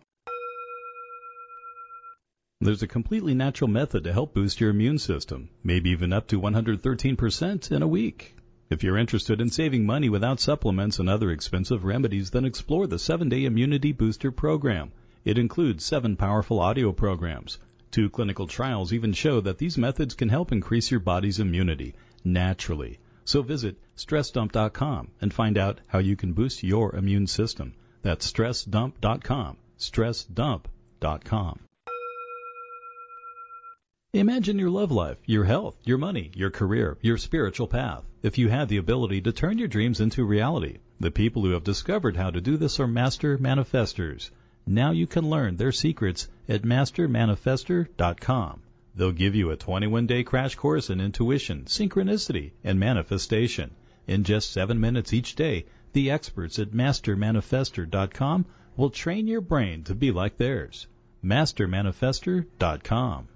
There's 2.62 2.82
a 2.82 2.88
completely 2.88 3.34
natural 3.34 3.70
method 3.70 4.06
to 4.06 4.14
help 4.14 4.34
boost 4.34 4.62
your 4.62 4.70
immune 4.70 5.00
system, 5.00 5.50
maybe 5.66 5.90
even 5.90 6.14
up 6.14 6.28
to 6.28 6.40
113% 6.40 7.72
in 7.72 7.82
a 7.82 7.88
week. 7.88 8.38
If 8.70 8.84
you're 8.84 8.98
interested 8.98 9.42
in 9.42 9.50
saving 9.50 9.86
money 9.86 10.08
without 10.08 10.40
supplements 10.40 11.00
and 11.00 11.10
other 11.10 11.30
expensive 11.30 11.84
remedies, 11.84 12.32
then 12.32 12.46
explore 12.46 12.88
the 12.88 12.96
7-Day 12.96 13.44
Immunity 13.44 13.92
Booster 13.92 14.32
program. 14.32 14.94
It 15.26 15.38
includes 15.38 15.84
7 15.84 16.16
powerful 16.16 16.62
audio 16.62 16.94
programs 16.94 17.60
Two 17.92 18.10
clinical 18.10 18.48
trials 18.48 18.94
even 18.94 19.14
show 19.14 19.42
that 19.42 19.58
these 19.58 19.78
methods 19.78 20.14
can 20.14 20.30
help 20.30 20.52
increase 20.52 20.92
your 20.92 21.00
body's 21.00 21.40
immunity 21.40 21.96
naturally. 22.24 23.00
So 23.26 23.42
visit 23.42 23.78
stressdump.com 23.96 25.12
and 25.22 25.34
find 25.34 25.58
out 25.58 25.82
how 25.88 26.00
you 26.00 26.16
can 26.16 26.34
boost 26.34 26.64
your 26.64 26.96
immune 26.96 27.28
system. 27.28 27.74
That's 28.02 28.32
stressdump.com. 28.32 29.58
Stressdump.com. 29.80 31.60
Imagine 34.14 34.58
your 34.58 34.70
love 34.70 34.92
life, 34.92 35.18
your 35.26 35.44
health, 35.44 35.78
your 35.84 35.98
money, 35.98 36.32
your 36.34 36.50
career, 36.50 36.98
your 37.02 37.18
spiritual 37.18 37.68
path. 37.68 38.04
If 38.24 38.38
you 38.38 38.50
had 38.50 38.70
the 38.70 38.78
ability 38.78 39.22
to 39.22 39.32
turn 39.32 39.58
your 39.58 39.68
dreams 39.68 40.00
into 40.00 40.26
reality, 40.26 40.78
the 41.00 41.12
people 41.12 41.44
who 41.44 41.52
have 41.52 41.64
discovered 41.64 42.16
how 42.16 42.32
to 42.32 42.42
do 42.42 42.58
this 42.58 42.80
are 42.80 42.88
master 42.88 43.38
manifestors. 43.38 44.32
Now 44.70 44.92
you 44.92 45.08
can 45.08 45.30
learn 45.30 45.56
their 45.56 45.72
secrets 45.72 46.28
at 46.50 46.64
mastermanifestor.com. 46.64 48.62
They'll 48.96 49.12
give 49.14 49.34
you 49.34 49.50
a 49.50 49.56
21 49.56 50.08
day 50.08 50.24
crash 50.24 50.56
course 50.56 50.90
in 50.90 51.00
intuition, 51.00 51.64
synchronicity, 51.66 52.52
and 52.66 52.78
manifestation. 52.78 53.72
In 54.08 54.26
just 54.26 54.52
seven 54.52 54.82
minutes 54.82 55.14
each 55.14 55.36
day, 55.36 55.68
the 55.94 56.12
experts 56.12 56.60
at 56.60 56.72
mastermanifestor.com 56.72 58.46
will 58.76 58.90
train 58.90 59.28
your 59.28 59.42
brain 59.42 59.86
to 59.86 59.96
be 59.96 60.12
like 60.12 60.38
theirs. 60.38 60.88
mastermanifestor.com. 61.24 63.28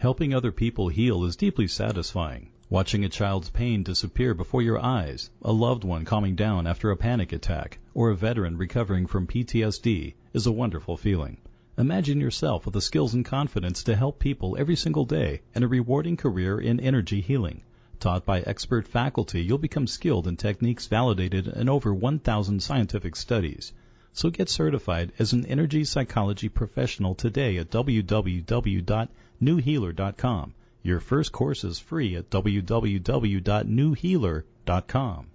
Helping 0.00 0.32
other 0.32 0.52
people 0.52 0.88
heal 0.88 1.24
is 1.24 1.36
deeply 1.36 1.66
satisfying. 1.66 2.52
Watching 2.70 3.02
a 3.02 3.08
child's 3.08 3.48
pain 3.48 3.82
disappear 3.82 4.34
before 4.34 4.60
your 4.60 4.78
eyes, 4.78 5.30
a 5.40 5.54
loved 5.54 5.84
one 5.84 6.04
calming 6.04 6.34
down 6.34 6.66
after 6.66 6.90
a 6.90 6.98
panic 6.98 7.32
attack, 7.32 7.78
or 7.94 8.10
a 8.10 8.14
veteran 8.14 8.58
recovering 8.58 9.06
from 9.06 9.26
PTSD 9.26 10.12
is 10.34 10.46
a 10.46 10.52
wonderful 10.52 10.98
feeling. 10.98 11.38
Imagine 11.78 12.20
yourself 12.20 12.66
with 12.66 12.74
the 12.74 12.82
skills 12.82 13.14
and 13.14 13.24
confidence 13.24 13.82
to 13.84 13.96
help 13.96 14.18
people 14.18 14.54
every 14.58 14.76
single 14.76 15.06
day 15.06 15.40
and 15.54 15.64
a 15.64 15.66
rewarding 15.66 16.18
career 16.18 16.60
in 16.60 16.78
energy 16.78 17.22
healing. 17.22 17.62
Taught 18.00 18.26
by 18.26 18.40
expert 18.40 18.86
faculty, 18.86 19.42
you'll 19.42 19.56
become 19.56 19.86
skilled 19.86 20.28
in 20.28 20.36
techniques 20.36 20.88
validated 20.88 21.48
in 21.48 21.70
over 21.70 21.94
1,000 21.94 22.62
scientific 22.62 23.16
studies. 23.16 23.72
So 24.12 24.28
get 24.28 24.50
certified 24.50 25.12
as 25.18 25.32
an 25.32 25.46
energy 25.46 25.84
psychology 25.84 26.50
professional 26.50 27.14
today 27.14 27.56
at 27.56 27.70
www.newhealer.com 27.70 30.54
your 30.88 31.00
first 31.00 31.32
course 31.32 31.62
is 31.62 31.78
free 31.78 32.16
at 32.16 32.30
www.newhealer.com. 32.30 35.30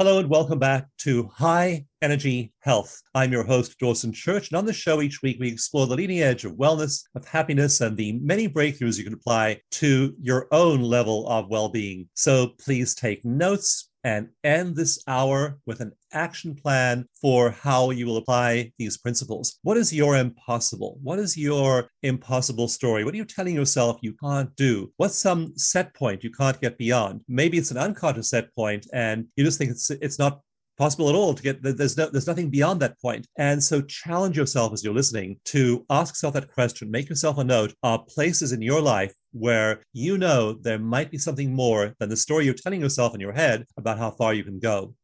Hello 0.00 0.20
and 0.20 0.30
welcome 0.30 0.60
back 0.60 0.86
to 0.98 1.26
High 1.26 1.84
Energy 2.02 2.52
Health. 2.60 3.02
I'm 3.16 3.32
your 3.32 3.42
host, 3.42 3.76
Dawson 3.80 4.12
Church, 4.12 4.48
and 4.48 4.56
on 4.56 4.64
the 4.64 4.72
show 4.72 5.02
each 5.02 5.22
week 5.22 5.38
we 5.40 5.48
explore 5.48 5.88
the 5.88 5.96
leading 5.96 6.20
edge 6.20 6.44
of 6.44 6.52
wellness, 6.52 7.02
of 7.16 7.26
happiness, 7.26 7.80
and 7.80 7.96
the 7.96 8.12
many 8.20 8.48
breakthroughs 8.48 8.96
you 8.96 9.02
can 9.02 9.14
apply 9.14 9.60
to 9.72 10.14
your 10.20 10.46
own 10.52 10.82
level 10.82 11.28
of 11.28 11.48
well 11.48 11.68
being. 11.68 12.08
So 12.14 12.50
please 12.60 12.94
take 12.94 13.24
notes, 13.24 13.87
and 14.04 14.28
end 14.44 14.76
this 14.76 15.02
hour 15.06 15.58
with 15.66 15.80
an 15.80 15.92
action 16.12 16.54
plan 16.54 17.06
for 17.20 17.50
how 17.50 17.90
you 17.90 18.06
will 18.06 18.16
apply 18.16 18.72
these 18.78 18.96
principles. 18.96 19.58
What 19.62 19.76
is 19.76 19.92
your 19.92 20.16
impossible? 20.16 20.98
What 21.02 21.18
is 21.18 21.36
your 21.36 21.90
impossible 22.02 22.68
story? 22.68 23.04
What 23.04 23.14
are 23.14 23.18
you 23.18 23.24
telling 23.24 23.54
yourself 23.54 23.98
you 24.02 24.14
can't 24.14 24.54
do? 24.56 24.92
What's 24.96 25.18
some 25.18 25.52
set 25.56 25.94
point 25.94 26.24
you 26.24 26.30
can't 26.30 26.60
get 26.60 26.78
beyond? 26.78 27.22
Maybe 27.28 27.58
it's 27.58 27.70
an 27.70 27.78
unconscious 27.78 28.30
set 28.30 28.54
point 28.54 28.86
and 28.92 29.26
you 29.36 29.44
just 29.44 29.58
think 29.58 29.70
it's 29.70 29.90
it's 29.90 30.18
not 30.18 30.40
possible 30.78 31.08
at 31.08 31.14
all 31.14 31.34
to 31.34 31.42
get 31.42 31.62
there's 31.62 31.96
no 31.96 32.08
there's 32.08 32.26
nothing 32.26 32.48
beyond 32.48 32.80
that 32.80 33.00
point. 33.00 33.26
And 33.36 33.62
so 33.62 33.82
challenge 33.82 34.36
yourself 34.36 34.72
as 34.72 34.84
you're 34.84 34.94
listening 34.94 35.40
to 35.46 35.84
ask 35.90 36.14
yourself 36.14 36.34
that 36.34 36.52
question 36.52 36.90
make 36.90 37.08
yourself 37.08 37.38
a 37.38 37.44
note 37.44 37.74
of 37.82 38.06
places 38.06 38.52
in 38.52 38.62
your 38.62 38.80
life 38.80 39.12
where 39.32 39.82
you 39.92 40.16
know 40.16 40.52
there 40.52 40.78
might 40.78 41.10
be 41.10 41.18
something 41.18 41.52
more 41.52 41.94
than 41.98 42.08
the 42.08 42.16
story 42.16 42.44
you're 42.44 42.54
telling 42.54 42.80
yourself 42.80 43.14
in 43.14 43.20
your 43.20 43.32
head 43.32 43.66
about 43.76 43.98
how 43.98 44.10
far 44.10 44.32
you 44.32 44.44
can 44.44 44.58
go. 44.58 44.94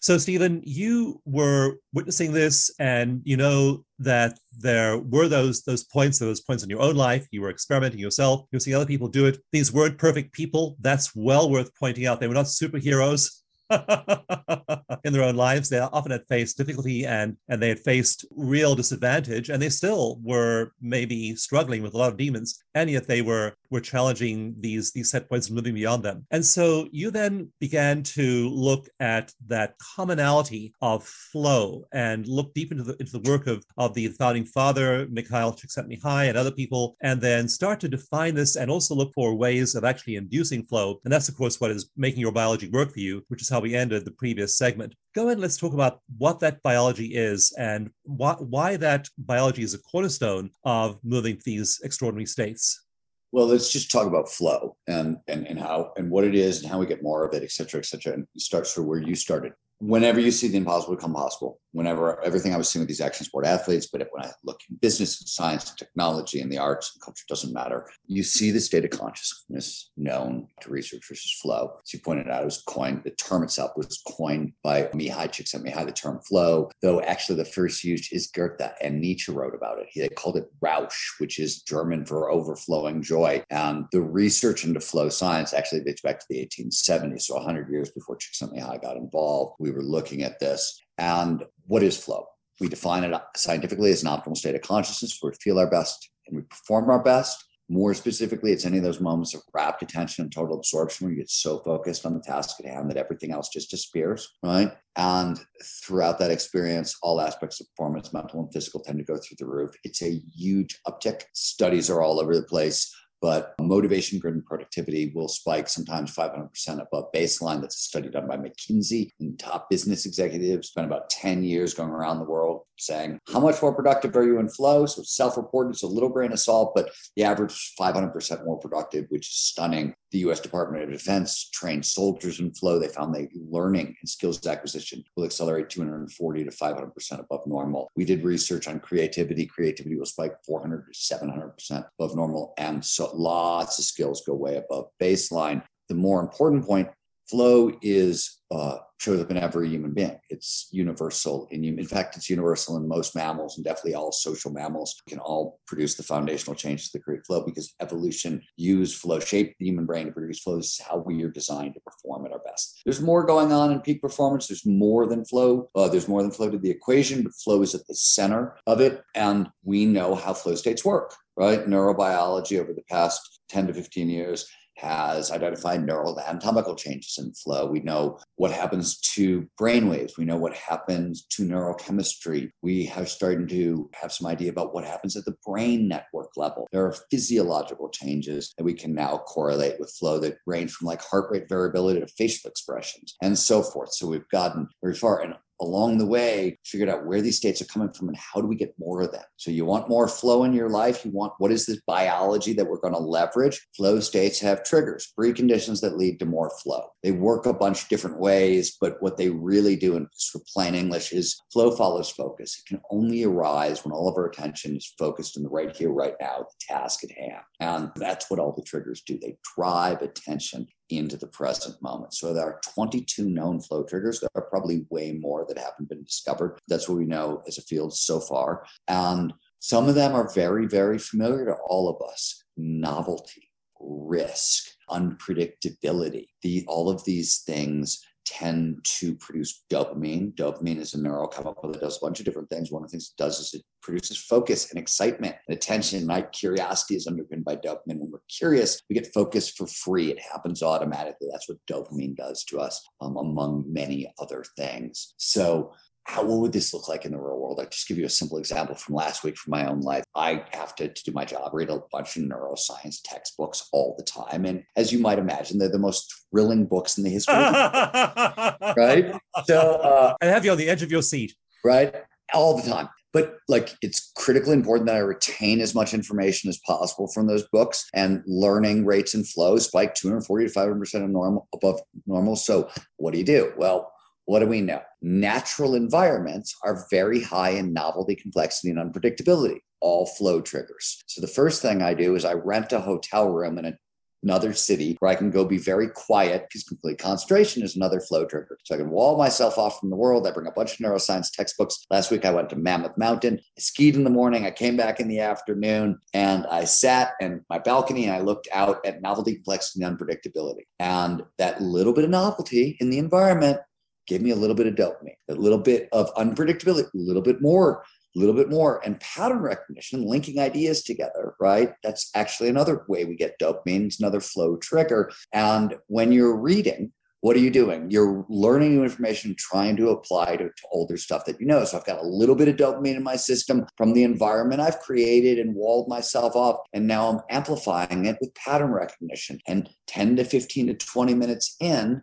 So 0.00 0.18
Steven 0.18 0.62
you 0.64 1.20
were 1.24 1.78
witnessing 1.92 2.32
this 2.32 2.70
and 2.78 3.20
you 3.24 3.36
know 3.36 3.84
that 3.98 4.38
there 4.58 4.98
were 4.98 5.28
those 5.28 5.62
those 5.62 5.82
points 5.82 6.18
those 6.18 6.42
points 6.42 6.62
in 6.62 6.70
your 6.70 6.82
own 6.82 6.94
life. 6.94 7.26
You 7.32 7.42
were 7.42 7.50
experimenting 7.50 8.00
yourself. 8.00 8.42
You 8.52 8.56
were 8.56 8.60
seeing 8.60 8.76
other 8.76 8.86
people 8.86 9.08
do 9.08 9.26
it. 9.26 9.38
These 9.50 9.72
weren't 9.72 9.98
perfect 9.98 10.32
people. 10.32 10.76
That's 10.80 11.14
well 11.16 11.50
worth 11.50 11.74
pointing 11.74 12.06
out. 12.06 12.20
They 12.20 12.28
were 12.28 12.34
not 12.34 12.46
superheroes 12.46 13.40
in 15.04 15.12
their 15.12 15.22
own 15.22 15.36
lives. 15.36 15.68
They 15.68 15.78
often 15.78 16.12
had 16.12 16.26
faced 16.28 16.56
difficulty 16.56 17.06
and 17.06 17.36
and 17.48 17.62
they 17.62 17.68
had 17.68 17.80
faced 17.80 18.24
real 18.30 18.74
disadvantage, 18.74 19.50
and 19.50 19.60
they 19.60 19.68
still 19.68 20.18
were 20.22 20.72
maybe 20.80 21.36
struggling 21.36 21.82
with 21.82 21.94
a 21.94 21.98
lot 21.98 22.10
of 22.10 22.16
demons, 22.16 22.62
and 22.74 22.90
yet 22.90 23.06
they 23.06 23.22
were 23.22 23.54
were 23.70 23.80
challenging 23.80 24.54
these 24.60 24.92
these 24.92 25.10
set 25.10 25.28
points 25.28 25.48
and 25.48 25.56
moving 25.56 25.74
beyond 25.74 26.02
them. 26.02 26.26
And 26.30 26.44
so 26.44 26.88
you 26.92 27.10
then 27.10 27.52
began 27.60 28.02
to 28.14 28.48
look 28.50 28.88
at 29.00 29.32
that 29.48 29.74
commonality 29.96 30.72
of 30.80 31.04
flow 31.04 31.84
and 31.92 32.26
look 32.26 32.54
deep 32.54 32.72
into 32.72 32.84
the 32.84 32.96
into 32.96 33.12
the 33.12 33.30
work 33.30 33.46
of 33.46 33.64
of 33.76 33.94
the 33.94 34.08
founding 34.08 34.44
father 34.44 35.06
Mikhail 35.10 35.52
Csikszentmihalyi 35.52 36.28
and 36.28 36.38
other 36.38 36.50
people, 36.50 36.96
and 37.02 37.20
then 37.20 37.48
start 37.48 37.80
to 37.80 37.88
define 37.88 38.34
this 38.34 38.56
and 38.56 38.70
also 38.70 38.94
look 38.94 39.12
for 39.14 39.34
ways 39.34 39.74
of 39.74 39.84
actually 39.84 40.16
inducing 40.16 40.62
flow. 40.62 41.00
And 41.04 41.12
that's 41.12 41.28
of 41.28 41.36
course 41.36 41.60
what 41.60 41.70
is 41.70 41.90
making 41.96 42.20
your 42.20 42.32
biology 42.32 42.68
work 42.70 42.92
for 42.92 43.00
you, 43.00 43.22
which 43.28 43.42
is 43.42 43.48
how 43.54 43.60
we 43.60 43.76
ended 43.76 44.04
the 44.04 44.10
previous 44.10 44.58
segment. 44.58 44.94
Go 45.14 45.22
ahead 45.22 45.34
and 45.34 45.42
let's 45.42 45.56
talk 45.56 45.74
about 45.74 46.00
what 46.18 46.40
that 46.40 46.60
biology 46.64 47.14
is 47.14 47.54
and 47.56 47.88
why, 48.02 48.34
why 48.34 48.76
that 48.78 49.08
biology 49.16 49.62
is 49.62 49.74
a 49.74 49.78
cornerstone 49.78 50.50
of 50.64 50.98
moving 51.04 51.38
these 51.44 51.80
extraordinary 51.84 52.26
states. 52.26 52.84
Well, 53.30 53.46
let's 53.46 53.70
just 53.70 53.92
talk 53.92 54.08
about 54.08 54.28
flow 54.28 54.76
and, 54.88 55.18
and, 55.28 55.46
and 55.46 55.58
how 55.58 55.92
and 55.96 56.10
what 56.10 56.24
it 56.24 56.34
is 56.34 56.62
and 56.62 56.70
how 56.70 56.78
we 56.80 56.86
get 56.86 57.02
more 57.02 57.24
of 57.24 57.32
it, 57.32 57.44
et 57.44 57.52
cetera, 57.52 57.78
et 57.78 57.86
cetera. 57.86 58.14
And 58.14 58.26
start 58.36 58.66
sort 58.66 58.84
of 58.84 58.88
where 58.88 58.98
you 58.98 59.14
started 59.14 59.52
whenever 59.78 60.20
you 60.20 60.30
see 60.30 60.48
the 60.48 60.56
impossible 60.56 60.96
become 60.96 61.14
possible, 61.14 61.60
whenever 61.72 62.22
everything 62.24 62.54
I 62.54 62.56
was 62.56 62.68
seeing 62.68 62.82
with 62.82 62.88
these 62.88 63.00
action 63.00 63.26
sport 63.26 63.44
athletes, 63.44 63.88
but 63.92 64.06
when 64.12 64.24
I 64.24 64.30
look 64.44 64.60
in 64.70 64.76
business 64.76 65.20
and 65.20 65.28
science 65.28 65.68
and 65.68 65.78
technology 65.78 66.40
and 66.40 66.50
the 66.50 66.58
arts 66.58 66.92
and 66.94 67.02
culture, 67.02 67.24
doesn't 67.28 67.52
matter. 67.52 67.88
You 68.06 68.22
see 68.22 68.52
the 68.52 68.60
state 68.60 68.84
of 68.84 68.90
consciousness 68.90 69.90
known 69.96 70.46
to 70.60 70.70
researchers 70.70 71.22
as 71.24 71.40
flow. 71.42 71.78
As 71.84 71.92
you 71.92 71.98
pointed 71.98 72.30
out, 72.30 72.42
it 72.42 72.44
was 72.44 72.62
coined, 72.66 73.02
the 73.04 73.10
term 73.10 73.42
itself 73.42 73.72
was 73.76 74.00
coined 74.06 74.52
by 74.62 74.84
Mihaly 74.94 75.28
Csikszentmihalyi, 75.28 75.86
the 75.86 75.92
term 75.92 76.20
flow, 76.20 76.70
though 76.80 77.00
actually 77.00 77.36
the 77.36 77.44
first 77.44 77.82
used 77.82 78.12
is 78.12 78.28
Goethe 78.28 78.70
and 78.80 79.00
Nietzsche 79.00 79.32
wrote 79.32 79.54
about 79.54 79.80
it. 79.80 79.88
They 79.96 80.08
called 80.08 80.36
it 80.36 80.50
Rausch, 80.60 81.18
which 81.18 81.40
is 81.40 81.62
German 81.62 82.06
for 82.06 82.30
overflowing 82.30 83.02
joy. 83.02 83.42
And 83.50 83.86
the 83.90 84.00
research 84.00 84.64
into 84.64 84.80
flow 84.80 85.08
science 85.08 85.52
actually 85.52 85.82
dates 85.82 86.02
back 86.02 86.20
to 86.20 86.26
the 86.30 86.46
1870s, 86.46 87.22
so 87.22 87.34
100 87.34 87.68
years 87.68 87.90
before 87.90 88.16
Csikszentmihalyi 88.16 88.80
got 88.80 88.96
involved. 88.96 89.56
We 89.64 89.70
were 89.70 89.82
looking 89.82 90.22
at 90.22 90.38
this. 90.40 90.78
And 90.98 91.42
what 91.66 91.82
is 91.82 91.96
flow? 91.96 92.26
We 92.60 92.68
define 92.68 93.02
it 93.02 93.18
scientifically 93.34 93.90
as 93.90 94.02
an 94.02 94.10
optimal 94.10 94.36
state 94.36 94.54
of 94.54 94.60
consciousness 94.60 95.16
where 95.20 95.32
we 95.32 95.36
feel 95.42 95.58
our 95.58 95.70
best 95.70 96.10
and 96.26 96.36
we 96.36 96.42
perform 96.42 96.90
our 96.90 97.02
best. 97.02 97.42
More 97.70 97.94
specifically, 97.94 98.52
it's 98.52 98.66
any 98.66 98.76
of 98.76 98.84
those 98.84 99.00
moments 99.00 99.34
of 99.34 99.40
rapt 99.54 99.82
attention 99.82 100.22
and 100.22 100.30
total 100.30 100.58
absorption 100.58 101.06
where 101.06 101.14
you 101.14 101.22
get 101.22 101.30
so 101.30 101.60
focused 101.60 102.04
on 102.04 102.12
the 102.12 102.20
task 102.20 102.56
at 102.60 102.66
hand 102.66 102.90
that 102.90 102.98
everything 102.98 103.32
else 103.32 103.48
just 103.48 103.70
disappears, 103.70 104.28
right? 104.42 104.70
And 104.96 105.40
throughout 105.82 106.18
that 106.18 106.30
experience, 106.30 106.94
all 107.02 107.22
aspects 107.22 107.62
of 107.62 107.66
performance, 107.68 108.12
mental 108.12 108.40
and 108.40 108.52
physical, 108.52 108.80
tend 108.80 108.98
to 108.98 109.04
go 109.04 109.16
through 109.16 109.36
the 109.38 109.46
roof. 109.46 109.70
It's 109.82 110.02
a 110.02 110.20
huge 110.36 110.78
uptick. 110.86 111.22
Studies 111.32 111.88
are 111.88 112.02
all 112.02 112.20
over 112.20 112.36
the 112.36 112.42
place 112.42 112.94
but 113.24 113.54
motivation, 113.58 114.18
grit, 114.18 114.34
and 114.34 114.44
productivity 114.44 115.10
will 115.14 115.28
spike 115.28 115.66
sometimes 115.66 116.14
500% 116.14 116.78
above 116.78 117.10
baseline. 117.10 117.62
That's 117.62 117.76
a 117.76 117.78
study 117.78 118.10
done 118.10 118.28
by 118.28 118.36
McKinsey 118.36 119.12
and 119.18 119.38
top 119.38 119.70
business 119.70 120.04
executives. 120.04 120.68
Spent 120.68 120.86
about 120.86 121.08
10 121.08 121.42
years 121.42 121.72
going 121.72 121.88
around 121.88 122.18
the 122.18 122.26
world 122.26 122.66
saying, 122.76 123.18
How 123.32 123.40
much 123.40 123.62
more 123.62 123.74
productive 123.74 124.14
are 124.16 124.24
you 124.24 124.38
in 124.40 124.50
flow? 124.50 124.84
So 124.84 125.02
self 125.02 125.38
reported, 125.38 125.70
it's 125.70 125.82
a 125.82 125.86
little 125.86 126.10
grain 126.10 126.32
of 126.32 126.38
salt, 126.38 126.72
but 126.74 126.90
the 127.16 127.24
average 127.24 127.52
is 127.52 127.72
500% 127.80 128.44
more 128.44 128.58
productive, 128.58 129.06
which 129.08 129.28
is 129.28 129.36
stunning. 129.36 129.94
The 130.10 130.18
US 130.30 130.40
Department 130.40 130.84
of 130.84 130.90
Defense 130.90 131.48
trained 131.50 131.84
soldiers 131.84 132.40
in 132.40 132.52
flow. 132.52 132.78
They 132.78 132.88
found 132.88 133.14
that 133.14 133.28
learning 133.50 133.96
and 134.00 134.08
skills 134.08 134.44
acquisition 134.46 135.02
will 135.16 135.24
accelerate 135.24 135.70
240 135.70 136.44
to 136.44 136.50
500% 136.50 137.20
above 137.20 137.46
normal. 137.46 137.90
We 137.96 138.04
did 138.04 138.22
research 138.22 138.68
on 138.68 138.80
creativity. 138.80 139.46
Creativity 139.46 139.96
will 139.96 140.06
spike 140.06 140.34
400 140.46 140.92
to 140.92 140.98
700% 140.98 141.86
above 141.98 142.14
normal. 142.14 142.54
And 142.58 142.84
so 142.84 143.10
lots 143.16 143.78
of 143.78 143.84
skills 143.84 144.22
go 144.26 144.34
way 144.34 144.56
above 144.56 144.86
baseline. 145.00 145.62
The 145.88 145.94
more 145.94 146.20
important 146.20 146.64
point 146.66 146.88
flow 147.28 147.72
is 147.82 148.40
uh, 148.50 148.78
shows 149.04 149.20
up 149.20 149.30
in 149.30 149.36
every 149.36 149.68
human 149.68 149.92
being. 149.92 150.18
It's 150.30 150.68
universal 150.72 151.46
in 151.50 151.62
In 151.64 151.86
fact, 151.86 152.16
it's 152.16 152.30
universal 152.30 152.78
in 152.78 152.88
most 152.88 153.14
mammals 153.14 153.56
and 153.56 153.64
definitely 153.64 153.94
all 153.94 154.12
social 154.12 154.50
mammals 154.50 154.94
can 155.06 155.18
all 155.18 155.60
produce 155.66 155.94
the 155.94 156.02
foundational 156.02 156.56
changes 156.56 156.90
that 156.90 157.04
create 157.04 157.26
flow 157.26 157.44
because 157.44 157.74
evolution 157.80 158.42
used 158.56 158.96
flow, 158.96 159.20
shaped 159.20 159.56
the 159.58 159.66
human 159.66 159.84
brain 159.84 160.06
to 160.06 160.12
produce 160.12 160.40
flow. 160.40 160.56
This 160.56 160.78
is 160.78 160.86
how 160.88 160.98
we 160.98 161.22
are 161.22 161.30
designed 161.30 161.74
to 161.74 161.80
perform 161.80 162.24
at 162.24 162.32
our 162.32 162.40
best. 162.40 162.80
There's 162.84 163.02
more 163.02 163.24
going 163.24 163.52
on 163.52 163.72
in 163.72 163.80
peak 163.80 164.00
performance. 164.00 164.46
There's 164.46 164.66
more 164.66 165.06
than 165.06 165.24
flow. 165.24 165.68
Uh, 165.74 165.88
there's 165.88 166.08
more 166.08 166.22
than 166.22 166.30
flow 166.30 166.50
to 166.50 166.58
the 166.58 166.70
equation, 166.70 167.22
but 167.22 167.34
flow 167.34 167.60
is 167.60 167.74
at 167.74 167.86
the 167.86 167.94
center 167.94 168.56
of 168.66 168.80
it. 168.80 169.02
And 169.14 169.50
we 169.62 169.84
know 169.84 170.14
how 170.14 170.32
flow 170.32 170.54
states 170.54 170.84
work, 170.84 171.14
right? 171.36 171.66
Neurobiology 171.66 172.58
over 172.58 172.72
the 172.72 172.84
past 172.90 173.40
10 173.50 173.66
to 173.66 173.74
15 173.74 174.08
years 174.08 174.46
has 174.76 175.30
identified 175.30 175.84
neural 175.84 176.18
anatomical 176.20 176.74
changes 176.74 177.18
in 177.18 177.32
flow. 177.32 177.66
We 177.66 177.80
know 177.80 178.18
what 178.36 178.50
happens 178.50 178.98
to 179.14 179.48
brain 179.56 179.88
waves. 179.88 180.18
We 180.18 180.24
know 180.24 180.36
what 180.36 180.54
happens 180.54 181.24
to 181.30 181.44
neurochemistry. 181.44 182.50
We 182.62 182.84
have 182.86 183.08
started 183.08 183.48
to 183.50 183.90
have 183.94 184.12
some 184.12 184.26
idea 184.26 184.50
about 184.50 184.74
what 184.74 184.84
happens 184.84 185.16
at 185.16 185.24
the 185.24 185.36
brain 185.46 185.88
network 185.88 186.30
level. 186.36 186.66
There 186.72 186.86
are 186.86 186.96
physiological 187.10 187.88
changes 187.90 188.52
that 188.56 188.64
we 188.64 188.74
can 188.74 188.94
now 188.94 189.18
correlate 189.18 189.78
with 189.78 189.94
flow 189.98 190.18
that 190.20 190.38
range 190.46 190.72
from 190.72 190.86
like 190.86 191.02
heart 191.02 191.30
rate 191.30 191.48
variability 191.48 192.00
to 192.00 192.06
facial 192.06 192.50
expressions 192.50 193.16
and 193.22 193.38
so 193.38 193.62
forth. 193.62 193.92
So 193.92 194.06
we've 194.06 194.28
gotten 194.30 194.68
very 194.82 194.94
far. 194.94 195.20
And 195.20 195.34
along 195.64 195.98
the 195.98 196.06
way 196.06 196.58
figured 196.64 196.88
out 196.88 197.06
where 197.06 197.20
these 197.20 197.36
states 197.36 197.60
are 197.60 197.66
coming 197.66 197.92
from 197.92 198.08
and 198.08 198.16
how 198.16 198.40
do 198.40 198.46
we 198.46 198.56
get 198.56 198.74
more 198.78 199.02
of 199.02 199.12
them. 199.12 199.22
So 199.36 199.50
you 199.50 199.64
want 199.64 199.88
more 199.88 200.08
flow 200.08 200.44
in 200.44 200.52
your 200.52 200.68
life. 200.68 201.04
You 201.04 201.10
want 201.10 201.32
what 201.38 201.50
is 201.50 201.66
this 201.66 201.80
biology 201.86 202.52
that 202.54 202.66
we're 202.66 202.80
going 202.80 202.94
to 202.94 203.00
leverage? 203.00 203.66
Flow 203.76 204.00
states 204.00 204.40
have 204.40 204.64
triggers 204.64 205.12
preconditions 205.18 205.80
that 205.80 205.96
lead 205.96 206.18
to 206.18 206.26
more 206.26 206.50
flow. 206.62 206.88
They 207.02 207.12
work 207.12 207.46
a 207.46 207.52
bunch 207.52 207.82
of 207.82 207.88
different 207.88 208.18
ways 208.18 208.76
but 208.80 209.00
what 209.00 209.16
they 209.16 209.30
really 209.30 209.76
do 209.76 209.96
in 209.96 210.08
plain 210.54 210.74
english 210.74 211.12
is 211.12 211.40
flow 211.52 211.70
follows 211.70 212.10
focus. 212.10 212.60
It 212.60 212.68
can 212.68 212.80
only 212.90 213.24
arise 213.24 213.84
when 213.84 213.92
all 213.92 214.08
of 214.08 214.16
our 214.16 214.26
attention 214.26 214.76
is 214.76 214.92
focused 214.98 215.36
in 215.36 215.42
the 215.42 215.48
right 215.48 215.74
here 215.74 215.90
right 215.90 216.14
now 216.20 216.38
the 216.38 216.74
task 216.74 217.04
at 217.04 217.10
hand. 217.12 217.42
And 217.60 217.90
that's 217.96 218.30
what 218.30 218.40
all 218.40 218.52
the 218.52 218.62
triggers 218.62 219.02
do. 219.06 219.18
They 219.18 219.36
drive 219.56 220.02
attention 220.02 220.66
into 220.90 221.16
the 221.16 221.26
present 221.26 221.80
moment. 221.82 222.14
So 222.14 222.32
there 222.32 222.44
are 222.44 222.60
22 222.74 223.28
known 223.28 223.60
flow 223.60 223.82
triggers. 223.84 224.20
There 224.20 224.28
are 224.34 224.48
probably 224.48 224.86
way 224.90 225.12
more 225.12 225.44
that 225.48 225.58
haven't 225.58 225.88
been 225.88 226.04
discovered. 226.04 226.58
That's 226.68 226.88
what 226.88 226.98
we 226.98 227.06
know 227.06 227.42
as 227.46 227.58
a 227.58 227.62
field 227.62 227.94
so 227.94 228.20
far. 228.20 228.64
And 228.88 229.32
some 229.58 229.88
of 229.88 229.94
them 229.94 230.14
are 230.14 230.32
very, 230.34 230.66
very 230.66 230.98
familiar 230.98 231.46
to 231.46 231.56
all 231.66 231.88
of 231.88 232.06
us 232.06 232.44
novelty, 232.56 233.50
risk, 233.80 234.68
unpredictability. 234.90 236.26
The, 236.42 236.64
all 236.68 236.88
of 236.88 237.04
these 237.04 237.38
things 237.38 238.04
tend 238.24 238.84
to 238.84 239.14
produce 239.16 239.64
dopamine. 239.70 240.34
Dopamine 240.34 240.78
is 240.78 240.94
a 240.94 240.98
neurochemical 240.98 241.72
that 241.72 241.80
does 241.80 241.98
a 241.98 242.04
bunch 242.04 242.18
of 242.18 242.24
different 242.24 242.48
things. 242.50 242.70
One 242.70 242.82
of 242.82 242.88
the 242.88 242.92
things 242.92 243.12
it 243.16 243.22
does 243.22 243.38
is 243.38 243.54
it 243.54 243.62
produces 243.82 244.16
focus 244.16 244.70
and 244.70 244.78
excitement 244.78 245.36
and 245.46 245.56
attention. 245.56 246.06
My 246.06 246.22
curiosity 246.22 246.96
is 246.96 247.06
underpinned 247.06 247.44
by 247.44 247.56
dopamine. 247.56 247.98
When 248.00 248.10
we're 248.10 248.20
curious, 248.28 248.80
we 248.88 248.94
get 248.94 249.12
focus 249.12 249.50
for 249.50 249.66
free. 249.66 250.10
It 250.10 250.20
happens 250.20 250.62
automatically. 250.62 251.28
That's 251.30 251.48
what 251.48 251.58
dopamine 251.70 252.16
does 252.16 252.44
to 252.44 252.60
us, 252.60 252.82
um, 253.00 253.16
among 253.16 253.64
many 253.66 254.12
other 254.18 254.44
things. 254.56 255.14
So 255.18 255.72
how 256.04 256.22
what 256.22 256.40
would 256.40 256.52
this 256.52 256.74
look 256.74 256.88
like 256.88 257.04
in 257.04 257.12
the 257.12 257.18
real 257.18 257.38
world? 257.38 257.58
I'll 257.58 257.68
just 257.68 257.88
give 257.88 257.96
you 257.96 258.04
a 258.04 258.10
simple 258.10 258.38
example 258.38 258.74
from 258.74 258.94
last 258.94 259.24
week 259.24 259.38
from 259.38 259.52
my 259.52 259.66
own 259.66 259.80
life. 259.80 260.04
I 260.14 260.44
have 260.52 260.74
to, 260.76 260.88
to 260.88 261.04
do 261.04 261.12
my 261.12 261.24
job, 261.24 261.52
read 261.54 261.70
a 261.70 261.80
bunch 261.90 262.16
of 262.16 262.24
neuroscience 262.24 262.98
textbooks 263.02 263.68
all 263.72 263.94
the 263.96 264.04
time. 264.04 264.44
And 264.44 264.64
as 264.76 264.92
you 264.92 264.98
might 264.98 265.18
imagine, 265.18 265.58
they're 265.58 265.70
the 265.70 265.78
most 265.78 266.14
thrilling 266.30 266.66
books 266.66 266.98
in 266.98 267.04
the 267.04 267.10
history 267.10 267.34
of 267.34 267.52
the 267.52 268.74
right? 268.76 269.14
So 269.46 269.58
uh, 269.58 270.14
I 270.20 270.26
have 270.26 270.44
you 270.44 270.50
on 270.50 270.58
the 270.58 270.68
edge 270.68 270.82
of 270.82 270.90
your 270.90 271.02
seat. 271.02 271.34
Right? 271.64 271.94
All 272.34 272.56
the 272.56 272.68
time. 272.68 272.90
But 273.14 273.36
like 273.48 273.74
it's 273.80 274.12
critically 274.16 274.54
important 274.54 274.88
that 274.88 274.96
I 274.96 275.00
retain 275.00 275.60
as 275.60 275.74
much 275.74 275.94
information 275.94 276.50
as 276.50 276.58
possible 276.66 277.06
from 277.14 277.28
those 277.28 277.46
books 277.52 277.88
and 277.94 278.22
learning 278.26 278.84
rates 278.84 279.14
and 279.14 279.26
flows 279.26 279.66
spike 279.66 279.94
240 279.94 280.48
to 280.48 280.52
500% 280.52 281.04
of 281.04 281.10
normal 281.10 281.48
above 281.54 281.80
normal. 282.06 282.34
So 282.34 282.68
what 282.96 283.12
do 283.12 283.18
you 283.18 283.24
do? 283.24 283.52
Well, 283.56 283.93
what 284.26 284.40
do 284.40 284.46
we 284.46 284.60
know? 284.60 284.80
Natural 285.02 285.74
environments 285.74 286.56
are 286.64 286.86
very 286.90 287.22
high 287.22 287.50
in 287.50 287.72
novelty, 287.72 288.14
complexity, 288.14 288.70
and 288.70 288.78
unpredictability, 288.78 289.58
all 289.80 290.06
flow 290.06 290.40
triggers. 290.40 291.02
So 291.06 291.20
the 291.20 291.26
first 291.26 291.60
thing 291.62 291.82
I 291.82 291.94
do 291.94 292.14
is 292.14 292.24
I 292.24 292.34
rent 292.34 292.72
a 292.72 292.80
hotel 292.80 293.30
room 293.30 293.58
in 293.58 293.66
a 293.66 293.78
another 294.24 294.54
city 294.54 294.96
where 294.98 295.10
I 295.10 295.14
can 295.14 295.30
go 295.30 295.44
be 295.44 295.58
very 295.58 295.88
quiet 295.88 296.46
because 296.48 296.64
complete 296.64 296.98
concentration 296.98 297.62
is 297.62 297.76
another 297.76 298.00
flow 298.00 298.24
trigger. 298.24 298.58
So 298.64 298.74
I 298.74 298.78
can 298.78 298.90
wall 298.90 299.16
myself 299.16 299.58
off 299.58 299.78
from 299.78 299.90
the 299.90 299.96
world. 299.96 300.26
I 300.26 300.32
bring 300.32 300.46
a 300.46 300.52
bunch 300.52 300.72
of 300.72 300.78
neuroscience 300.78 301.30
textbooks. 301.30 301.84
Last 301.90 302.10
week 302.10 302.24
I 302.24 302.30
went 302.30 302.50
to 302.50 302.56
Mammoth 302.56 302.96
Mountain. 302.96 303.38
I 303.38 303.60
skied 303.60 303.94
in 303.94 304.04
the 304.04 304.10
morning. 304.10 304.46
I 304.46 304.50
came 304.50 304.76
back 304.76 304.98
in 304.98 305.08
the 305.08 305.20
afternoon 305.20 305.98
and 306.14 306.46
I 306.46 306.64
sat 306.64 307.12
in 307.20 307.44
my 307.50 307.58
balcony 307.58 308.06
and 308.06 308.14
I 308.14 308.20
looked 308.20 308.48
out 308.52 308.84
at 308.86 309.02
novelty, 309.02 309.34
complexity, 309.34 309.84
and 309.84 309.98
unpredictability. 309.98 310.64
And 310.80 311.22
that 311.38 311.60
little 311.60 311.92
bit 311.92 312.04
of 312.04 312.10
novelty 312.10 312.76
in 312.80 312.90
the 312.90 312.98
environment 312.98 313.60
gave 314.06 314.20
me 314.20 314.30
a 314.30 314.36
little 314.36 314.56
bit 314.56 314.66
of 314.66 314.74
dopamine, 314.74 315.16
a 315.28 315.34
little 315.34 315.58
bit 315.58 315.88
of 315.92 316.12
unpredictability, 316.14 316.92
a 316.94 316.98
little 316.98 317.22
bit 317.22 317.40
more 317.40 317.84
a 318.16 318.20
little 318.20 318.34
bit 318.34 318.48
more 318.48 318.80
and 318.84 319.00
pattern 319.00 319.38
recognition 319.38 320.06
linking 320.06 320.38
ideas 320.38 320.84
together 320.84 321.34
right? 321.40 321.72
That's 321.82 322.10
actually 322.14 322.48
another 322.48 322.84
way 322.88 323.04
we 323.04 323.16
get 323.16 323.38
dopamine. 323.40 323.86
It's 323.86 323.98
another 323.98 324.20
flow 324.20 324.56
trigger. 324.56 325.10
And 325.32 325.76
when 325.88 326.12
you're 326.12 326.36
reading 326.36 326.92
what 327.24 327.36
are 327.36 327.40
you 327.40 327.50
doing? 327.50 327.90
You're 327.90 328.26
learning 328.28 328.76
new 328.76 328.84
information 328.84 329.34
trying 329.38 329.76
to 329.76 329.88
apply 329.88 330.36
to, 330.36 330.44
to 330.44 330.62
older 330.70 330.98
stuff 330.98 331.24
that 331.24 331.40
you 331.40 331.46
know. 331.46 331.64
So 331.64 331.78
i've 331.78 331.86
got 331.86 332.02
a 332.02 332.06
little 332.06 332.34
bit 332.34 332.48
of 332.48 332.56
dopamine 332.56 332.96
in 332.96 333.02
my 333.02 333.16
system 333.16 333.64
from 333.78 333.94
the 333.94 334.02
environment 334.02 334.60
i've 334.60 334.78
created 334.80 335.38
and 335.38 335.54
walled 335.54 335.88
myself 335.88 336.36
off 336.36 336.58
and 336.74 336.86
now 336.86 337.08
i'm 337.08 337.20
amplifying 337.30 338.04
it 338.04 338.18
with 338.20 338.34
pattern 338.34 338.72
recognition. 338.72 339.40
And 339.48 339.70
10 339.86 340.16
to 340.16 340.24
15 340.24 340.66
to 340.66 340.74
20 340.74 341.14
minutes 341.14 341.56
in 341.60 342.02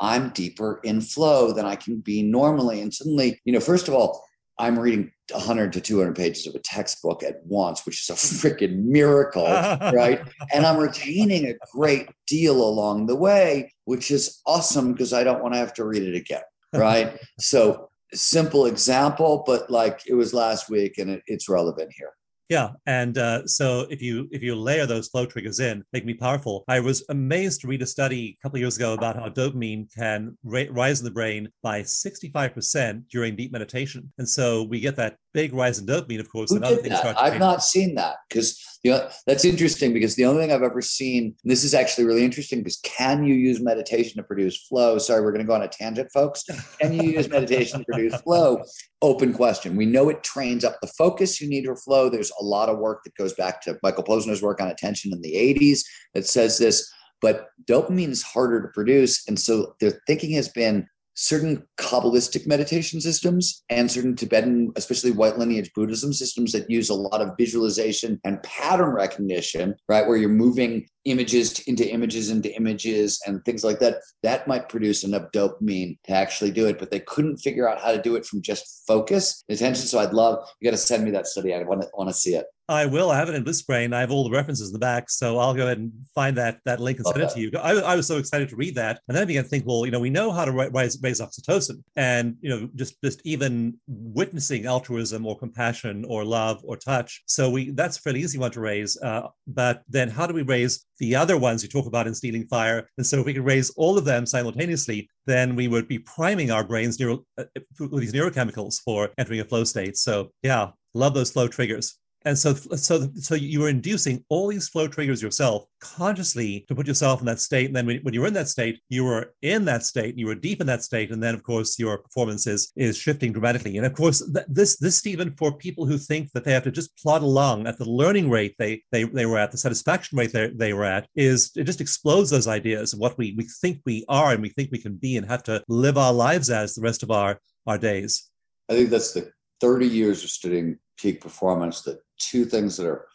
i'm 0.00 0.30
deeper 0.30 0.80
in 0.84 1.00
flow 1.00 1.52
than 1.52 1.66
i 1.66 1.76
can 1.76 2.00
be 2.00 2.22
normally 2.22 2.80
and 2.80 2.92
suddenly 2.92 3.40
you 3.44 3.52
know 3.52 3.60
first 3.60 3.88
of 3.88 3.94
all 3.94 4.24
I'm 4.60 4.78
reading 4.78 5.10
100 5.30 5.72
to 5.72 5.80
200 5.80 6.14
pages 6.14 6.46
of 6.46 6.54
a 6.54 6.58
textbook 6.58 7.22
at 7.22 7.44
once, 7.46 7.86
which 7.86 8.02
is 8.02 8.10
a 8.10 8.12
freaking 8.14 8.84
miracle, 8.84 9.44
right? 9.46 10.20
And 10.52 10.66
I'm 10.66 10.76
retaining 10.76 11.46
a 11.46 11.54
great 11.72 12.10
deal 12.26 12.62
along 12.62 13.06
the 13.06 13.16
way, 13.16 13.72
which 13.86 14.10
is 14.10 14.40
awesome 14.46 14.92
because 14.92 15.12
I 15.12 15.24
don't 15.24 15.42
want 15.42 15.54
to 15.54 15.58
have 15.58 15.72
to 15.74 15.84
read 15.84 16.02
it 16.02 16.14
again, 16.14 16.42
right? 16.74 17.18
so, 17.40 17.88
simple 18.12 18.66
example, 18.66 19.44
but 19.46 19.70
like 19.70 20.02
it 20.06 20.14
was 20.14 20.34
last 20.34 20.68
week 20.68 20.98
and 20.98 21.10
it, 21.10 21.22
it's 21.26 21.48
relevant 21.48 21.90
here. 21.96 22.10
Yeah, 22.50 22.70
and 22.84 23.16
uh, 23.16 23.46
so 23.46 23.86
if 23.90 24.02
you 24.02 24.28
if 24.32 24.42
you 24.42 24.56
layer 24.56 24.84
those 24.84 25.06
flow 25.06 25.24
triggers 25.24 25.60
in, 25.60 25.84
make 25.92 26.04
me 26.04 26.14
powerful. 26.14 26.64
I 26.66 26.80
was 26.80 27.04
amazed 27.08 27.60
to 27.60 27.68
read 27.68 27.80
a 27.80 27.86
study 27.86 28.36
a 28.36 28.42
couple 28.42 28.58
years 28.58 28.76
ago 28.76 28.92
about 28.92 29.14
how 29.14 29.28
dopamine 29.28 29.86
can 29.94 30.36
ra- 30.42 30.64
rise 30.70 30.98
in 30.98 31.04
the 31.04 31.12
brain 31.12 31.48
by 31.62 31.82
65% 31.82 33.08
during 33.08 33.36
deep 33.36 33.52
meditation, 33.52 34.12
and 34.18 34.28
so 34.28 34.64
we 34.64 34.80
get 34.80 34.96
that 34.96 35.16
big 35.32 35.52
rise 35.52 35.78
in 35.78 35.86
dopamine, 35.86 36.20
of 36.20 36.30
course. 36.30 36.50
Who 36.50 36.56
and 36.56 36.64
other 36.64 36.76
things 36.76 37.00
that? 37.02 37.20
I've 37.20 37.38
not 37.38 37.62
seen 37.62 37.94
that 37.96 38.16
because 38.28 38.60
you 38.82 38.92
know, 38.92 39.08
that's 39.26 39.44
interesting 39.44 39.92
because 39.92 40.14
the 40.14 40.24
only 40.24 40.40
thing 40.40 40.52
I've 40.52 40.62
ever 40.62 40.80
seen, 40.80 41.34
this 41.44 41.64
is 41.64 41.74
actually 41.74 42.04
really 42.04 42.24
interesting 42.24 42.60
because 42.60 42.78
can 42.78 43.24
you 43.24 43.34
use 43.34 43.60
meditation 43.60 44.16
to 44.16 44.22
produce 44.22 44.56
flow? 44.66 44.96
Sorry, 44.96 45.20
we're 45.20 45.32
going 45.32 45.44
to 45.44 45.46
go 45.46 45.54
on 45.54 45.62
a 45.62 45.68
tangent, 45.68 46.10
folks. 46.12 46.44
Can 46.80 46.94
you 46.94 47.10
use 47.10 47.28
meditation 47.28 47.80
to 47.80 47.84
produce 47.84 48.14
flow? 48.22 48.62
Open 49.02 49.34
question. 49.34 49.76
We 49.76 49.84
know 49.84 50.08
it 50.08 50.22
trains 50.22 50.64
up 50.64 50.78
the 50.80 50.90
focus 50.96 51.40
you 51.40 51.48
need 51.48 51.66
for 51.66 51.76
flow. 51.76 52.08
There's 52.08 52.32
a 52.40 52.44
lot 52.44 52.70
of 52.70 52.78
work 52.78 53.02
that 53.04 53.14
goes 53.16 53.34
back 53.34 53.60
to 53.62 53.78
Michael 53.82 54.04
Posner's 54.04 54.42
work 54.42 54.62
on 54.62 54.68
attention 54.68 55.12
in 55.12 55.20
the 55.20 55.34
80s 55.34 55.80
that 56.14 56.26
says 56.26 56.56
this, 56.56 56.90
but 57.20 57.48
dopamine 57.66 58.08
is 58.08 58.22
harder 58.22 58.62
to 58.62 58.68
produce. 58.68 59.28
And 59.28 59.38
so 59.38 59.74
their 59.80 60.00
thinking 60.06 60.32
has 60.32 60.48
been 60.48 60.86
certain 61.20 61.62
Kabbalistic 61.76 62.46
meditation 62.46 62.98
systems 62.98 63.62
and 63.68 63.90
certain 63.90 64.16
Tibetan, 64.16 64.72
especially 64.76 65.10
white 65.10 65.38
lineage 65.38 65.70
Buddhism 65.74 66.14
systems 66.14 66.50
that 66.52 66.70
use 66.70 66.88
a 66.88 66.94
lot 66.94 67.20
of 67.20 67.36
visualization 67.38 68.18
and 68.24 68.42
pattern 68.42 68.88
recognition, 68.88 69.74
right? 69.86 70.06
Where 70.06 70.16
you're 70.16 70.30
moving 70.30 70.86
images 71.04 71.60
into 71.60 71.88
images 71.90 72.30
into 72.30 72.54
images 72.54 73.20
and 73.26 73.44
things 73.44 73.64
like 73.64 73.78
that. 73.78 73.96
That 74.22 74.46
might 74.46 74.68
produce 74.68 75.04
enough 75.04 75.30
dopamine 75.32 75.98
to 76.04 76.12
actually 76.12 76.50
do 76.50 76.66
it, 76.66 76.78
but 76.78 76.90
they 76.90 77.00
couldn't 77.00 77.38
figure 77.38 77.68
out 77.68 77.80
how 77.80 77.92
to 77.92 78.02
do 78.02 78.16
it 78.16 78.26
from 78.26 78.42
just 78.42 78.84
focus 78.86 79.42
and 79.48 79.56
attention. 79.56 79.86
So 79.86 79.98
I'd 79.98 80.12
love, 80.12 80.46
you 80.60 80.70
got 80.70 80.76
to 80.76 80.82
send 80.82 81.04
me 81.04 81.10
that 81.12 81.26
study. 81.26 81.54
I 81.54 81.62
want 81.62 81.82
to, 81.82 81.88
want 81.94 82.10
to 82.10 82.14
see 82.14 82.34
it. 82.34 82.46
I 82.70 82.86
will. 82.86 83.10
I 83.10 83.16
have 83.16 83.28
it 83.28 83.34
in 83.34 83.42
Bliss 83.42 83.62
Brain. 83.62 83.92
I 83.92 83.98
have 83.98 84.12
all 84.12 84.22
the 84.22 84.30
references 84.30 84.68
in 84.68 84.72
the 84.72 84.78
back, 84.78 85.10
so 85.10 85.38
I'll 85.38 85.54
go 85.54 85.64
ahead 85.64 85.78
and 85.78 85.90
find 86.14 86.36
that 86.36 86.60
that 86.66 86.78
link 86.78 86.98
and 86.98 87.06
send 87.06 87.16
okay. 87.16 87.26
it 87.26 87.34
to 87.34 87.40
you. 87.40 87.50
I, 87.58 87.72
I, 87.72 87.96
was 87.96 88.06
so 88.06 88.16
excited 88.16 88.48
to 88.50 88.56
read 88.56 88.76
that, 88.76 89.00
and 89.08 89.16
then 89.16 89.24
I 89.24 89.26
began 89.26 89.42
to 89.42 89.48
think, 89.48 89.66
well, 89.66 89.84
you 89.84 89.90
know, 89.90 89.98
we 89.98 90.08
know 90.08 90.30
how 90.30 90.44
to 90.44 90.52
raise, 90.52 90.96
raise 91.02 91.20
oxytocin, 91.20 91.82
and 91.96 92.36
you 92.40 92.48
know, 92.48 92.68
just 92.76 93.02
just 93.02 93.22
even 93.24 93.76
witnessing 93.88 94.66
altruism 94.66 95.26
or 95.26 95.36
compassion 95.36 96.04
or 96.06 96.24
love 96.24 96.60
or 96.62 96.76
touch. 96.76 97.24
So 97.26 97.50
we 97.50 97.72
that's 97.72 97.98
a 97.98 98.02
fairly 98.02 98.20
easy 98.20 98.38
one 98.38 98.52
to 98.52 98.60
raise. 98.60 98.96
Uh, 99.02 99.26
but 99.48 99.82
then, 99.88 100.08
how 100.08 100.28
do 100.28 100.34
we 100.34 100.42
raise 100.42 100.86
the 101.00 101.16
other 101.16 101.36
ones 101.36 101.62
you 101.62 101.68
talk 101.68 101.86
about 101.86 102.06
in 102.06 102.14
Stealing 102.14 102.46
Fire? 102.46 102.88
And 102.96 103.04
so, 103.04 103.20
if 103.20 103.26
we 103.26 103.34
could 103.34 103.44
raise 103.44 103.70
all 103.70 103.98
of 103.98 104.04
them 104.04 104.24
simultaneously, 104.24 105.08
then 105.26 105.56
we 105.56 105.66
would 105.66 105.88
be 105.88 105.98
priming 105.98 106.52
our 106.52 106.62
brains 106.62 107.00
neuro, 107.00 107.24
uh, 107.36 107.44
with 107.80 108.00
these 108.00 108.12
neurochemicals 108.12 108.80
for 108.84 109.10
entering 109.18 109.40
a 109.40 109.44
flow 109.44 109.64
state. 109.64 109.96
So, 109.96 110.30
yeah, 110.42 110.70
love 110.94 111.14
those 111.14 111.32
flow 111.32 111.48
triggers. 111.48 111.98
And 112.24 112.38
so, 112.38 112.52
so, 112.54 113.08
so 113.14 113.34
you 113.34 113.60
were 113.60 113.68
inducing 113.68 114.24
all 114.28 114.48
these 114.48 114.68
flow 114.68 114.86
triggers 114.86 115.22
yourself 115.22 115.64
consciously 115.80 116.66
to 116.68 116.74
put 116.74 116.86
yourself 116.86 117.20
in 117.20 117.26
that 117.26 117.40
state. 117.40 117.66
And 117.66 117.76
then 117.76 117.86
when, 117.86 118.00
when 118.02 118.12
you 118.12 118.20
were 118.20 118.26
in 118.26 118.34
that 118.34 118.48
state, 118.48 118.80
you 118.90 119.04
were 119.04 119.32
in 119.40 119.64
that 119.64 119.84
state, 119.84 120.18
you 120.18 120.26
were 120.26 120.34
deep 120.34 120.60
in 120.60 120.66
that 120.66 120.82
state. 120.82 121.10
And 121.10 121.22
then, 121.22 121.34
of 121.34 121.42
course, 121.42 121.78
your 121.78 121.96
performance 121.98 122.46
is, 122.46 122.72
is 122.76 122.98
shifting 122.98 123.32
dramatically. 123.32 123.78
And 123.78 123.86
of 123.86 123.94
course, 123.94 124.22
th- 124.32 124.46
this, 124.48 124.76
this, 124.76 124.96
Steven, 124.96 125.34
for 125.38 125.56
people 125.56 125.86
who 125.86 125.96
think 125.96 126.30
that 126.32 126.44
they 126.44 126.52
have 126.52 126.64
to 126.64 126.70
just 126.70 126.96
plod 126.98 127.22
along 127.22 127.66
at 127.66 127.78
the 127.78 127.90
learning 127.90 128.28
rate 128.28 128.54
they, 128.58 128.82
they, 128.92 129.04
they 129.04 129.24
were 129.24 129.38
at, 129.38 129.50
the 129.50 129.58
satisfaction 129.58 130.18
rate 130.18 130.32
they, 130.32 130.48
they 130.48 130.74
were 130.74 130.84
at, 130.84 131.08
is 131.14 131.50
it 131.56 131.64
just 131.64 131.80
explodes 131.80 132.28
those 132.28 132.46
ideas 132.46 132.92
of 132.92 132.98
what 132.98 133.16
we, 133.16 133.34
we 133.36 133.44
think 133.44 133.80
we 133.86 134.04
are 134.08 134.32
and 134.32 134.42
we 134.42 134.50
think 134.50 134.70
we 134.70 134.78
can 134.78 134.96
be 134.96 135.16
and 135.16 135.26
have 135.26 135.42
to 135.44 135.62
live 135.68 135.96
our 135.96 136.12
lives 136.12 136.50
as 136.50 136.74
the 136.74 136.82
rest 136.82 137.02
of 137.02 137.10
our, 137.10 137.40
our 137.66 137.78
days. 137.78 138.30
I 138.68 138.74
think 138.74 138.90
that's 138.90 139.12
the 139.12 139.32
30 139.60 139.86
years 139.86 140.24
of 140.24 140.30
studying 140.30 140.78
peak 140.96 141.20
performance 141.20 141.82
the 141.82 141.98
two 142.18 142.44
things 142.44 142.76
that 142.76 142.86
are 142.86 143.06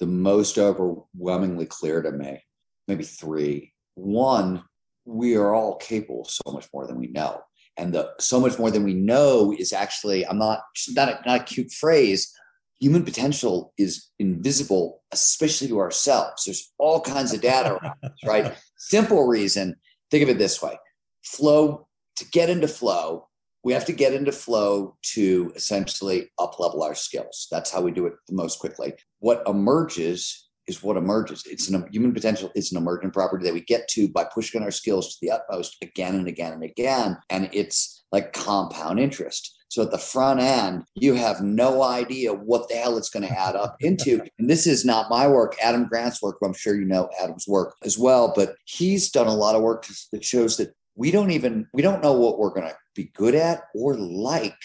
the 0.00 0.06
most 0.06 0.58
overwhelmingly 0.58 1.66
clear 1.66 2.02
to 2.02 2.12
me, 2.12 2.42
maybe 2.88 3.04
three. 3.04 3.72
One, 3.94 4.64
we 5.04 5.36
are 5.36 5.54
all 5.54 5.76
capable 5.76 6.24
so 6.24 6.52
much 6.52 6.66
more 6.72 6.86
than 6.86 6.98
we 6.98 7.08
know. 7.08 7.42
And 7.76 7.92
the 7.92 8.12
so 8.20 8.40
much 8.40 8.58
more 8.58 8.70
than 8.70 8.84
we 8.84 8.94
know 8.94 9.54
is 9.56 9.72
actually, 9.72 10.26
I'm 10.26 10.38
not 10.38 10.60
not 10.90 11.08
a, 11.08 11.20
not 11.26 11.40
a 11.40 11.44
cute 11.44 11.72
phrase. 11.72 12.32
Human 12.80 13.04
potential 13.04 13.72
is 13.78 14.10
invisible, 14.18 15.02
especially 15.12 15.68
to 15.68 15.80
ourselves. 15.80 16.44
There's 16.44 16.72
all 16.78 17.00
kinds 17.00 17.32
of 17.32 17.40
data 17.40 17.74
around 17.74 17.96
this, 18.02 18.12
right? 18.24 18.54
Simple 18.76 19.26
reason. 19.26 19.76
Think 20.10 20.22
of 20.22 20.28
it 20.28 20.38
this 20.38 20.62
way: 20.62 20.78
flow 21.24 21.88
to 22.16 22.24
get 22.30 22.50
into 22.50 22.68
flow, 22.68 23.28
we 23.64 23.72
have 23.72 23.86
to 23.86 23.92
get 23.92 24.12
into 24.12 24.30
flow 24.30 24.96
to 25.02 25.52
essentially 25.56 26.30
up 26.38 26.60
level 26.60 26.82
our 26.82 26.94
skills. 26.94 27.48
That's 27.50 27.70
how 27.70 27.80
we 27.80 27.90
do 27.90 28.06
it 28.06 28.12
the 28.28 28.34
most 28.34 28.58
quickly. 28.58 28.92
What 29.20 29.42
emerges 29.48 30.48
is 30.66 30.82
what 30.82 30.96
emerges. 30.96 31.42
It's 31.46 31.68
an 31.68 31.86
human 31.90 32.12
potential 32.12 32.50
is 32.54 32.72
an 32.72 32.78
emergent 32.78 33.12
property 33.12 33.44
that 33.44 33.54
we 33.54 33.62
get 33.62 33.88
to 33.88 34.08
by 34.08 34.24
pushing 34.24 34.62
our 34.62 34.70
skills 34.70 35.08
to 35.08 35.18
the 35.20 35.30
utmost 35.30 35.76
again 35.82 36.14
and 36.14 36.28
again 36.28 36.52
and 36.52 36.62
again. 36.62 37.18
And 37.30 37.50
it's 37.52 38.04
like 38.12 38.32
compound 38.32 39.00
interest. 39.00 39.56
So 39.68 39.82
at 39.82 39.90
the 39.90 39.98
front 39.98 40.40
end, 40.40 40.84
you 40.94 41.14
have 41.14 41.40
no 41.40 41.82
idea 41.82 42.32
what 42.32 42.68
the 42.68 42.76
hell 42.76 42.96
it's 42.96 43.10
going 43.10 43.26
to 43.26 43.38
add 43.38 43.56
up 43.56 43.76
into. 43.80 44.22
And 44.38 44.50
this 44.50 44.66
is 44.66 44.84
not 44.84 45.10
my 45.10 45.26
work, 45.26 45.56
Adam 45.62 45.86
Grant's 45.86 46.20
work. 46.20 46.36
I'm 46.42 46.52
sure 46.52 46.76
you 46.76 46.84
know 46.84 47.08
Adam's 47.20 47.46
work 47.48 47.74
as 47.82 47.98
well, 47.98 48.32
but 48.34 48.56
he's 48.66 49.10
done 49.10 49.26
a 49.26 49.34
lot 49.34 49.54
of 49.54 49.62
work 49.62 49.86
that 50.12 50.24
shows 50.24 50.56
that 50.58 50.74
we 50.96 51.10
don't 51.10 51.30
even 51.30 51.66
we 51.72 51.82
don't 51.82 52.02
know 52.02 52.12
what 52.12 52.38
we're 52.38 52.50
going 52.50 52.68
to 52.68 52.76
be 52.94 53.10
good 53.14 53.34
at 53.34 53.64
or 53.74 53.96
like 53.96 54.56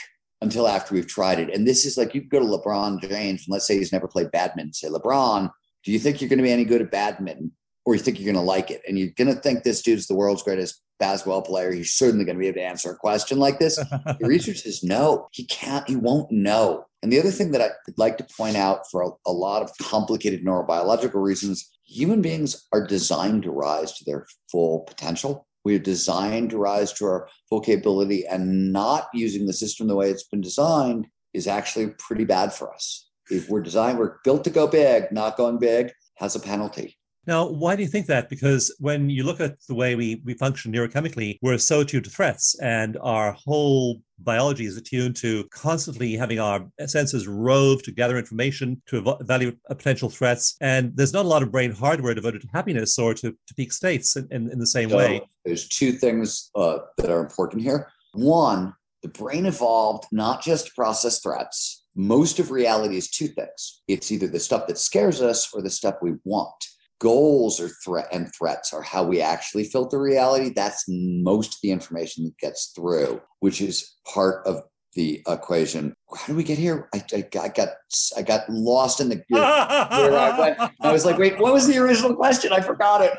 until 0.41 0.67
after 0.67 0.93
we've 0.93 1.07
tried 1.07 1.39
it. 1.39 1.53
And 1.53 1.67
this 1.67 1.85
is 1.85 1.97
like 1.97 2.15
you 2.15 2.21
go 2.21 2.39
to 2.39 2.45
lebron 2.45 3.01
james 3.01 3.45
and 3.45 3.51
let's 3.53 3.67
say 3.67 3.77
he's 3.77 3.91
never 3.91 4.07
played 4.07 4.31
badminton 4.31 4.73
say 4.73 4.87
lebron 4.87 5.49
do 5.83 5.91
you 5.91 5.99
think 5.99 6.21
you're 6.21 6.29
going 6.29 6.37
to 6.37 6.43
be 6.43 6.51
any 6.51 6.65
good 6.65 6.81
at 6.81 6.91
badminton 6.91 7.51
or 7.85 7.95
you 7.95 8.01
think 8.01 8.19
you're 8.19 8.31
going 8.31 8.43
to 8.43 8.47
like 8.47 8.69
it? 8.71 8.81
And 8.87 8.99
you're 8.99 9.09
going 9.17 9.33
to 9.33 9.41
think 9.41 9.63
this 9.63 9.81
dude's 9.81 10.07
the 10.07 10.15
world's 10.15 10.43
greatest 10.43 10.81
basketball 10.99 11.41
player. 11.41 11.71
He's 11.71 11.93
certainly 11.93 12.25
going 12.25 12.35
to 12.35 12.39
be 12.39 12.47
able 12.47 12.57
to 12.57 12.65
answer 12.65 12.91
a 12.91 12.95
question 12.97 13.39
like 13.39 13.59
this. 13.59 13.79
The 14.19 14.27
research 14.27 14.59
says 14.59 14.83
no. 14.83 15.27
He 15.31 15.45
can't 15.45 15.87
he 15.87 15.95
won't 15.95 16.29
know. 16.31 16.85
And 17.01 17.11
the 17.11 17.19
other 17.19 17.31
thing 17.31 17.51
that 17.51 17.61
i'd 17.61 17.97
like 17.97 18.17
to 18.17 18.27
point 18.37 18.57
out 18.57 18.81
for 18.91 19.01
a, 19.01 19.09
a 19.25 19.31
lot 19.31 19.61
of 19.61 19.71
complicated 19.81 20.43
neurobiological 20.43 21.21
reasons 21.23 21.69
human 21.85 22.21
beings 22.21 22.67
are 22.73 22.85
designed 22.85 23.43
to 23.43 23.51
rise 23.51 23.93
to 23.93 24.03
their 24.05 24.27
full 24.51 24.81
potential 24.81 25.47
we're 25.65 25.79
designed 25.79 26.51
to 26.51 26.57
rise 26.57 26.93
to 26.93 27.05
our 27.05 27.29
full 27.49 27.61
capability, 27.61 28.25
and 28.27 28.71
not 28.71 29.07
using 29.13 29.45
the 29.45 29.53
system 29.53 29.87
the 29.87 29.95
way 29.95 30.09
it's 30.09 30.23
been 30.23 30.41
designed 30.41 31.07
is 31.33 31.47
actually 31.47 31.93
pretty 31.99 32.25
bad 32.25 32.53
for 32.53 32.73
us. 32.73 33.09
If 33.29 33.49
we're 33.49 33.61
designed, 33.61 33.99
we're 33.99 34.17
built 34.23 34.43
to 34.45 34.49
go 34.49 34.67
big, 34.67 35.11
not 35.11 35.37
going 35.37 35.59
big 35.59 35.91
has 36.17 36.35
a 36.35 36.39
penalty. 36.39 36.98
Now, 37.27 37.47
why 37.47 37.75
do 37.75 37.83
you 37.83 37.87
think 37.87 38.07
that? 38.07 38.29
Because 38.29 38.75
when 38.79 39.09
you 39.09 39.23
look 39.23 39.39
at 39.39 39.57
the 39.67 39.75
way 39.75 39.95
we, 39.95 40.21
we 40.25 40.33
function 40.33 40.71
neurochemically, 40.71 41.37
we're 41.41 41.57
so 41.57 41.81
attuned 41.81 42.05
to 42.05 42.09
threats, 42.09 42.57
and 42.59 42.97
our 43.01 43.33
whole 43.33 44.01
biology 44.19 44.65
is 44.65 44.77
attuned 44.77 45.15
to 45.17 45.45
constantly 45.51 46.15
having 46.15 46.39
our 46.39 46.67
senses 46.87 47.27
rove 47.27 47.83
to 47.83 47.91
gather 47.91 48.17
information, 48.17 48.81
to 48.87 49.17
evaluate 49.21 49.57
potential 49.65 50.09
threats. 50.09 50.55
And 50.61 50.95
there's 50.95 51.13
not 51.13 51.25
a 51.25 51.27
lot 51.27 51.43
of 51.43 51.51
brain 51.51 51.71
hardware 51.71 52.13
devoted 52.13 52.41
to 52.41 52.47
happiness 52.51 52.97
or 52.97 53.13
to, 53.15 53.31
to 53.31 53.53
peak 53.55 53.73
states 53.73 54.15
in, 54.15 54.27
in, 54.31 54.51
in 54.51 54.59
the 54.59 54.67
same 54.67 54.89
so 54.89 54.97
way. 54.97 55.21
There's 55.45 55.67
two 55.67 55.91
things 55.91 56.49
uh, 56.55 56.79
that 56.97 57.09
are 57.09 57.21
important 57.21 57.61
here. 57.61 57.91
One, 58.13 58.73
the 59.03 59.09
brain 59.09 59.45
evolved 59.45 60.05
not 60.11 60.41
just 60.41 60.67
to 60.67 60.71
process 60.75 61.21
threats. 61.21 61.85
Most 61.95 62.39
of 62.39 62.51
reality 62.51 62.97
is 62.97 63.09
two 63.09 63.27
things 63.27 63.81
it's 63.87 64.11
either 64.11 64.27
the 64.27 64.39
stuff 64.39 64.67
that 64.67 64.77
scares 64.77 65.21
us 65.21 65.53
or 65.53 65.61
the 65.61 65.69
stuff 65.69 65.95
we 66.01 66.13
want 66.23 66.55
goals 66.99 67.59
or 67.59 67.69
threat 67.83 68.07
and 68.11 68.29
threats 68.33 68.73
are 68.73 68.81
how 68.81 69.03
we 69.03 69.21
actually 69.21 69.63
filter 69.63 69.99
reality. 69.99 70.51
That's 70.53 70.83
most 70.87 71.55
of 71.55 71.59
the 71.63 71.71
information 71.71 72.25
that 72.25 72.37
gets 72.37 72.71
through 72.75 73.21
which 73.39 73.61
is 73.61 73.95
part 74.05 74.45
of 74.45 74.61
the 74.93 75.21
equation. 75.27 75.93
How 76.15 76.27
did 76.27 76.35
we 76.35 76.43
get 76.43 76.57
here? 76.57 76.89
I, 76.93 77.03
I, 77.13 77.23
I 77.39 77.47
got 77.49 77.69
I 78.17 78.21
got 78.23 78.49
lost 78.49 78.99
in 78.99 79.09
the 79.09 79.23
where 79.29 79.43
I 79.43 80.39
went. 80.39 80.71
I 80.81 80.91
was 80.91 81.05
like, 81.05 81.17
wait, 81.17 81.39
what 81.39 81.53
was 81.53 81.67
the 81.67 81.77
original 81.77 82.15
question? 82.15 82.51
I 82.51 82.61
forgot 82.61 83.01
it. 83.01 83.13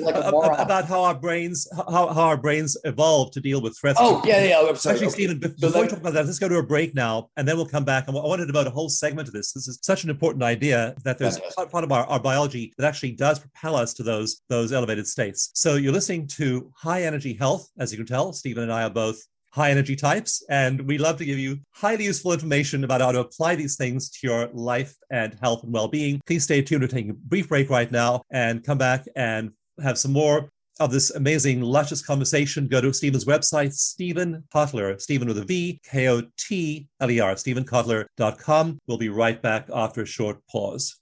like 0.00 0.14
about 0.58 0.86
how 0.86 1.02
our 1.02 1.14
brains 1.14 1.68
how, 1.76 2.08
how 2.08 2.22
our 2.22 2.36
brains 2.38 2.76
evolved 2.84 3.34
to 3.34 3.40
deal 3.40 3.60
with 3.60 3.76
threats. 3.78 3.98
Oh 4.00 4.22
yeah, 4.24 4.44
yeah. 4.44 4.66
I'm 4.66 4.76
sorry. 4.76 4.94
Actually, 4.94 5.08
okay. 5.08 5.14
Steven, 5.14 5.38
before 5.38 5.70
so 5.70 5.82
we 5.82 5.88
talk 5.88 5.98
about 5.98 6.14
that, 6.14 6.24
let's 6.24 6.38
go 6.38 6.48
to 6.48 6.56
a 6.56 6.62
break 6.62 6.94
now, 6.94 7.28
and 7.36 7.46
then 7.46 7.56
we'll 7.56 7.66
come 7.66 7.84
back. 7.84 8.08
And 8.08 8.16
I 8.16 8.20
wanted 8.20 8.46
to 8.46 8.52
devote 8.52 8.66
a 8.66 8.70
whole 8.70 8.88
segment 8.88 9.26
to 9.26 9.32
this. 9.32 9.52
This 9.52 9.68
is 9.68 9.78
such 9.82 10.04
an 10.04 10.10
important 10.10 10.42
idea 10.42 10.94
that 11.04 11.18
there's 11.18 11.38
part 11.70 11.84
of 11.84 11.92
our, 11.92 12.06
our 12.06 12.20
biology 12.20 12.72
that 12.78 12.86
actually 12.86 13.12
does 13.12 13.38
propel 13.38 13.76
us 13.76 13.92
to 13.94 14.02
those 14.02 14.40
those 14.48 14.72
elevated 14.72 15.06
states. 15.06 15.50
So 15.54 15.74
you're 15.74 15.92
listening 15.92 16.26
to 16.38 16.72
High 16.76 17.02
Energy 17.02 17.34
Health, 17.34 17.68
as 17.78 17.92
you 17.92 17.98
can 17.98 18.06
tell. 18.06 18.32
Steven 18.32 18.62
and 18.62 18.72
I 18.72 18.84
are 18.84 18.90
both 18.90 19.22
high 19.52 19.70
energy 19.70 19.96
types. 19.96 20.44
And 20.48 20.82
we 20.82 20.98
love 20.98 21.16
to 21.18 21.24
give 21.24 21.38
you 21.38 21.58
highly 21.70 22.04
useful 22.04 22.32
information 22.32 22.84
about 22.84 23.00
how 23.00 23.12
to 23.12 23.20
apply 23.20 23.54
these 23.54 23.76
things 23.76 24.10
to 24.10 24.26
your 24.26 24.48
life 24.52 24.94
and 25.10 25.36
health 25.40 25.62
and 25.62 25.72
well 25.72 25.88
being. 25.88 26.20
Please 26.26 26.44
stay 26.44 26.62
tuned. 26.62 26.82
We're 26.82 26.88
taking 26.88 27.10
a 27.10 27.14
brief 27.14 27.48
break 27.48 27.70
right 27.70 27.90
now 27.90 28.22
and 28.30 28.64
come 28.64 28.78
back 28.78 29.06
and 29.14 29.52
have 29.82 29.98
some 29.98 30.12
more 30.12 30.50
of 30.80 30.90
this 30.90 31.10
amazing, 31.10 31.60
luscious 31.60 32.02
conversation. 32.02 32.66
Go 32.66 32.80
to 32.80 32.92
Steven's 32.92 33.24
website, 33.24 33.72
Steven 33.74 34.42
Kotler, 34.54 35.00
Steven 35.00 35.28
with 35.28 35.38
a 35.38 35.44
V, 35.44 35.80
K 35.84 36.08
O 36.08 36.22
T 36.38 36.88
L 37.00 37.10
E 37.10 37.20
R, 37.20 37.34
StevenKotler.com. 37.34 38.78
We'll 38.86 38.98
be 38.98 39.10
right 39.10 39.40
back 39.40 39.68
after 39.72 40.02
a 40.02 40.06
short 40.06 40.38
pause. 40.50 41.01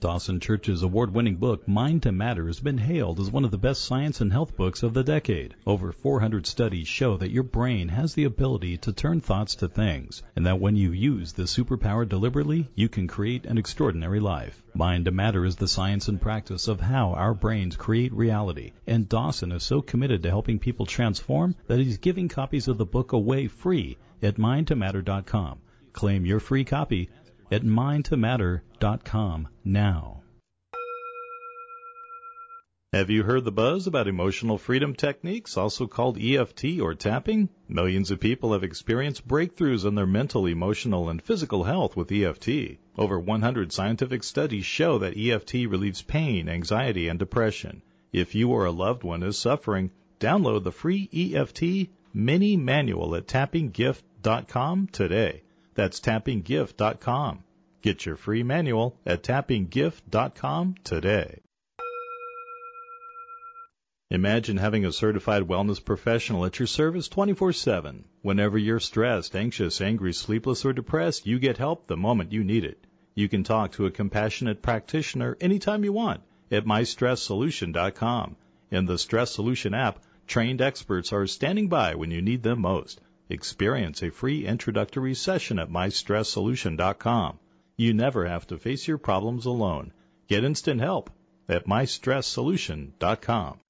Dawson 0.00 0.40
Church's 0.40 0.82
award 0.82 1.12
winning 1.12 1.36
book, 1.36 1.68
Mind 1.68 2.04
to 2.04 2.12
Matter, 2.12 2.46
has 2.46 2.58
been 2.58 2.78
hailed 2.78 3.20
as 3.20 3.30
one 3.30 3.44
of 3.44 3.50
the 3.50 3.58
best 3.58 3.84
science 3.84 4.22
and 4.22 4.32
health 4.32 4.56
books 4.56 4.82
of 4.82 4.94
the 4.94 5.04
decade. 5.04 5.54
Over 5.66 5.92
400 5.92 6.46
studies 6.46 6.88
show 6.88 7.18
that 7.18 7.30
your 7.30 7.42
brain 7.42 7.88
has 7.88 8.14
the 8.14 8.24
ability 8.24 8.78
to 8.78 8.94
turn 8.94 9.20
thoughts 9.20 9.56
to 9.56 9.68
things, 9.68 10.22
and 10.34 10.46
that 10.46 10.58
when 10.58 10.74
you 10.74 10.92
use 10.92 11.34
the 11.34 11.42
superpower 11.42 12.08
deliberately, 12.08 12.70
you 12.74 12.88
can 12.88 13.08
create 13.08 13.44
an 13.44 13.58
extraordinary 13.58 14.20
life. 14.20 14.62
Mind 14.72 15.04
to 15.04 15.10
Matter 15.10 15.44
is 15.44 15.56
the 15.56 15.68
science 15.68 16.08
and 16.08 16.18
practice 16.18 16.66
of 16.66 16.80
how 16.80 17.12
our 17.12 17.34
brains 17.34 17.76
create 17.76 18.14
reality, 18.14 18.72
and 18.86 19.06
Dawson 19.06 19.52
is 19.52 19.64
so 19.64 19.82
committed 19.82 20.22
to 20.22 20.30
helping 20.30 20.58
people 20.58 20.86
transform 20.86 21.56
that 21.66 21.78
he's 21.78 21.98
giving 21.98 22.28
copies 22.28 22.68
of 22.68 22.78
the 22.78 22.86
book 22.86 23.12
away 23.12 23.48
free 23.48 23.98
at 24.22 24.36
mindtomatter.com. 24.36 25.58
Claim 25.92 26.24
your 26.24 26.38
free 26.38 26.64
copy 26.64 27.08
at 27.50 27.62
mindtomatter.com 27.62 29.48
now. 29.64 30.20
Have 32.92 33.08
you 33.08 33.22
heard 33.22 33.44
the 33.44 33.52
buzz 33.52 33.86
about 33.86 34.08
emotional 34.08 34.58
freedom 34.58 34.96
techniques, 34.96 35.56
also 35.56 35.86
called 35.86 36.18
EFT 36.18 36.80
or 36.80 36.96
tapping? 36.96 37.48
Millions 37.68 38.10
of 38.10 38.18
people 38.18 38.52
have 38.52 38.64
experienced 38.64 39.28
breakthroughs 39.28 39.86
in 39.86 39.94
their 39.94 40.08
mental, 40.08 40.46
emotional, 40.46 41.08
and 41.08 41.22
physical 41.22 41.62
health 41.62 41.96
with 41.96 42.10
EFT. 42.10 42.78
Over 42.98 43.20
100 43.20 43.72
scientific 43.72 44.24
studies 44.24 44.64
show 44.64 44.98
that 44.98 45.16
EFT 45.16 45.68
relieves 45.68 46.02
pain, 46.02 46.48
anxiety, 46.48 47.06
and 47.06 47.16
depression. 47.16 47.82
If 48.12 48.34
you 48.34 48.50
or 48.50 48.64
a 48.64 48.72
loved 48.72 49.04
one 49.04 49.22
is 49.22 49.38
suffering, 49.38 49.92
download 50.18 50.64
the 50.64 50.72
free 50.72 51.08
EFT 51.12 51.90
mini 52.12 52.56
manual 52.56 53.14
at 53.14 53.28
tappinggift.com 53.28 54.88
today. 54.88 55.42
That's 55.80 56.00
tappinggift.com. 56.00 57.42
Get 57.80 58.04
your 58.04 58.16
free 58.16 58.42
manual 58.42 58.98
at 59.06 59.22
tappinggift.com 59.22 60.74
today. 60.84 61.40
Imagine 64.10 64.58
having 64.58 64.84
a 64.84 64.92
certified 64.92 65.44
wellness 65.44 65.82
professional 65.82 66.44
at 66.44 66.58
your 66.58 66.66
service 66.66 67.08
24 67.08 67.54
7. 67.54 68.04
Whenever 68.20 68.58
you're 68.58 68.78
stressed, 68.78 69.34
anxious, 69.34 69.80
angry, 69.80 70.12
sleepless, 70.12 70.66
or 70.66 70.74
depressed, 70.74 71.26
you 71.26 71.38
get 71.38 71.56
help 71.56 71.86
the 71.86 71.96
moment 71.96 72.30
you 72.30 72.44
need 72.44 72.66
it. 72.66 72.86
You 73.14 73.30
can 73.30 73.42
talk 73.42 73.72
to 73.72 73.86
a 73.86 73.90
compassionate 73.90 74.60
practitioner 74.60 75.38
anytime 75.40 75.82
you 75.82 75.94
want 75.94 76.20
at 76.50 76.66
mystresssolution.com. 76.66 78.36
In 78.70 78.84
the 78.84 78.98
Stress 78.98 79.30
Solution 79.30 79.72
app, 79.72 80.04
trained 80.26 80.60
experts 80.60 81.10
are 81.14 81.26
standing 81.26 81.68
by 81.68 81.94
when 81.94 82.10
you 82.10 82.20
need 82.20 82.42
them 82.42 82.60
most. 82.60 83.00
Experience 83.32 84.02
a 84.02 84.10
free 84.10 84.44
introductory 84.44 85.14
session 85.14 85.60
at 85.60 85.70
mystresssolution.com. 85.70 87.38
You 87.76 87.94
never 87.94 88.26
have 88.26 88.48
to 88.48 88.58
face 88.58 88.88
your 88.88 88.98
problems 88.98 89.46
alone. 89.46 89.92
Get 90.26 90.42
instant 90.42 90.80
help 90.80 91.10
at 91.48 91.64
mystresssolution.com. 91.64 93.60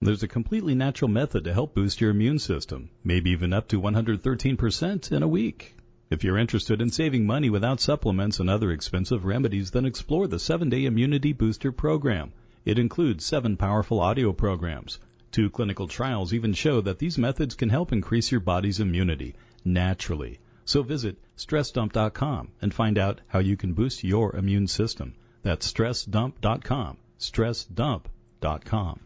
There's 0.00 0.22
a 0.22 0.28
completely 0.28 0.74
natural 0.74 1.10
method 1.10 1.44
to 1.44 1.52
help 1.52 1.74
boost 1.74 2.00
your 2.00 2.12
immune 2.12 2.38
system, 2.38 2.88
maybe 3.04 3.28
even 3.32 3.52
up 3.52 3.68
to 3.68 3.78
113% 3.78 5.12
in 5.12 5.22
a 5.22 5.28
week. 5.28 5.76
If 6.08 6.24
you're 6.24 6.38
interested 6.38 6.80
in 6.80 6.88
saving 6.88 7.26
money 7.26 7.50
without 7.50 7.80
supplements 7.80 8.40
and 8.40 8.48
other 8.48 8.70
expensive 8.70 9.26
remedies, 9.26 9.70
then 9.70 9.84
explore 9.84 10.28
the 10.28 10.38
7-Day 10.38 10.86
Immunity 10.86 11.34
Booster 11.34 11.72
program. 11.72 12.32
It 12.64 12.78
includes 12.78 13.26
7 13.26 13.58
powerful 13.58 14.00
audio 14.00 14.32
programs 14.32 14.98
Two 15.32 15.48
clinical 15.48 15.88
trials 15.88 16.34
even 16.34 16.52
show 16.52 16.82
that 16.82 16.98
these 16.98 17.16
methods 17.16 17.54
can 17.54 17.70
help 17.70 17.90
increase 17.90 18.30
your 18.30 18.40
body's 18.40 18.80
immunity 18.80 19.34
naturally. 19.64 20.38
So 20.66 20.82
visit 20.82 21.16
stressdump.com 21.38 22.48
and 22.60 22.74
find 22.74 22.98
out 22.98 23.22
how 23.26 23.38
you 23.38 23.56
can 23.56 23.72
boost 23.72 24.04
your 24.04 24.36
immune 24.36 24.68
system. 24.68 25.14
That's 25.42 25.72
stressdump.com. 25.72 26.98
Stressdump.com. 27.18 29.00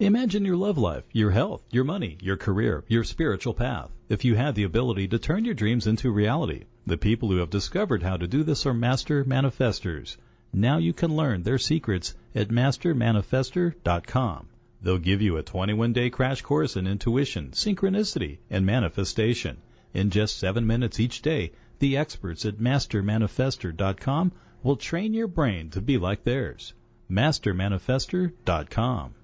Imagine 0.00 0.44
your 0.44 0.56
love 0.56 0.78
life, 0.78 1.04
your 1.12 1.30
health, 1.30 1.64
your 1.70 1.84
money, 1.84 2.18
your 2.20 2.36
career, 2.36 2.84
your 2.88 3.04
spiritual 3.04 3.54
path. 3.54 3.90
If 4.08 4.24
you 4.24 4.34
had 4.34 4.54
the 4.54 4.64
ability 4.64 5.08
to 5.08 5.18
turn 5.18 5.44
your 5.44 5.54
dreams 5.54 5.86
into 5.86 6.10
reality, 6.10 6.64
the 6.86 6.96
people 6.96 7.28
who 7.28 7.38
have 7.38 7.50
discovered 7.50 8.02
how 8.02 8.16
to 8.16 8.26
do 8.26 8.42
this 8.42 8.66
are 8.66 8.74
master 8.74 9.24
manifestors. 9.24 10.16
Now 10.52 10.78
you 10.78 10.92
can 10.92 11.14
learn 11.14 11.42
their 11.42 11.58
secrets 11.58 12.14
at 12.34 12.48
mastermanifestor.com. 12.48 14.48
They'll 14.80 14.98
give 14.98 15.20
you 15.20 15.36
a 15.36 15.42
21 15.42 15.92
day 15.92 16.10
crash 16.10 16.42
course 16.42 16.76
in 16.76 16.86
intuition, 16.86 17.50
synchronicity, 17.50 18.38
and 18.48 18.64
manifestation. 18.64 19.58
In 19.92 20.10
just 20.10 20.38
seven 20.38 20.66
minutes 20.66 21.00
each 21.00 21.22
day, 21.22 21.52
the 21.78 21.96
experts 21.96 22.46
at 22.46 22.58
mastermanifestor.com 22.58 24.32
will 24.62 24.76
train 24.76 25.14
your 25.14 25.28
brain 25.28 25.70
to 25.70 25.80
be 25.80 25.98
like 25.98 26.24
theirs. 26.24 26.74
mastermanifestor.com. 27.10 29.14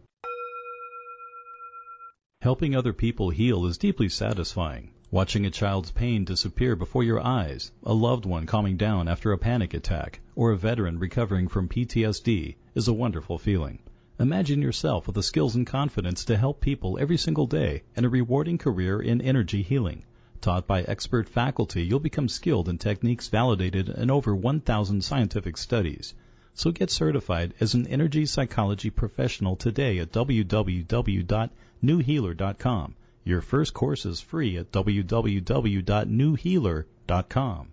Helping 2.40 2.76
other 2.76 2.92
people 2.92 3.30
heal 3.30 3.66
is 3.66 3.78
deeply 3.78 4.08
satisfying. 4.08 4.90
Watching 5.14 5.46
a 5.46 5.50
child's 5.52 5.92
pain 5.92 6.24
disappear 6.24 6.74
before 6.74 7.04
your 7.04 7.24
eyes, 7.24 7.70
a 7.84 7.94
loved 7.94 8.26
one 8.26 8.46
calming 8.46 8.76
down 8.76 9.06
after 9.06 9.30
a 9.30 9.38
panic 9.38 9.72
attack, 9.72 10.18
or 10.34 10.50
a 10.50 10.56
veteran 10.56 10.98
recovering 10.98 11.46
from 11.46 11.68
PTSD 11.68 12.56
is 12.74 12.88
a 12.88 12.92
wonderful 12.92 13.38
feeling. 13.38 13.78
Imagine 14.18 14.60
yourself 14.60 15.06
with 15.06 15.14
the 15.14 15.22
skills 15.22 15.54
and 15.54 15.68
confidence 15.68 16.24
to 16.24 16.36
help 16.36 16.60
people 16.60 16.98
every 16.98 17.16
single 17.16 17.46
day 17.46 17.84
and 17.94 18.04
a 18.04 18.08
rewarding 18.08 18.58
career 18.58 19.00
in 19.00 19.20
energy 19.20 19.62
healing. 19.62 20.04
Taught 20.40 20.66
by 20.66 20.82
expert 20.82 21.28
faculty, 21.28 21.84
you'll 21.84 22.00
become 22.00 22.28
skilled 22.28 22.68
in 22.68 22.78
techniques 22.78 23.28
validated 23.28 23.90
in 23.90 24.10
over 24.10 24.34
1,000 24.34 25.04
scientific 25.04 25.56
studies. 25.56 26.12
So 26.54 26.72
get 26.72 26.90
certified 26.90 27.54
as 27.60 27.74
an 27.74 27.86
energy 27.86 28.26
psychology 28.26 28.90
professional 28.90 29.54
today 29.54 30.00
at 30.00 30.10
www.newhealer.com 30.10 32.94
your 33.24 33.40
first 33.40 33.74
course 33.74 34.06
is 34.06 34.20
free 34.20 34.56
at 34.56 34.70
www.newhealer.com. 34.70 37.68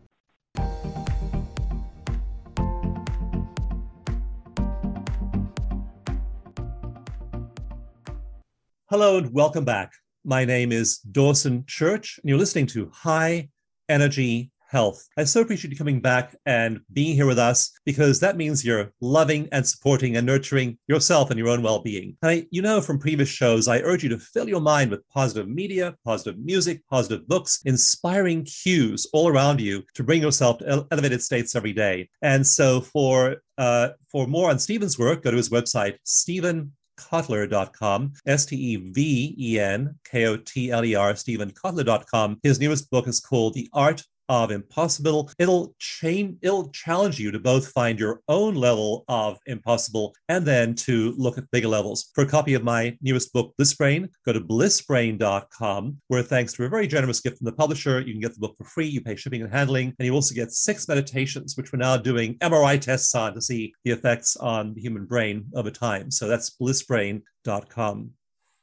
Hello 8.89 9.17
and 9.17 9.33
welcome 9.33 9.63
back. 9.63 9.93
My 10.25 10.43
name 10.43 10.71
is 10.71 10.97
Dawson 10.97 11.63
Church, 11.65 12.19
and 12.21 12.29
you're 12.29 12.37
listening 12.37 12.67
to 12.67 12.91
High 12.93 13.49
Energy 13.87 14.51
Health. 14.71 15.05
I 15.17 15.25
so 15.25 15.41
appreciate 15.41 15.71
you 15.71 15.77
coming 15.77 15.99
back 15.99 16.33
and 16.45 16.79
being 16.93 17.13
here 17.13 17.25
with 17.25 17.37
us 17.37 17.71
because 17.85 18.21
that 18.21 18.37
means 18.37 18.63
you're 18.63 18.93
loving 19.01 19.49
and 19.51 19.67
supporting 19.67 20.15
and 20.15 20.25
nurturing 20.25 20.77
yourself 20.87 21.29
and 21.29 21.37
your 21.37 21.49
own 21.49 21.61
well 21.61 21.81
being. 21.81 22.15
I, 22.23 22.47
you 22.51 22.61
know 22.61 22.79
from 22.79 22.97
previous 22.97 23.27
shows, 23.27 23.67
I 23.67 23.79
urge 23.79 24.03
you 24.03 24.09
to 24.09 24.17
fill 24.17 24.47
your 24.47 24.61
mind 24.61 24.89
with 24.89 25.07
positive 25.09 25.49
media, 25.49 25.95
positive 26.05 26.39
music, 26.39 26.81
positive 26.89 27.27
books, 27.27 27.61
inspiring 27.65 28.45
cues 28.45 29.07
all 29.11 29.27
around 29.27 29.59
you 29.59 29.83
to 29.95 30.03
bring 30.03 30.21
yourself 30.21 30.59
to 30.59 30.87
elevated 30.89 31.21
states 31.21 31.53
every 31.53 31.73
day. 31.73 32.09
And 32.21 32.47
so 32.47 32.79
for 32.79 33.37
uh, 33.57 33.89
for 34.09 34.25
more 34.25 34.49
on 34.49 34.57
Steven's 34.57 34.97
work, 34.97 35.23
go 35.23 35.31
to 35.31 35.37
his 35.37 35.49
website, 35.49 35.97
Steven 36.05 36.71
Kotler.com, 36.97 38.13
S 38.25 38.45
T 38.45 38.55
E 38.55 38.75
V 38.77 39.35
E 39.37 39.59
N 39.59 39.95
K 40.05 40.27
O 40.27 40.37
T 40.37 40.71
L 40.71 40.85
E 40.85 40.95
R, 40.95 41.13
StevenKotler.com. 41.13 42.39
His 42.43 42.59
newest 42.59 42.89
book 42.89 43.07
is 43.07 43.19
called 43.19 43.53
The 43.53 43.69
Art 43.73 44.03
of 44.31 44.49
impossible. 44.49 45.29
It'll 45.37 45.75
change, 45.77 46.37
it'll 46.41 46.69
challenge 46.69 47.19
you 47.19 47.31
to 47.31 47.39
both 47.39 47.67
find 47.73 47.99
your 47.99 48.21
own 48.29 48.55
level 48.55 49.03
of 49.09 49.37
impossible 49.45 50.15
and 50.29 50.47
then 50.47 50.73
to 50.75 51.13
look 51.17 51.37
at 51.37 51.51
bigger 51.51 51.67
levels. 51.67 52.11
For 52.15 52.23
a 52.23 52.27
copy 52.27 52.53
of 52.53 52.63
my 52.63 52.97
newest 53.01 53.33
book, 53.33 53.53
Bliss 53.57 53.73
Brain, 53.73 54.07
go 54.25 54.31
to 54.31 54.39
blissbrain.com, 54.39 55.97
where 56.07 56.23
thanks 56.23 56.53
to 56.53 56.63
a 56.63 56.69
very 56.69 56.87
generous 56.87 57.19
gift 57.19 57.39
from 57.39 57.45
the 57.45 57.51
publisher, 57.51 57.99
you 57.99 58.13
can 58.13 58.21
get 58.21 58.33
the 58.33 58.39
book 58.39 58.55
for 58.57 58.63
free. 58.63 58.87
You 58.87 59.01
pay 59.01 59.17
shipping 59.17 59.41
and 59.41 59.51
handling, 59.51 59.93
and 59.99 60.05
you 60.05 60.13
also 60.13 60.33
get 60.33 60.53
six 60.53 60.87
meditations, 60.87 61.57
which 61.57 61.73
we're 61.73 61.79
now 61.79 61.97
doing 61.97 62.37
MRI 62.37 62.79
tests 62.79 63.13
on 63.13 63.33
to 63.33 63.41
see 63.41 63.73
the 63.83 63.91
effects 63.91 64.37
on 64.37 64.73
the 64.73 64.81
human 64.81 65.05
brain 65.05 65.45
over 65.55 65.69
time. 65.69 66.09
So 66.09 66.29
that's 66.29 66.51
blissbrain.com. 66.51 68.11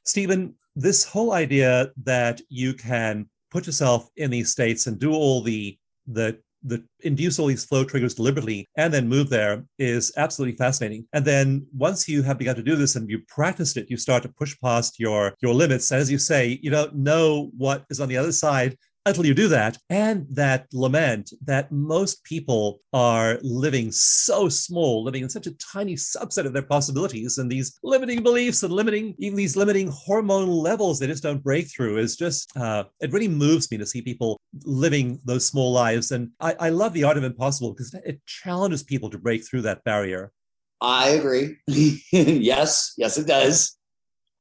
Steven, 0.07 0.55
this 0.75 1.05
whole 1.05 1.33
idea 1.33 1.91
that 2.05 2.41
you 2.49 2.73
can 2.73 3.29
put 3.51 3.67
yourself 3.67 4.09
in 4.17 4.31
these 4.31 4.51
states 4.51 4.87
and 4.87 4.99
do 4.99 5.13
all 5.13 5.43
the 5.43 5.79
the 6.07 6.39
the 6.65 6.83
induce 7.01 7.39
all 7.39 7.47
these 7.47 7.65
flow 7.65 7.85
triggers 7.85 8.15
deliberately 8.15 8.67
and 8.77 8.93
then 8.93 9.09
move 9.09 9.31
there 9.31 9.65
is 9.79 10.13
absolutely 10.17 10.57
fascinating. 10.57 11.07
And 11.13 11.25
then 11.25 11.67
once 11.73 12.09
you 12.09 12.23
have 12.23 12.39
begun 12.39 12.57
to 12.57 12.63
do 12.63 12.75
this 12.75 12.97
and 12.97 13.09
you 13.09 13.21
practiced 13.29 13.77
it, 13.77 13.89
you 13.89 13.97
start 13.97 14.25
to 14.25 14.29
push 14.29 14.57
past 14.61 14.99
your 14.99 15.35
your 15.41 15.55
limits. 15.55 15.91
And 15.91 16.01
as 16.01 16.11
you 16.11 16.19
say, 16.19 16.59
you 16.63 16.71
don't 16.71 16.97
know 16.97 17.51
what 17.57 17.85
is 17.91 18.01
on 18.01 18.09
the 18.09 18.17
other 18.17 18.33
side 18.33 18.77
until 19.07 19.27
you 19.27 19.35
do 19.35 19.49
that. 19.49 19.79
And 19.91 20.27
that 20.31 20.67
lament 20.73 21.33
that 21.45 21.73
most 21.73 22.23
people 22.25 22.81
are 22.93 23.39
living 23.43 23.91
so 23.91 24.49
small, 24.49 25.03
living 25.03 25.23
in 25.23 25.29
such 25.29 25.47
a 25.47 25.57
tiny 25.57 25.95
subset 25.95 26.47
of 26.47 26.53
their 26.53 26.63
possibilities, 26.63 27.39
and 27.39 27.51
these 27.51 27.79
limiting 27.83 28.23
beliefs 28.23 28.63
and 28.63 28.73
limiting, 28.73 29.15
even 29.19 29.37
these 29.37 29.57
limiting 29.57 29.89
hormone 29.89 30.49
levels 30.49 30.99
they 30.99 31.07
just 31.07 31.23
don't 31.23 31.43
break 31.43 31.69
through 31.71 31.99
is 31.99 32.17
just, 32.17 32.55
uh, 32.57 32.85
it 33.01 33.13
really 33.13 33.29
moves 33.29 33.71
me 33.71 33.79
to 33.79 33.87
see 33.87 34.03
people 34.03 34.41
living 34.65 35.21
those 35.25 35.47
small 35.47 35.73
lives. 35.73 36.11
And 36.11 36.31
I, 36.41 36.55
I 36.61 36.69
love 36.71 36.93
the 36.93 37.05
art 37.05 37.17
of 37.17 37.25
impossible 37.25 37.73
because 37.73 37.95
it 38.05 38.21
challenges 38.27 38.83
people 38.83 39.11
to 39.11 39.19
break 39.19 39.47
through 39.47 39.63
that 39.63 39.85
barrier. 39.85 40.33
I 40.81 41.11
agree. 41.11 41.57
yes, 41.67 42.95
yes, 42.97 43.19
it 43.19 43.27
does. 43.27 43.77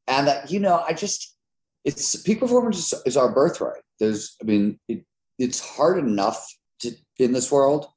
And 0.07 0.27
that, 0.27 0.51
you 0.51 0.59
know, 0.59 0.83
I 0.87 0.93
just, 0.93 1.35
it's 1.83 2.15
peak 2.21 2.39
performance 2.39 2.93
is, 2.93 3.01
is 3.05 3.17
our 3.17 3.31
birthright 3.31 3.81
there's 3.99 4.35
i 4.41 4.45
mean 4.45 4.79
it, 4.87 5.05
it's 5.37 5.59
hard 5.59 5.97
enough 5.97 6.45
to 6.79 6.91
in 7.19 7.31
this 7.31 7.51
world 7.51 7.87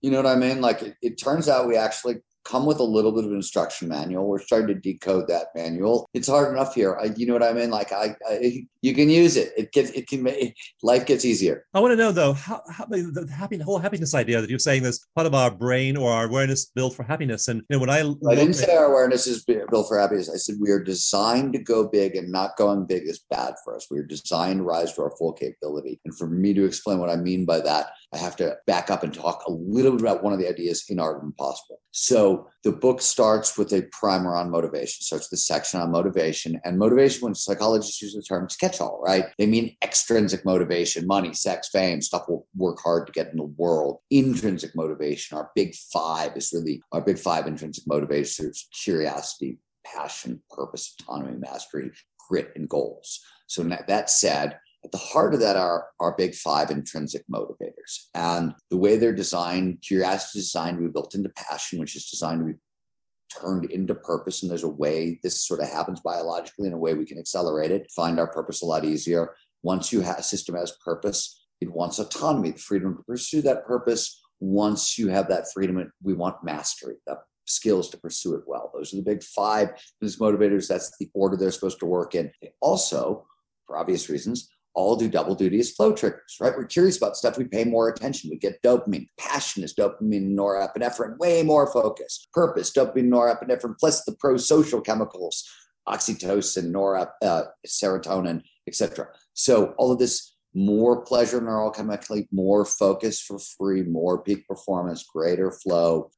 you 0.00 0.10
know 0.10 0.16
what 0.16 0.26
i 0.26 0.36
mean? 0.36 0.60
Like 0.60 0.82
it, 0.82 0.96
it 1.02 1.20
turns 1.20 1.48
out 1.48 1.68
we 1.68 1.76
actually 1.76 2.22
come 2.44 2.66
with 2.66 2.78
a 2.78 2.84
little 2.84 3.12
bit 3.12 3.24
of 3.24 3.30
an 3.30 3.36
instruction 3.36 3.88
manual. 3.88 4.26
We're 4.26 4.40
starting 4.40 4.68
to 4.68 4.74
decode 4.74 5.28
that 5.28 5.48
manual. 5.54 6.08
It's 6.14 6.28
hard 6.28 6.54
enough 6.54 6.74
here. 6.74 6.98
I, 7.00 7.10
you 7.16 7.26
know 7.26 7.32
what 7.32 7.42
I 7.42 7.52
mean? 7.52 7.70
Like 7.70 7.92
I, 7.92 8.14
I, 8.28 8.66
you 8.82 8.94
can 8.94 9.10
use 9.10 9.36
it. 9.36 9.52
It 9.56 9.72
gets, 9.72 9.90
it 9.90 10.08
can 10.08 10.22
make 10.22 10.56
life 10.82 11.06
gets 11.06 11.24
easier. 11.24 11.66
I 11.74 11.80
want 11.80 11.92
to 11.92 11.96
know 11.96 12.12
though, 12.12 12.32
how, 12.32 12.62
how 12.70 12.86
the 12.86 13.28
happy, 13.34 13.58
whole 13.58 13.78
happiness 13.78 14.14
idea 14.14 14.40
that 14.40 14.50
you're 14.50 14.58
saying 14.58 14.82
this 14.82 15.06
part 15.14 15.26
of 15.26 15.34
our 15.34 15.50
brain 15.50 15.96
or 15.96 16.10
our 16.10 16.26
awareness 16.26 16.66
built 16.66 16.94
for 16.94 17.02
happiness. 17.02 17.48
And 17.48 17.62
you 17.68 17.76
know, 17.76 17.80
when 17.80 17.90
I, 17.90 18.00
I 18.30 18.34
didn't 18.34 18.54
say 18.54 18.74
our 18.74 18.86
awareness 18.86 19.26
is 19.26 19.44
built 19.44 19.88
for 19.88 19.98
happiness. 19.98 20.30
I 20.30 20.36
said 20.36 20.56
we 20.60 20.70
are 20.70 20.82
designed 20.82 21.52
to 21.52 21.58
go 21.58 21.88
big 21.88 22.16
and 22.16 22.30
not 22.30 22.56
going 22.56 22.86
big 22.86 23.06
is 23.06 23.24
bad 23.30 23.54
for 23.64 23.76
us. 23.76 23.86
We 23.90 23.98
are 23.98 24.04
designed 24.04 24.58
to 24.58 24.64
rise 24.64 24.94
to 24.94 25.02
our 25.02 25.14
full 25.16 25.32
capability. 25.32 26.00
And 26.04 26.16
for 26.16 26.26
me 26.26 26.54
to 26.54 26.64
explain 26.64 26.98
what 26.98 27.10
I 27.10 27.16
mean 27.16 27.44
by 27.44 27.60
that, 27.60 27.90
I 28.12 28.18
have 28.18 28.34
to 28.36 28.56
back 28.66 28.90
up 28.90 29.04
and 29.04 29.14
talk 29.14 29.44
a 29.46 29.52
little 29.52 29.92
bit 29.92 30.00
about 30.00 30.24
one 30.24 30.32
of 30.32 30.40
the 30.40 30.48
ideas 30.48 30.84
in 30.88 30.98
Art 30.98 31.18
of 31.18 31.22
Impossible. 31.22 31.80
So 31.92 32.48
the 32.64 32.72
book 32.72 33.00
starts 33.00 33.56
with 33.56 33.72
a 33.72 33.88
primer 33.92 34.34
on 34.34 34.50
motivation. 34.50 35.02
So 35.02 35.16
it's 35.16 35.28
the 35.28 35.36
section 35.36 35.80
on 35.80 35.92
motivation. 35.92 36.60
And 36.64 36.78
motivation, 36.78 37.20
when 37.22 37.34
psychologists 37.36 38.02
use 38.02 38.14
the 38.14 38.22
term, 38.22 38.44
it's 38.44 38.56
catch-all, 38.56 39.00
right? 39.04 39.26
They 39.38 39.46
mean 39.46 39.76
extrinsic 39.82 40.44
motivation, 40.44 41.06
money, 41.06 41.32
sex, 41.34 41.68
fame, 41.68 42.00
stuff 42.00 42.24
we'll 42.28 42.46
work 42.56 42.80
hard 42.82 43.06
to 43.06 43.12
get 43.12 43.30
in 43.30 43.36
the 43.36 43.44
world. 43.44 43.98
Intrinsic 44.10 44.74
motivation, 44.74 45.36
our 45.36 45.50
big 45.54 45.74
five 45.92 46.36
is 46.36 46.52
really 46.52 46.82
our 46.92 47.00
big 47.00 47.18
five 47.18 47.46
intrinsic 47.46 47.84
motivators: 47.86 48.64
curiosity, 48.82 49.58
passion, 49.86 50.42
purpose, 50.50 50.94
autonomy, 51.00 51.38
mastery, 51.38 51.90
grit, 52.28 52.50
and 52.56 52.68
goals. 52.68 53.20
So 53.46 53.62
that 53.64 54.10
said, 54.10 54.58
at 54.84 54.92
the 54.92 54.98
heart 54.98 55.34
of 55.34 55.40
that 55.40 55.56
are 55.56 55.86
our 56.00 56.14
big 56.16 56.34
five 56.34 56.70
intrinsic 56.70 57.24
motivators. 57.30 58.06
And 58.14 58.54
the 58.70 58.76
way 58.76 58.96
they're 58.96 59.12
designed, 59.14 59.82
curiosity 59.82 60.38
is 60.38 60.46
designed 60.46 60.78
to 60.78 60.84
be 60.84 60.90
built 60.90 61.14
into 61.14 61.28
passion, 61.30 61.78
which 61.78 61.96
is 61.96 62.08
designed 62.10 62.40
to 62.40 62.46
be 62.46 62.58
turned 63.40 63.70
into 63.70 63.94
purpose. 63.94 64.42
And 64.42 64.50
there's 64.50 64.64
a 64.64 64.68
way 64.68 65.20
this 65.22 65.46
sort 65.46 65.60
of 65.60 65.68
happens 65.68 66.00
biologically 66.00 66.66
in 66.66 66.72
a 66.72 66.78
way 66.78 66.94
we 66.94 67.06
can 67.06 67.18
accelerate 67.18 67.70
it, 67.70 67.90
find 67.94 68.18
our 68.18 68.26
purpose 68.26 68.62
a 68.62 68.66
lot 68.66 68.84
easier. 68.84 69.34
Once 69.62 69.92
you 69.92 70.00
have 70.00 70.18
a 70.18 70.22
system 70.22 70.54
has 70.54 70.72
purpose, 70.82 71.44
it 71.60 71.70
wants 71.70 71.98
autonomy, 71.98 72.52
the 72.52 72.58
freedom 72.58 72.96
to 72.96 73.02
pursue 73.02 73.42
that 73.42 73.66
purpose. 73.66 74.20
Once 74.40 74.98
you 74.98 75.08
have 75.08 75.28
that 75.28 75.44
freedom, 75.52 75.92
we 76.02 76.14
want 76.14 76.42
mastery, 76.42 76.96
the 77.06 77.18
skills 77.46 77.90
to 77.90 77.98
pursue 77.98 78.34
it 78.34 78.44
well. 78.46 78.70
Those 78.72 78.94
are 78.94 78.96
the 78.96 79.02
big 79.02 79.22
five 79.22 79.70
business 80.00 80.20
motivators. 80.20 80.68
That's 80.68 80.96
the 80.98 81.10
order 81.12 81.36
they're 81.36 81.50
supposed 81.50 81.80
to 81.80 81.86
work 81.86 82.14
in. 82.14 82.32
They 82.40 82.52
also, 82.60 83.26
for 83.66 83.76
obvious 83.76 84.08
reasons, 84.08 84.48
all 84.74 84.96
do 84.96 85.08
double 85.08 85.34
duty 85.34 85.58
as 85.58 85.70
flow 85.70 85.92
triggers, 85.92 86.36
right? 86.40 86.56
We're 86.56 86.64
curious 86.64 86.96
about 86.96 87.16
stuff, 87.16 87.38
we 87.38 87.44
pay 87.44 87.64
more 87.64 87.88
attention, 87.88 88.30
we 88.30 88.36
get 88.36 88.62
dopamine. 88.62 89.08
Passion 89.18 89.62
is 89.62 89.74
dopamine, 89.74 90.34
norepinephrine, 90.34 91.18
way 91.18 91.42
more 91.42 91.70
focus. 91.72 92.28
Purpose, 92.32 92.72
dopamine, 92.72 93.08
norepinephrine, 93.08 93.78
plus 93.78 94.04
the 94.04 94.12
pro 94.12 94.36
social 94.36 94.80
chemicals, 94.80 95.48
oxytocin, 95.88 96.70
norep, 96.70 97.10
uh, 97.22 97.44
serotonin, 97.66 98.42
etc. 98.66 99.08
So 99.34 99.74
all 99.78 99.90
of 99.90 99.98
this 99.98 100.36
more 100.54 101.02
pleasure 101.02 101.40
neurochemically, 101.40 102.26
more 102.32 102.64
focus 102.64 103.20
for 103.20 103.38
free, 103.38 103.82
more 103.82 104.22
peak 104.22 104.46
performance, 104.48 105.04
greater 105.04 105.50
flow. 105.50 106.10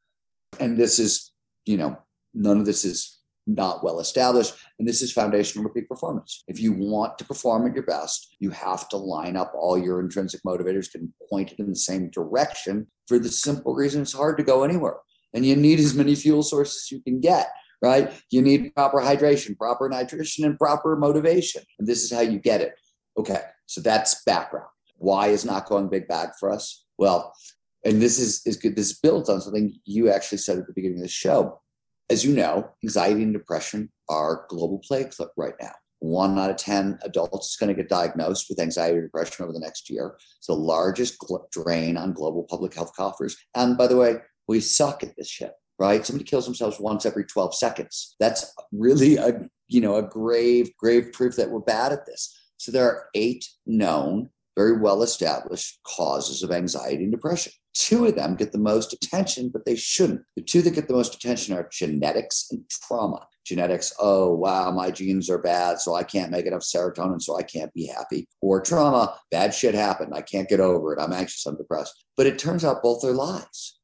And 0.60 0.78
this 0.78 0.98
is, 0.98 1.32
you 1.66 1.76
know, 1.76 1.98
none 2.34 2.58
of 2.58 2.66
this 2.66 2.84
is 2.84 3.18
not 3.46 3.82
well 3.82 4.00
established. 4.00 4.54
And 4.78 4.86
this 4.86 5.02
is 5.02 5.12
foundational 5.12 5.68
to 5.68 5.72
peak 5.72 5.88
performance. 5.88 6.44
If 6.48 6.60
you 6.60 6.72
want 6.72 7.18
to 7.18 7.24
perform 7.24 7.66
at 7.66 7.74
your 7.74 7.84
best, 7.84 8.36
you 8.38 8.50
have 8.50 8.88
to 8.90 8.96
line 8.96 9.36
up 9.36 9.52
all 9.54 9.78
your 9.78 10.00
intrinsic 10.00 10.40
motivators 10.46 10.94
and 10.94 11.08
point 11.30 11.52
it 11.52 11.58
in 11.58 11.68
the 11.68 11.76
same 11.76 12.10
direction 12.10 12.86
for 13.06 13.18
the 13.18 13.28
simple 13.28 13.74
reason 13.74 14.02
it's 14.02 14.12
hard 14.12 14.36
to 14.38 14.44
go 14.44 14.64
anywhere. 14.64 14.96
And 15.34 15.44
you 15.44 15.56
need 15.56 15.80
as 15.80 15.94
many 15.94 16.14
fuel 16.14 16.42
sources 16.42 16.90
you 16.90 17.02
can 17.02 17.20
get, 17.20 17.48
right? 17.80 18.12
You 18.30 18.42
need 18.42 18.74
proper 18.74 18.98
hydration, 18.98 19.56
proper 19.56 19.88
nutrition, 19.88 20.44
and 20.44 20.58
proper 20.58 20.96
motivation. 20.96 21.62
And 21.78 21.88
this 21.88 22.02
is 22.04 22.12
how 22.12 22.20
you 22.20 22.38
get 22.38 22.60
it. 22.60 22.74
Okay, 23.18 23.40
so 23.66 23.80
that's 23.80 24.22
background. 24.24 24.68
Why 24.96 25.28
is 25.28 25.44
not 25.44 25.66
going 25.66 25.88
big 25.88 26.06
bad 26.06 26.30
for 26.38 26.50
us? 26.50 26.84
Well, 26.98 27.34
and 27.84 28.00
this 28.00 28.18
is, 28.18 28.42
is 28.46 28.56
good. 28.56 28.76
This 28.76 28.98
builds 28.98 29.28
on 29.28 29.40
something 29.40 29.74
you 29.84 30.10
actually 30.10 30.38
said 30.38 30.58
at 30.58 30.66
the 30.66 30.72
beginning 30.72 30.98
of 30.98 31.02
the 31.02 31.08
show 31.08 31.60
as 32.10 32.24
you 32.24 32.34
know, 32.34 32.70
anxiety 32.82 33.22
and 33.22 33.32
depression 33.32 33.90
are 34.08 34.46
global 34.48 34.78
plagues 34.78 35.20
right 35.36 35.54
now. 35.60 35.72
One 36.00 36.36
out 36.38 36.50
of 36.50 36.56
10 36.56 36.98
adults 37.04 37.50
is 37.50 37.56
going 37.56 37.68
to 37.68 37.80
get 37.80 37.88
diagnosed 37.88 38.46
with 38.48 38.58
anxiety 38.58 38.98
or 38.98 39.02
depression 39.02 39.44
over 39.44 39.52
the 39.52 39.60
next 39.60 39.88
year. 39.88 40.16
It's 40.38 40.48
the 40.48 40.54
largest 40.54 41.18
gl- 41.20 41.48
drain 41.52 41.96
on 41.96 42.12
global 42.12 42.44
public 42.50 42.74
health 42.74 42.92
coffers. 42.96 43.36
And 43.54 43.78
by 43.78 43.86
the 43.86 43.96
way, 43.96 44.16
we 44.48 44.58
suck 44.58 45.04
at 45.04 45.16
this 45.16 45.28
shit, 45.28 45.52
right? 45.78 46.04
Somebody 46.04 46.28
kills 46.28 46.44
themselves 46.44 46.80
once 46.80 47.06
every 47.06 47.24
12 47.24 47.54
seconds. 47.54 48.16
That's 48.18 48.52
really 48.72 49.16
a, 49.16 49.48
you 49.68 49.80
know, 49.80 49.94
a 49.96 50.02
grave, 50.02 50.76
grave 50.76 51.12
proof 51.12 51.36
that 51.36 51.50
we're 51.50 51.60
bad 51.60 51.92
at 51.92 52.04
this. 52.04 52.36
So 52.56 52.72
there 52.72 52.84
are 52.84 53.06
eight 53.14 53.48
known, 53.64 54.30
very 54.56 54.78
well 54.78 55.02
established 55.02 55.78
causes 55.86 56.42
of 56.42 56.50
anxiety 56.50 57.04
and 57.04 57.12
depression. 57.12 57.52
Two 57.74 58.04
of 58.04 58.16
them 58.16 58.36
get 58.36 58.52
the 58.52 58.58
most 58.58 58.92
attention, 58.92 59.48
but 59.48 59.64
they 59.64 59.76
shouldn't. 59.76 60.22
The 60.36 60.42
two 60.42 60.60
that 60.62 60.74
get 60.74 60.88
the 60.88 60.94
most 60.94 61.14
attention 61.14 61.54
are 61.54 61.68
genetics 61.72 62.48
and 62.50 62.68
trauma. 62.68 63.26
Genetics, 63.44 63.92
oh, 63.98 64.34
wow, 64.34 64.70
my 64.70 64.90
genes 64.90 65.30
are 65.30 65.38
bad, 65.38 65.80
so 65.80 65.94
I 65.94 66.02
can't 66.02 66.30
make 66.30 66.46
enough 66.46 66.60
serotonin, 66.60 67.20
so 67.20 67.36
I 67.36 67.42
can't 67.42 67.72
be 67.72 67.86
happy. 67.86 68.28
Or 68.40 68.60
trauma, 68.60 69.16
bad 69.30 69.54
shit 69.54 69.74
happened, 69.74 70.12
I 70.14 70.20
can't 70.20 70.48
get 70.48 70.60
over 70.60 70.92
it, 70.92 71.00
I'm 71.00 71.12
anxious, 71.12 71.46
I'm 71.46 71.56
depressed. 71.56 72.04
But 72.16 72.26
it 72.26 72.38
turns 72.38 72.64
out 72.64 72.82
both 72.82 73.04
are 73.04 73.12
lies. 73.12 73.78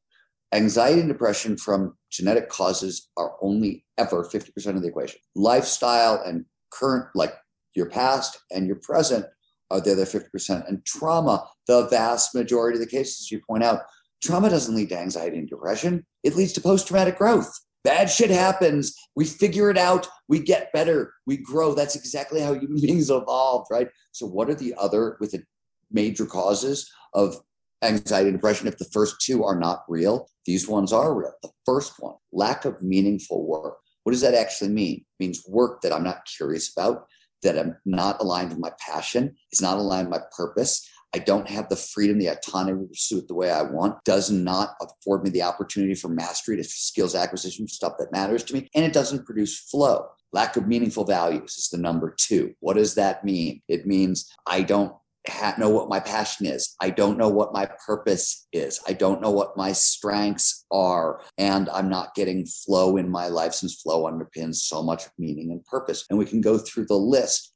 Anxiety 0.52 1.00
and 1.00 1.08
depression 1.08 1.56
from 1.56 1.94
genetic 2.10 2.48
causes 2.48 3.08
are 3.16 3.36
only 3.42 3.84
ever 3.98 4.24
50% 4.24 4.76
of 4.76 4.82
the 4.82 4.88
equation. 4.88 5.20
Lifestyle 5.34 6.22
and 6.24 6.44
current, 6.70 7.06
like 7.14 7.34
your 7.74 7.90
past 7.90 8.38
and 8.50 8.66
your 8.66 8.76
present, 8.76 9.26
are 9.70 9.80
the 9.80 9.92
other 9.92 10.06
50%. 10.06 10.66
And 10.68 10.84
trauma, 10.84 11.46
the 11.68 11.86
vast 11.86 12.34
majority 12.34 12.76
of 12.76 12.80
the 12.80 12.90
cases 12.90 13.30
you 13.30 13.40
point 13.46 13.62
out, 13.62 13.82
trauma 14.22 14.50
doesn't 14.50 14.74
lead 14.74 14.88
to 14.88 14.98
anxiety 14.98 15.38
and 15.38 15.48
depression. 15.48 16.04
It 16.24 16.34
leads 16.34 16.52
to 16.54 16.60
post 16.60 16.88
traumatic 16.88 17.18
growth. 17.18 17.52
Bad 17.84 18.10
shit 18.10 18.30
happens. 18.30 18.94
We 19.14 19.24
figure 19.24 19.70
it 19.70 19.78
out. 19.78 20.08
We 20.28 20.40
get 20.40 20.72
better. 20.72 21.14
We 21.26 21.36
grow. 21.36 21.74
That's 21.74 21.94
exactly 21.94 22.40
how 22.40 22.54
human 22.54 22.80
beings 22.82 23.10
evolved, 23.10 23.68
right? 23.70 23.88
So, 24.12 24.26
what 24.26 24.50
are 24.50 24.54
the 24.54 24.74
other 24.76 25.16
with 25.20 25.32
the 25.32 25.44
major 25.90 26.26
causes 26.26 26.90
of 27.14 27.36
anxiety 27.82 28.30
and 28.30 28.38
depression? 28.38 28.66
If 28.66 28.78
the 28.78 28.84
first 28.86 29.20
two 29.20 29.44
are 29.44 29.58
not 29.58 29.84
real, 29.88 30.28
these 30.44 30.66
ones 30.66 30.92
are 30.92 31.14
real. 31.14 31.32
The 31.42 31.50
first 31.64 31.94
one, 31.98 32.16
lack 32.32 32.64
of 32.64 32.82
meaningful 32.82 33.46
work. 33.46 33.76
What 34.02 34.12
does 34.12 34.22
that 34.22 34.34
actually 34.34 34.70
mean? 34.70 34.96
It 35.20 35.24
means 35.24 35.44
work 35.46 35.82
that 35.82 35.92
I'm 35.92 36.04
not 36.04 36.26
curious 36.36 36.72
about, 36.76 37.06
that 37.42 37.58
I'm 37.58 37.76
not 37.84 38.20
aligned 38.20 38.50
with 38.50 38.58
my 38.58 38.72
passion, 38.80 39.36
it's 39.52 39.62
not 39.62 39.78
aligned 39.78 40.10
with 40.10 40.20
my 40.20 40.26
purpose. 40.36 40.88
I 41.14 41.18
don't 41.18 41.48
have 41.48 41.68
the 41.68 41.76
freedom, 41.76 42.18
the 42.18 42.28
autonomy 42.28 42.82
to 42.82 42.88
pursue 42.88 43.18
it 43.18 43.28
the 43.28 43.34
way 43.34 43.50
I 43.50 43.62
want, 43.62 44.02
does 44.04 44.30
not 44.30 44.74
afford 44.80 45.24
me 45.24 45.30
the 45.30 45.42
opportunity 45.42 45.94
for 45.94 46.08
mastery 46.08 46.56
to 46.56 46.64
skills 46.64 47.14
acquisition, 47.14 47.66
stuff 47.66 47.94
that 47.98 48.12
matters 48.12 48.44
to 48.44 48.54
me, 48.54 48.68
and 48.74 48.84
it 48.84 48.92
doesn't 48.92 49.24
produce 49.24 49.58
flow. 49.58 50.06
Lack 50.32 50.56
of 50.56 50.66
meaningful 50.66 51.04
values 51.04 51.56
is 51.56 51.68
the 51.70 51.78
number 51.78 52.14
two. 52.18 52.54
What 52.60 52.76
does 52.76 52.94
that 52.96 53.24
mean? 53.24 53.62
It 53.68 53.86
means 53.86 54.30
I 54.46 54.62
don't 54.62 54.92
ha- 55.26 55.54
know 55.58 55.70
what 55.70 55.88
my 55.88 56.00
passion 56.00 56.46
is. 56.46 56.74
I 56.80 56.90
don't 56.90 57.16
know 57.16 57.30
what 57.30 57.54
my 57.54 57.66
purpose 57.86 58.46
is. 58.52 58.80
I 58.86 58.92
don't 58.92 59.22
know 59.22 59.30
what 59.30 59.56
my 59.56 59.72
strengths 59.72 60.66
are. 60.70 61.20
And 61.38 61.70
I'm 61.70 61.88
not 61.88 62.14
getting 62.14 62.44
flow 62.44 62.98
in 62.98 63.08
my 63.08 63.28
life 63.28 63.54
since 63.54 63.80
flow 63.80 64.04
underpins 64.04 64.56
so 64.56 64.82
much 64.82 65.04
meaning 65.18 65.50
and 65.50 65.64
purpose. 65.64 66.04
And 66.10 66.18
we 66.18 66.26
can 66.26 66.42
go 66.42 66.58
through 66.58 66.86
the 66.86 66.94
list. 66.94 67.54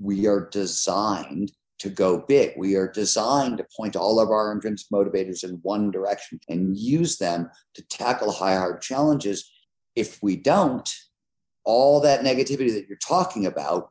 We 0.00 0.26
are 0.26 0.48
designed 0.50 1.52
to 1.84 1.90
go 1.90 2.24
big. 2.26 2.54
We 2.56 2.76
are 2.76 2.88
designed 2.90 3.58
to 3.58 3.66
point 3.76 3.94
all 3.94 4.18
of 4.18 4.30
our 4.30 4.50
intrinsic 4.50 4.88
motivators 4.90 5.44
in 5.44 5.60
one 5.60 5.90
direction 5.90 6.40
and 6.48 6.74
use 6.74 7.18
them 7.18 7.50
to 7.74 7.86
tackle 7.88 8.32
high, 8.32 8.54
hard 8.54 8.80
challenges. 8.80 9.52
If 9.94 10.18
we 10.22 10.36
don't, 10.36 10.88
all 11.62 12.00
that 12.00 12.24
negativity 12.24 12.72
that 12.72 12.86
you're 12.88 12.96
talking 13.06 13.44
about, 13.44 13.90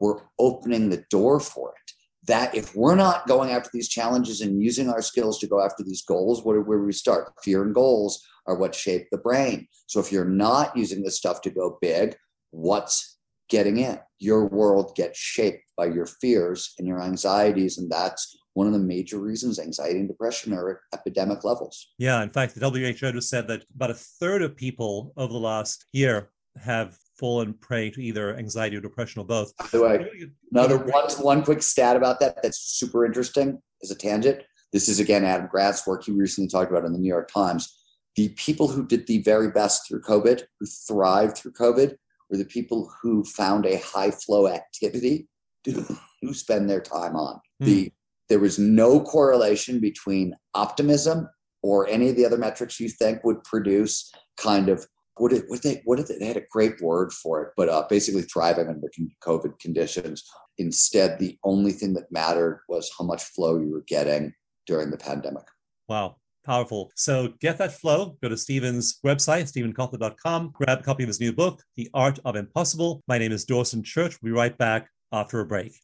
we're 0.00 0.22
opening 0.38 0.88
the 0.88 1.04
door 1.10 1.38
for 1.38 1.74
it. 1.76 1.92
That 2.26 2.54
if 2.54 2.74
we're 2.74 2.94
not 2.94 3.28
going 3.28 3.50
after 3.50 3.68
these 3.70 3.90
challenges 3.90 4.40
and 4.40 4.62
using 4.62 4.88
our 4.88 5.02
skills 5.02 5.38
to 5.40 5.46
go 5.46 5.62
after 5.62 5.84
these 5.84 6.02
goals, 6.02 6.42
where, 6.42 6.62
where 6.62 6.78
we 6.78 6.92
start? 6.92 7.34
Fear 7.42 7.64
and 7.64 7.74
goals 7.74 8.26
are 8.46 8.56
what 8.56 8.74
shape 8.74 9.08
the 9.10 9.18
brain. 9.18 9.68
So 9.88 10.00
if 10.00 10.10
you're 10.10 10.24
not 10.24 10.74
using 10.74 11.02
this 11.02 11.18
stuff 11.18 11.42
to 11.42 11.50
go 11.50 11.76
big, 11.82 12.16
what's 12.50 13.15
getting 13.48 13.78
in? 13.78 13.98
Your 14.18 14.46
world 14.46 14.94
gets 14.96 15.18
shaped 15.18 15.64
by 15.76 15.86
your 15.86 16.06
fears 16.06 16.74
and 16.78 16.86
your 16.86 17.02
anxieties. 17.02 17.78
And 17.78 17.90
that's 17.90 18.36
one 18.54 18.66
of 18.66 18.72
the 18.72 18.78
major 18.78 19.18
reasons 19.18 19.58
anxiety 19.58 19.98
and 19.98 20.08
depression 20.08 20.54
are 20.54 20.70
at 20.70 20.98
epidemic 20.98 21.44
levels. 21.44 21.88
Yeah. 21.98 22.22
In 22.22 22.30
fact, 22.30 22.54
the 22.54 22.70
WHO 22.70 23.12
just 23.12 23.28
said 23.28 23.46
that 23.48 23.64
about 23.74 23.90
a 23.90 23.94
third 23.94 24.42
of 24.42 24.56
people 24.56 25.12
over 25.16 25.32
the 25.32 25.38
last 25.38 25.84
year 25.92 26.30
have 26.58 26.96
fallen 27.18 27.54
prey 27.54 27.90
to 27.90 28.02
either 28.02 28.36
anxiety 28.36 28.76
or 28.76 28.80
depression 28.80 29.20
or 29.20 29.26
both. 29.26 29.56
By 29.56 29.66
the 29.72 29.82
way, 29.82 30.10
another 30.52 30.78
one, 30.78 31.10
one 31.20 31.42
quick 31.42 31.62
stat 31.62 31.96
about 31.96 32.20
that 32.20 32.42
that's 32.42 32.58
super 32.58 33.04
interesting 33.04 33.60
as 33.82 33.90
a 33.90 33.94
tangent. 33.94 34.42
This 34.72 34.88
is 34.88 35.00
again 35.00 35.24
Adam 35.24 35.48
Grant's 35.50 35.86
work 35.86 36.04
he 36.04 36.12
recently 36.12 36.48
talked 36.48 36.70
about 36.70 36.84
in 36.84 36.92
the 36.92 36.98
New 36.98 37.08
York 37.08 37.30
Times. 37.32 37.74
The 38.16 38.30
people 38.30 38.68
who 38.68 38.86
did 38.86 39.06
the 39.06 39.22
very 39.22 39.50
best 39.50 39.86
through 39.86 40.00
COVID, 40.02 40.42
who 40.58 40.66
thrived 40.66 41.36
through 41.36 41.52
COVID, 41.52 41.96
were 42.30 42.36
the 42.36 42.44
people 42.44 42.90
who 43.00 43.24
found 43.24 43.66
a 43.66 43.78
high 43.78 44.10
flow 44.10 44.48
activity 44.48 45.28
to 45.64 45.84
spend 46.32 46.68
their 46.68 46.80
time 46.80 47.16
on. 47.16 47.40
Hmm. 47.60 47.64
The 47.66 47.92
there 48.28 48.40
was 48.40 48.58
no 48.58 49.00
correlation 49.00 49.78
between 49.78 50.34
optimism 50.54 51.28
or 51.62 51.86
any 51.88 52.08
of 52.08 52.16
the 52.16 52.26
other 52.26 52.36
metrics 52.36 52.80
you 52.80 52.88
think 52.88 53.22
would 53.22 53.42
produce 53.44 54.12
kind 54.36 54.68
of 54.68 54.86
what 55.16 55.30
did 55.30 55.44
what 55.48 55.62
they 55.62 55.80
what 55.84 55.96
did 55.96 56.08
they, 56.08 56.18
they 56.18 56.26
had 56.26 56.36
a 56.36 56.46
great 56.50 56.80
word 56.80 57.12
for 57.12 57.42
it, 57.42 57.52
but 57.56 57.68
uh, 57.68 57.84
basically 57.88 58.22
thriving 58.22 58.68
under 58.68 58.88
COVID 59.24 59.58
conditions. 59.58 60.24
Instead, 60.58 61.18
the 61.18 61.38
only 61.44 61.72
thing 61.72 61.94
that 61.94 62.10
mattered 62.10 62.62
was 62.68 62.90
how 62.98 63.04
much 63.04 63.22
flow 63.22 63.58
you 63.58 63.72
were 63.72 63.84
getting 63.86 64.32
during 64.66 64.90
the 64.90 64.96
pandemic. 64.96 65.44
Wow, 65.88 66.16
powerful. 66.46 66.90
So 66.94 67.34
get 67.40 67.58
that 67.58 67.72
flow. 67.72 68.16
Go 68.22 68.28
to 68.28 68.36
Steven's 68.36 69.00
website, 69.04 69.52
stevenkotler.com. 69.52 70.52
Grab 70.54 70.80
a 70.80 70.82
copy 70.82 71.02
of 71.02 71.08
his 71.08 71.20
new 71.20 71.32
book, 71.32 71.62
The 71.76 71.90
Art 71.92 72.18
of 72.24 72.36
Impossible. 72.36 73.02
My 73.08 73.18
name 73.18 73.32
is 73.32 73.44
Dawson 73.44 73.82
Church. 73.82 74.16
We'll 74.22 74.32
be 74.32 74.36
right 74.36 74.56
back 74.56 74.88
after 75.12 75.40
a 75.40 75.46
break. 75.46 75.74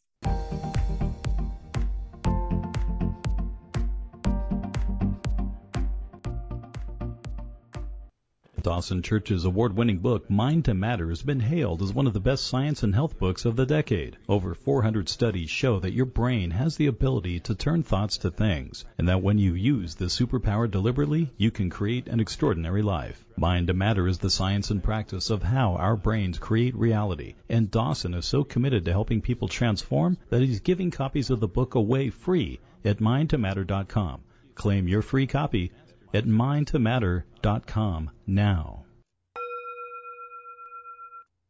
Dawson 8.62 9.02
Church's 9.02 9.44
award 9.44 9.76
winning 9.76 9.98
book, 9.98 10.30
Mind 10.30 10.66
to 10.66 10.74
Matter, 10.74 11.08
has 11.08 11.22
been 11.22 11.40
hailed 11.40 11.82
as 11.82 11.92
one 11.92 12.06
of 12.06 12.12
the 12.12 12.20
best 12.20 12.46
science 12.46 12.84
and 12.84 12.94
health 12.94 13.18
books 13.18 13.44
of 13.44 13.56
the 13.56 13.66
decade. 13.66 14.16
Over 14.28 14.54
400 14.54 15.08
studies 15.08 15.50
show 15.50 15.80
that 15.80 15.94
your 15.94 16.06
brain 16.06 16.52
has 16.52 16.76
the 16.76 16.86
ability 16.86 17.40
to 17.40 17.56
turn 17.56 17.82
thoughts 17.82 18.18
to 18.18 18.30
things, 18.30 18.84
and 18.96 19.08
that 19.08 19.20
when 19.20 19.36
you 19.36 19.54
use 19.54 19.96
this 19.96 20.16
superpower 20.16 20.70
deliberately, 20.70 21.32
you 21.36 21.50
can 21.50 21.70
create 21.70 22.06
an 22.06 22.20
extraordinary 22.20 22.82
life. 22.82 23.24
Mind 23.36 23.66
to 23.66 23.74
Matter 23.74 24.06
is 24.06 24.18
the 24.18 24.30
science 24.30 24.70
and 24.70 24.80
practice 24.80 25.30
of 25.30 25.42
how 25.42 25.74
our 25.74 25.96
brains 25.96 26.38
create 26.38 26.76
reality, 26.76 27.34
and 27.48 27.68
Dawson 27.68 28.14
is 28.14 28.26
so 28.26 28.44
committed 28.44 28.84
to 28.84 28.92
helping 28.92 29.22
people 29.22 29.48
transform 29.48 30.18
that 30.28 30.40
he's 30.40 30.60
giving 30.60 30.92
copies 30.92 31.30
of 31.30 31.40
the 31.40 31.48
book 31.48 31.74
away 31.74 32.10
free 32.10 32.60
at 32.84 32.98
mindtomatter.com. 32.98 34.20
Claim 34.54 34.86
your 34.86 35.00
free 35.00 35.26
copy 35.26 35.72
at 36.14 36.24
mindtomatter.com 36.24 38.10
now. 38.26 38.84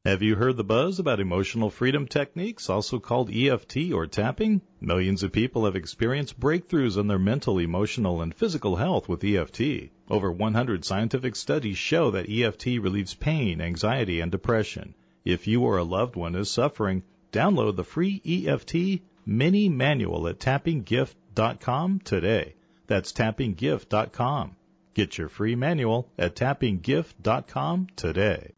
Have 0.04 0.20
you 0.20 0.34
heard 0.34 0.56
the 0.56 0.64
buzz 0.64 0.98
about 0.98 1.20
emotional 1.20 1.70
freedom 1.70 2.08
techniques, 2.08 2.68
also 2.68 2.98
called 2.98 3.30
EFT 3.30 3.92
or 3.92 4.08
tapping? 4.08 4.60
Millions 4.80 5.22
of 5.22 5.30
people 5.30 5.64
have 5.64 5.76
experienced 5.76 6.40
breakthroughs 6.40 6.98
in 6.98 7.06
their 7.06 7.20
mental, 7.20 7.58
emotional, 7.58 8.20
and 8.20 8.34
physical 8.34 8.74
health 8.74 9.08
with 9.08 9.22
EFT. 9.22 9.90
Over 10.10 10.32
100 10.32 10.84
scientific 10.84 11.36
studies 11.36 11.78
show 11.78 12.10
that 12.10 12.28
EFT 12.28 12.80
relieves 12.80 13.14
pain, 13.14 13.60
anxiety, 13.60 14.18
and 14.18 14.32
depression. 14.32 14.96
If 15.24 15.46
you 15.46 15.62
or 15.62 15.78
a 15.78 15.84
loved 15.84 16.16
one 16.16 16.34
is 16.34 16.50
suffering, 16.50 17.04
download 17.30 17.76
the 17.76 17.84
free 17.84 18.20
EFT 18.26 19.02
mini 19.24 19.68
manual 19.68 20.26
at 20.26 20.40
tappinggift.com 20.40 22.00
today. 22.00 22.56
That's 22.92 23.14
tappinggift.com. 23.14 24.54
Get 24.92 25.16
your 25.16 25.30
free 25.30 25.54
manual 25.54 26.10
at 26.18 26.36
tappinggift.com 26.36 27.86
today. 27.96 28.52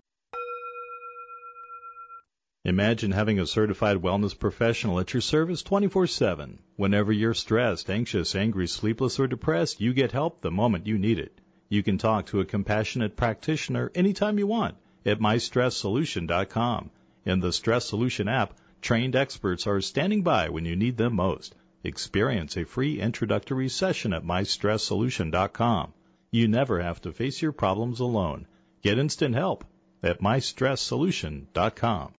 Imagine 2.64 3.12
having 3.12 3.39
a 3.39 3.47
certified 3.47 3.99
wellness 3.99 4.37
professional 4.37 4.99
at 4.99 5.14
your 5.14 5.20
service 5.20 5.62
24 5.62 6.09
7. 6.09 6.59
Whenever 6.74 7.12
you're 7.12 7.32
stressed, 7.32 7.89
anxious, 7.89 8.35
angry, 8.35 8.66
sleepless, 8.66 9.20
or 9.20 9.28
depressed, 9.28 9.80
you 9.80 9.95
get 9.95 10.11
help 10.11 10.41
the 10.41 10.51
moment 10.51 10.89
you 10.89 10.99
need 10.99 11.20
it. 11.20 11.41
You 11.68 11.85
can 11.85 11.97
talk 11.97 12.26
to 12.26 12.41
a 12.41 12.45
compassionate 12.45 13.14
practitioner 13.14 13.93
anytime 13.95 14.41
you 14.41 14.49
want 14.49 14.74
at 15.07 15.20
mystresssolution.com. 15.20 16.91
In 17.24 17.39
the 17.39 17.53
Stress 17.53 17.87
Solution 17.87 18.26
app, 18.26 18.59
trained 18.82 19.14
experts 19.14 19.68
are 19.68 19.80
standing 19.80 20.24
by 20.24 20.49
when 20.49 20.64
you 20.64 20.74
need 20.74 20.97
them 20.97 21.14
most. 21.14 21.55
Experience 21.87 22.57
a 22.57 22.64
free 22.64 22.99
introductory 22.99 23.68
session 23.68 24.14
at 24.14 24.24
mystresssolution.com. 24.24 25.93
You 26.32 26.49
never 26.49 26.80
have 26.80 27.03
to 27.03 27.12
face 27.12 27.43
your 27.43 27.53
problems 27.53 28.01
alone. 28.01 28.47
Get 28.80 28.99
instant 28.99 29.35
help 29.35 29.66
at 30.03 30.22
mystresssolution.com. 30.22 32.14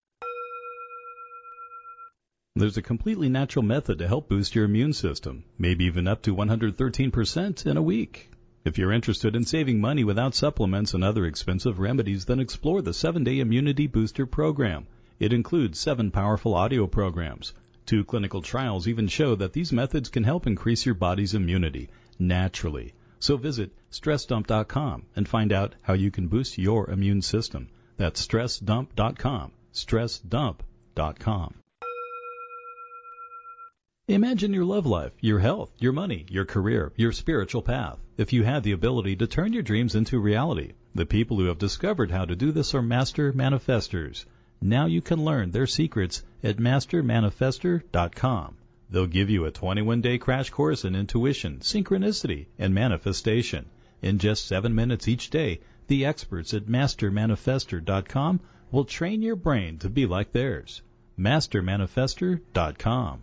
There's 2.54 2.76
a 2.76 2.82
completely 2.82 3.28
natural 3.28 3.64
method 3.64 3.98
to 3.98 4.06
help 4.06 4.28
boost 4.28 4.54
your 4.54 4.66
immune 4.66 4.92
system, 4.92 5.42
maybe 5.58 5.86
even 5.86 6.06
up 6.06 6.22
to 6.22 6.34
113% 6.36 7.66
in 7.66 7.76
a 7.76 7.82
week. 7.82 8.30
If 8.64 8.78
you're 8.78 8.92
interested 8.92 9.34
in 9.34 9.44
saving 9.44 9.80
money 9.80 10.04
without 10.04 10.36
supplements 10.36 10.94
and 10.94 11.02
other 11.02 11.26
expensive 11.26 11.80
remedies, 11.80 12.24
then 12.26 12.38
explore 12.38 12.82
the 12.82 12.92
7-Day 12.92 13.40
Immunity 13.40 13.88
Booster 13.88 14.26
program. 14.26 14.86
It 15.18 15.32
includes 15.32 15.80
7 15.80 16.12
powerful 16.12 16.54
audio 16.54 16.86
programs 16.86 17.52
Two 17.86 18.04
clinical 18.04 18.42
trials 18.42 18.88
even 18.88 19.06
show 19.06 19.36
that 19.36 19.52
these 19.52 19.72
methods 19.72 20.08
can 20.08 20.24
help 20.24 20.46
increase 20.46 20.84
your 20.84 20.96
body's 20.96 21.34
immunity 21.34 21.88
naturally. 22.18 22.94
So 23.20 23.36
visit 23.36 23.70
stressdump.com 23.92 25.06
and 25.14 25.28
find 25.28 25.52
out 25.52 25.76
how 25.82 25.94
you 25.94 26.10
can 26.10 26.26
boost 26.26 26.58
your 26.58 26.90
immune 26.90 27.22
system. 27.22 27.68
That's 27.96 28.26
stressdump.com. 28.26 29.52
Stressdump.com. 29.72 31.54
Imagine 34.08 34.52
your 34.52 34.64
love 34.64 34.86
life, 34.86 35.12
your 35.20 35.38
health, 35.38 35.72
your 35.78 35.92
money, 35.92 36.26
your 36.28 36.44
career, 36.44 36.92
your 36.96 37.12
spiritual 37.12 37.62
path. 37.62 37.98
If 38.16 38.32
you 38.32 38.44
had 38.44 38.62
the 38.62 38.72
ability 38.72 39.16
to 39.16 39.26
turn 39.26 39.52
your 39.52 39.62
dreams 39.62 39.94
into 39.94 40.20
reality, 40.20 40.72
the 40.94 41.06
people 41.06 41.38
who 41.38 41.46
have 41.46 41.58
discovered 41.58 42.10
how 42.10 42.24
to 42.24 42.36
do 42.36 42.52
this 42.52 42.74
are 42.74 42.82
master 42.82 43.32
manifestors. 43.32 44.24
Now 44.60 44.86
you 44.86 45.02
can 45.02 45.24
learn 45.24 45.50
their 45.50 45.66
secrets 45.66 46.22
at 46.42 46.56
mastermanifestor.com. 46.56 48.56
They'll 48.88 49.06
give 49.06 49.30
you 49.30 49.44
a 49.44 49.50
21 49.50 50.00
day 50.00 50.18
crash 50.18 50.50
course 50.50 50.84
in 50.84 50.94
intuition, 50.94 51.58
synchronicity, 51.58 52.46
and 52.58 52.74
manifestation. 52.74 53.66
In 54.02 54.18
just 54.18 54.46
seven 54.46 54.74
minutes 54.74 55.08
each 55.08 55.30
day, 55.30 55.60
the 55.88 56.04
experts 56.04 56.54
at 56.54 56.66
mastermanifestor.com 56.66 58.40
will 58.70 58.84
train 58.84 59.22
your 59.22 59.36
brain 59.36 59.78
to 59.78 59.88
be 59.88 60.06
like 60.06 60.32
theirs. 60.32 60.82
mastermanifestor.com. 61.18 63.22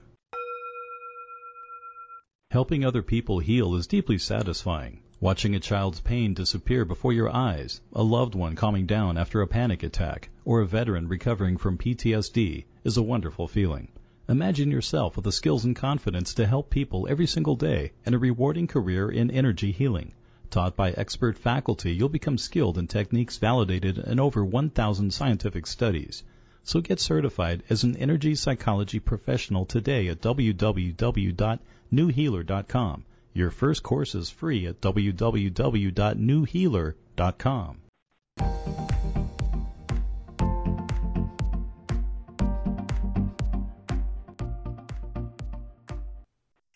Helping 2.51 2.85
other 2.85 3.01
people 3.01 3.39
heal 3.39 3.75
is 3.75 3.87
deeply 3.87 4.17
satisfying. 4.17 5.01
Watching 5.23 5.55
a 5.55 5.59
child's 5.61 6.01
pain 6.01 6.33
disappear 6.33 6.83
before 6.83 7.13
your 7.13 7.33
eyes, 7.33 7.79
a 7.93 8.03
loved 8.03 8.35
one 8.35 8.57
calming 8.57 8.85
down 8.85 9.17
after 9.17 9.41
a 9.41 9.47
panic 9.47 9.81
attack, 9.81 10.27
or 10.43 10.59
a 10.59 10.67
veteran 10.67 11.07
recovering 11.07 11.55
from 11.55 11.77
PTSD 11.77 12.65
is 12.83 12.97
a 12.97 13.01
wonderful 13.01 13.47
feeling. 13.47 13.87
Imagine 14.27 14.69
yourself 14.69 15.15
with 15.15 15.23
the 15.23 15.31
skills 15.31 15.63
and 15.63 15.77
confidence 15.77 16.33
to 16.33 16.45
help 16.45 16.69
people 16.69 17.07
every 17.09 17.25
single 17.25 17.55
day 17.55 17.93
and 18.05 18.13
a 18.13 18.19
rewarding 18.19 18.67
career 18.67 19.09
in 19.09 19.31
energy 19.31 19.71
healing. 19.71 20.13
Taught 20.49 20.75
by 20.75 20.91
expert 20.91 21.37
faculty, 21.37 21.95
you'll 21.95 22.09
become 22.09 22.37
skilled 22.37 22.77
in 22.77 22.87
techniques 22.87 23.37
validated 23.37 23.99
in 23.99 24.19
over 24.19 24.43
1,000 24.43 25.13
scientific 25.13 25.67
studies. 25.67 26.23
So 26.65 26.81
get 26.81 26.99
certified 26.99 27.63
as 27.69 27.85
an 27.85 27.95
energy 27.95 28.35
psychology 28.35 28.99
professional 28.99 29.65
today 29.65 30.09
at 30.09 30.19
www.newhealer.com 30.19 33.05
your 33.33 33.51
first 33.51 33.83
course 33.83 34.15
is 34.15 34.29
free 34.29 34.67
at 34.67 34.81
www.newhealer.com. 34.81 37.77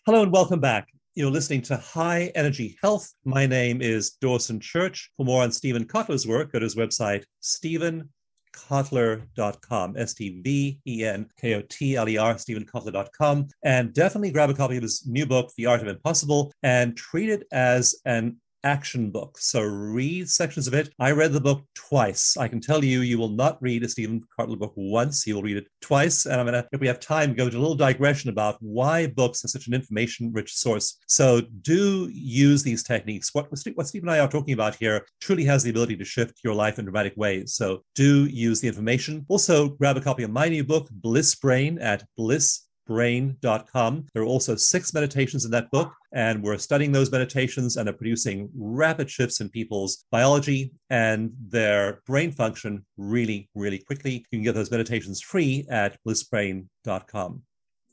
Hello 0.06 0.22
and 0.22 0.32
welcome 0.32 0.58
back. 0.58 0.88
You're 1.14 1.30
listening 1.30 1.60
to 1.62 1.76
High 1.76 2.32
Energy 2.34 2.78
Health. 2.80 3.12
My 3.24 3.44
name 3.44 3.82
is 3.82 4.12
Dawson 4.22 4.58
Church. 4.58 5.10
For 5.16 5.24
more 5.24 5.42
on 5.42 5.52
Steven 5.52 5.84
Kotler's 5.84 6.26
work, 6.26 6.52
go 6.52 6.60
to 6.60 6.64
his 6.64 6.76
website, 6.76 7.24
Steven 7.40 8.08
stevenkotler.com, 8.56 9.96
S 9.96 10.14
T 10.14 10.40
V 10.42 10.80
E 10.86 11.04
N 11.04 11.26
K 11.40 11.54
O 11.54 11.62
T 11.68 11.96
L 11.96 12.08
E 12.08 12.18
R, 12.18 12.34
stevenkotler.com. 12.34 13.48
And 13.64 13.92
definitely 13.92 14.30
grab 14.30 14.50
a 14.50 14.54
copy 14.54 14.76
of 14.76 14.82
his 14.82 15.06
new 15.06 15.26
book, 15.26 15.52
The 15.56 15.66
Art 15.66 15.82
of 15.82 15.88
Impossible, 15.88 16.52
and 16.62 16.96
treat 16.96 17.30
it 17.30 17.46
as 17.52 17.96
an 18.04 18.36
action 18.68 19.10
book. 19.10 19.38
So 19.38 19.62
read 19.62 20.28
sections 20.28 20.68
of 20.68 20.74
it. 20.74 20.92
I 21.00 21.10
read 21.12 21.32
the 21.32 21.40
book 21.40 21.64
twice. 21.74 22.36
I 22.36 22.46
can 22.46 22.60
tell 22.60 22.84
you, 22.84 23.00
you 23.00 23.18
will 23.18 23.30
not 23.30 23.60
read 23.60 23.82
a 23.82 23.88
Steven 23.88 24.22
Kotler 24.38 24.58
book 24.58 24.74
once. 24.76 25.26
You 25.26 25.34
will 25.34 25.42
read 25.42 25.56
it 25.56 25.66
twice. 25.80 26.26
And 26.26 26.34
I'm 26.38 26.46
going 26.46 26.62
to, 26.62 26.68
if 26.72 26.80
we 26.80 26.86
have 26.86 27.00
time, 27.00 27.34
go 27.34 27.48
to 27.48 27.56
a 27.56 27.58
little 27.58 27.74
digression 27.74 28.30
about 28.30 28.56
why 28.60 29.06
books 29.06 29.44
are 29.44 29.48
such 29.48 29.66
an 29.66 29.74
information 29.74 30.32
rich 30.32 30.54
source. 30.54 30.98
So 31.06 31.42
do 31.62 32.08
use 32.12 32.62
these 32.62 32.82
techniques. 32.82 33.34
What, 33.34 33.50
what 33.50 33.86
Steve 33.88 34.02
and 34.02 34.10
I 34.10 34.20
are 34.20 34.28
talking 34.28 34.54
about 34.54 34.76
here 34.76 35.06
truly 35.20 35.44
has 35.46 35.62
the 35.62 35.70
ability 35.70 35.96
to 35.96 36.04
shift 36.04 36.40
your 36.44 36.54
life 36.54 36.78
in 36.78 36.84
dramatic 36.84 37.14
ways. 37.16 37.54
So 37.54 37.82
do 37.94 38.26
use 38.26 38.60
the 38.60 38.68
information. 38.68 39.24
Also, 39.28 39.70
grab 39.70 39.96
a 39.96 40.00
copy 40.00 40.22
of 40.22 40.30
my 40.30 40.48
new 40.48 40.62
book, 40.62 40.88
Bliss 40.92 41.34
Brain, 41.34 41.78
at 41.78 42.04
bliss 42.16 42.68
brain.com. 42.88 44.06
There 44.12 44.22
are 44.22 44.26
also 44.26 44.56
six 44.56 44.92
meditations 44.92 45.44
in 45.44 45.52
that 45.52 45.70
book, 45.70 45.92
and 46.12 46.42
we're 46.42 46.58
studying 46.58 46.92
those 46.92 47.12
meditations 47.12 47.76
and 47.76 47.88
are 47.88 47.92
producing 47.92 48.48
rapid 48.56 49.10
shifts 49.10 49.40
in 49.40 49.48
people's 49.48 50.04
biology 50.10 50.72
and 50.90 51.32
their 51.48 52.00
brain 52.06 52.32
function 52.32 52.84
really, 52.96 53.48
really 53.54 53.78
quickly. 53.78 54.12
You 54.12 54.24
can 54.38 54.42
get 54.42 54.54
those 54.54 54.70
meditations 54.70 55.20
free 55.20 55.66
at 55.68 55.98
blissbrain.com. 56.06 57.42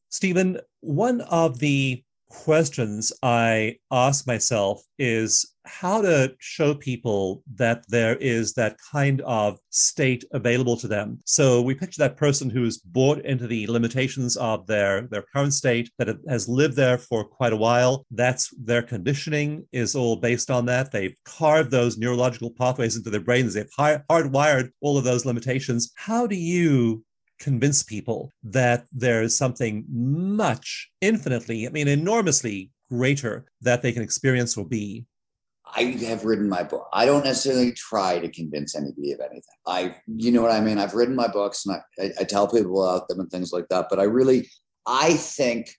Steven, 0.09 0.59
one 0.80 1.22
of 1.22 1.59
the 1.59 2.03
questions 2.43 3.11
I 3.23 3.77
ask 3.91 4.27
myself 4.27 4.83
is 4.99 5.53
how 5.65 6.01
to 6.01 6.36
show 6.39 6.75
people 6.75 7.41
that 7.55 7.83
there 7.89 8.15
is 8.17 8.53
that 8.53 8.77
kind 8.91 9.21
of 9.21 9.57
state 9.71 10.23
available 10.31 10.77
to 10.77 10.88
them. 10.88 11.19
So 11.25 11.61
we 11.61 11.73
picture 11.73 12.03
that 12.03 12.17
person 12.17 12.49
who's 12.49 12.77
bought 12.77 13.19
into 13.25 13.47
the 13.47 13.65
limitations 13.67 14.38
of 14.38 14.67
their, 14.67 15.07
their 15.07 15.25
current 15.33 15.53
state, 15.53 15.89
that 15.97 16.15
has 16.29 16.47
lived 16.47 16.75
there 16.75 16.97
for 16.97 17.23
quite 17.23 17.53
a 17.53 17.57
while. 17.57 18.05
That's 18.11 18.53
their 18.57 18.83
conditioning 18.83 19.65
is 19.71 19.95
all 19.95 20.17
based 20.17 20.51
on 20.51 20.65
that. 20.67 20.91
They've 20.91 21.17
carved 21.25 21.71
those 21.71 21.97
neurological 21.97 22.51
pathways 22.51 22.95
into 22.95 23.09
their 23.09 23.21
brains. 23.21 23.53
They've 23.53 23.69
hardwired 23.79 24.69
all 24.81 24.97
of 24.97 25.03
those 25.03 25.25
limitations. 25.25 25.91
How 25.95 26.27
do 26.27 26.36
you 26.36 27.03
convince 27.39 27.83
people 27.83 28.31
that 28.43 28.86
there's 28.91 29.36
something 29.36 29.86
much, 29.89 30.89
infinitely, 31.01 31.67
I 31.67 31.71
mean, 31.71 31.88
enormously 31.88 32.71
greater 32.89 33.45
that 33.61 33.81
they 33.81 33.91
can 33.91 34.03
experience 34.03 34.57
or 34.57 34.65
be. 34.65 35.05
I 35.75 35.83
have 36.07 36.25
written 36.25 36.47
my 36.47 36.63
book. 36.63 36.88
I 36.93 37.05
don't 37.05 37.25
necessarily 37.25 37.71
try 37.73 38.19
to 38.19 38.29
convince 38.29 38.75
anybody 38.75 39.11
of 39.11 39.19
anything. 39.19 39.41
I, 39.65 39.95
you 40.07 40.31
know 40.31 40.41
what 40.41 40.51
I 40.51 40.61
mean? 40.61 40.77
I've 40.77 40.93
written 40.93 41.15
my 41.15 41.27
books 41.27 41.65
and 41.65 41.81
I, 41.99 42.11
I 42.19 42.23
tell 42.23 42.47
people 42.47 42.83
about 42.83 43.07
them 43.07 43.19
and 43.19 43.29
things 43.29 43.51
like 43.51 43.67
that. 43.69 43.88
But 43.89 43.99
I 43.99 44.03
really, 44.03 44.49
I 44.86 45.13
think 45.13 45.69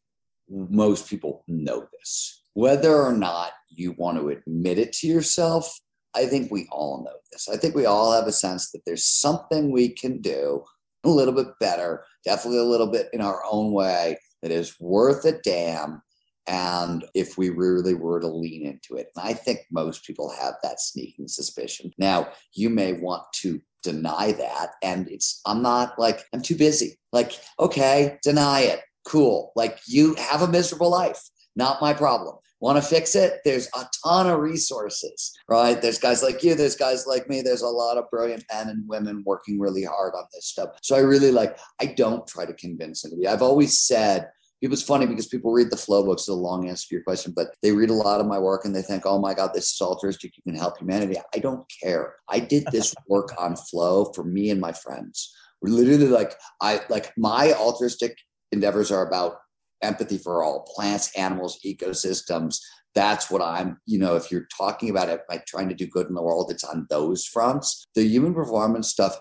most 0.48 1.09
people 1.09 1.44
know 1.46 1.86
this. 1.98 2.42
Whether 2.54 2.94
or 2.94 3.12
not 3.12 3.52
you 3.68 3.92
want 3.92 4.18
to 4.18 4.28
admit 4.28 4.78
it 4.78 4.92
to 4.94 5.07
yourself, 5.07 5.78
I 6.14 6.26
think 6.26 6.50
we 6.50 6.66
all 6.70 7.04
know 7.04 7.16
this. 7.30 7.48
I 7.48 7.57
think 7.57 7.74
we 7.74 7.86
all 7.86 8.12
have 8.12 8.26
a 8.26 8.32
sense 8.32 8.70
that 8.72 8.80
there's 8.86 9.04
something 9.04 9.70
we 9.70 9.90
can 9.90 10.20
do 10.20 10.64
a 11.05 11.09
little 11.09 11.34
bit 11.34 11.49
better, 11.61 12.05
definitely 12.24 12.59
a 12.59 12.64
little 12.64 12.90
bit 12.90 13.09
in 13.12 13.20
our 13.20 13.42
own 13.51 13.72
way 13.72 14.18
that 14.42 14.51
is 14.51 14.76
worth 14.80 15.24
a 15.24 15.38
damn. 15.42 16.03
And 16.49 17.05
if 17.14 17.36
we 17.36 17.51
really 17.51 17.94
were 17.94 18.20
to 18.20 18.28
lean 18.28 18.64
into 18.64 18.94
it, 19.01 19.09
and 19.16 19.28
I 19.28 19.34
think 19.34 19.61
most 19.70 20.05
people 20.05 20.32
have 20.38 20.55
that 20.62 20.80
sneaking 20.80 21.28
suspicion. 21.28 21.90
Now, 21.99 22.28
you 22.55 22.70
may 22.70 22.92
want 22.92 23.24
to 23.40 23.61
deny 23.82 24.32
that. 24.32 24.70
And 24.82 25.09
it's, 25.09 25.40
I'm 25.47 25.62
not 25.62 25.99
like, 25.99 26.20
I'm 26.32 26.42
too 26.42 26.57
busy. 26.57 26.99
Like, 27.12 27.32
okay, 27.59 28.18
deny 28.22 28.61
it. 28.61 28.80
Cool. 29.07 29.53
Like, 29.57 29.80
you 29.86 30.14
have 30.14 30.42
a 30.42 30.49
miserable 30.49 30.90
life. 30.90 31.20
Not 31.57 31.80
my 31.80 31.94
problem. 31.94 32.36
Want 32.66 32.82
to 32.82 32.88
fix 32.88 33.14
it? 33.14 33.42
There's 33.44 33.68
a 33.76 33.86
ton 34.04 34.28
of 34.28 34.40
resources, 34.40 35.32
right? 35.48 35.80
There's 35.80 36.00
guys 36.00 36.20
like 36.20 36.42
you, 36.42 36.56
there's 36.56 36.74
guys 36.74 37.06
like 37.06 37.28
me, 37.28 37.40
there's 37.40 37.62
a 37.62 37.68
lot 37.68 37.96
of 37.96 38.10
brilliant 38.10 38.44
men 38.52 38.70
and 38.70 38.88
women 38.88 39.22
working 39.24 39.60
really 39.60 39.84
hard 39.84 40.14
on 40.16 40.24
this 40.34 40.48
stuff. 40.48 40.70
So 40.82 40.96
I 40.96 40.98
really 40.98 41.30
like, 41.30 41.56
I 41.80 41.86
don't 41.86 42.26
try 42.26 42.44
to 42.44 42.52
convince 42.54 43.04
anybody. 43.04 43.28
I've 43.28 43.40
always 43.40 43.78
said, 43.78 44.30
it 44.62 44.68
was 44.68 44.82
funny 44.82 45.06
because 45.06 45.28
people 45.28 45.52
read 45.52 45.70
the 45.70 45.76
flow 45.76 46.04
books, 46.04 46.26
the 46.26 46.32
long 46.32 46.68
answer 46.68 46.88
to 46.88 46.94
your 46.96 47.04
question, 47.04 47.32
but 47.36 47.54
they 47.62 47.70
read 47.70 47.90
a 47.90 47.94
lot 47.94 48.20
of 48.20 48.26
my 48.26 48.40
work 48.40 48.64
and 48.64 48.74
they 48.74 48.82
think, 48.82 49.04
oh 49.06 49.20
my 49.20 49.32
God, 49.32 49.52
this 49.54 49.70
is 49.70 49.80
altruistic. 49.80 50.36
You 50.36 50.42
can 50.42 50.58
help 50.58 50.76
humanity. 50.78 51.20
I 51.32 51.38
don't 51.38 51.64
care. 51.80 52.16
I 52.28 52.40
did 52.40 52.66
this 52.72 52.92
work 53.06 53.32
on 53.38 53.54
flow 53.54 54.06
for 54.06 54.24
me 54.24 54.50
and 54.50 54.60
my 54.60 54.72
friends. 54.72 55.32
We're 55.62 55.72
literally 55.72 56.08
like, 56.08 56.34
I 56.60 56.80
like 56.88 57.12
my 57.16 57.52
altruistic 57.52 58.18
endeavors 58.50 58.90
are 58.90 59.06
about 59.06 59.36
empathy 59.82 60.18
for 60.18 60.42
all 60.42 60.66
plants, 60.74 61.16
animals, 61.16 61.58
ecosystems. 61.64 62.58
That's 62.94 63.30
what 63.30 63.42
I'm, 63.42 63.78
you 63.86 63.98
know, 63.98 64.16
if 64.16 64.30
you're 64.30 64.48
talking 64.56 64.88
about 64.88 65.08
it, 65.08 65.20
like 65.28 65.44
trying 65.46 65.68
to 65.68 65.74
do 65.74 65.86
good 65.86 66.06
in 66.06 66.14
the 66.14 66.22
world, 66.22 66.50
it's 66.50 66.64
on 66.64 66.86
those 66.88 67.26
fronts. 67.26 67.86
The 67.94 68.04
human 68.04 68.34
performance 68.34 68.88
stuff 68.88 69.18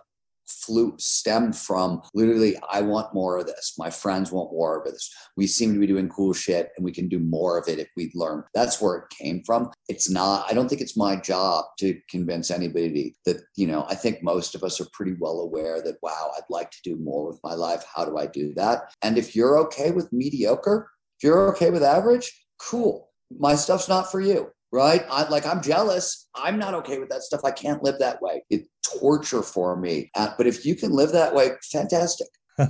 flew 0.48 0.94
stemmed 0.98 1.56
from 1.56 2.02
literally 2.14 2.56
i 2.72 2.82
want 2.82 3.14
more 3.14 3.38
of 3.38 3.46
this. 3.48 3.74
My 3.78 3.90
friends 3.90 4.32
want 4.32 4.52
more 4.52 4.78
of 4.80 4.86
this. 4.86 5.10
We 5.38 5.48
seem 5.48 5.74
to 5.74 5.80
be 5.80 5.88
doing 5.88 6.10
cool 6.10 6.34
shit 6.34 6.72
and 6.76 6.86
we 6.86 6.92
can 6.92 7.08
do 7.08 7.20
more 7.20 7.58
of 7.58 7.68
it 7.68 7.80
if 7.80 7.90
we 7.96 8.12
learn. 8.16 8.44
That's 8.54 8.82
where 8.82 8.96
it 8.98 9.10
came 9.10 9.44
from. 9.46 9.72
It's 9.90 10.10
not 10.10 10.46
i 10.50 10.54
don't 10.54 10.68
think 10.70 10.82
it's 10.82 10.98
my 10.98 11.16
job 11.16 11.66
to 11.80 12.00
convince 12.10 12.52
anybody 12.52 13.16
that 13.26 13.38
you 13.56 13.68
know 13.68 13.86
i 13.90 13.96
think 13.96 14.24
most 14.24 14.56
of 14.56 14.64
us 14.64 14.80
are 14.80 14.88
pretty 14.94 15.16
well 15.20 15.40
aware 15.40 15.82
that 15.82 15.98
wow 16.02 16.32
i'd 16.38 16.44
like 16.50 16.72
to 16.72 16.78
do 16.84 16.96
more 16.98 17.28
with 17.28 17.40
my 17.44 17.54
life. 17.54 17.84
How 17.94 18.06
do 18.06 18.18
i 18.18 18.26
do 18.26 18.54
that? 18.56 18.94
And 19.02 19.18
if 19.18 19.36
you're 19.36 19.58
okay 19.60 19.92
with 19.92 20.12
mediocre 20.14 20.90
if 21.18 21.24
you're 21.24 21.50
okay 21.54 21.70
with 21.70 21.84
average 21.84 22.32
cool. 22.60 23.10
My 23.38 23.56
stuff's 23.56 23.90
not 23.90 24.12
for 24.12 24.22
you 24.22 24.52
right? 24.76 25.06
I 25.10 25.28
like 25.30 25.46
I'm 25.46 25.62
jealous. 25.62 26.28
I'm 26.36 26.60
not 26.60 26.74
okay 26.76 27.00
with 27.00 27.10
that 27.10 27.24
stuff. 27.24 27.42
I 27.46 27.52
can't 27.52 27.82
live 27.82 27.98
that 28.00 28.22
way. 28.22 28.44
It's 28.50 28.68
torture 29.00 29.42
for 29.42 29.78
me. 29.78 30.12
Uh, 30.16 30.32
but 30.38 30.46
if 30.46 30.66
you 30.66 30.76
can 30.76 30.92
live 30.92 31.14
that 31.14 31.34
way, 31.34 31.52
fantastic. 31.72 32.28
I'm 32.60 32.70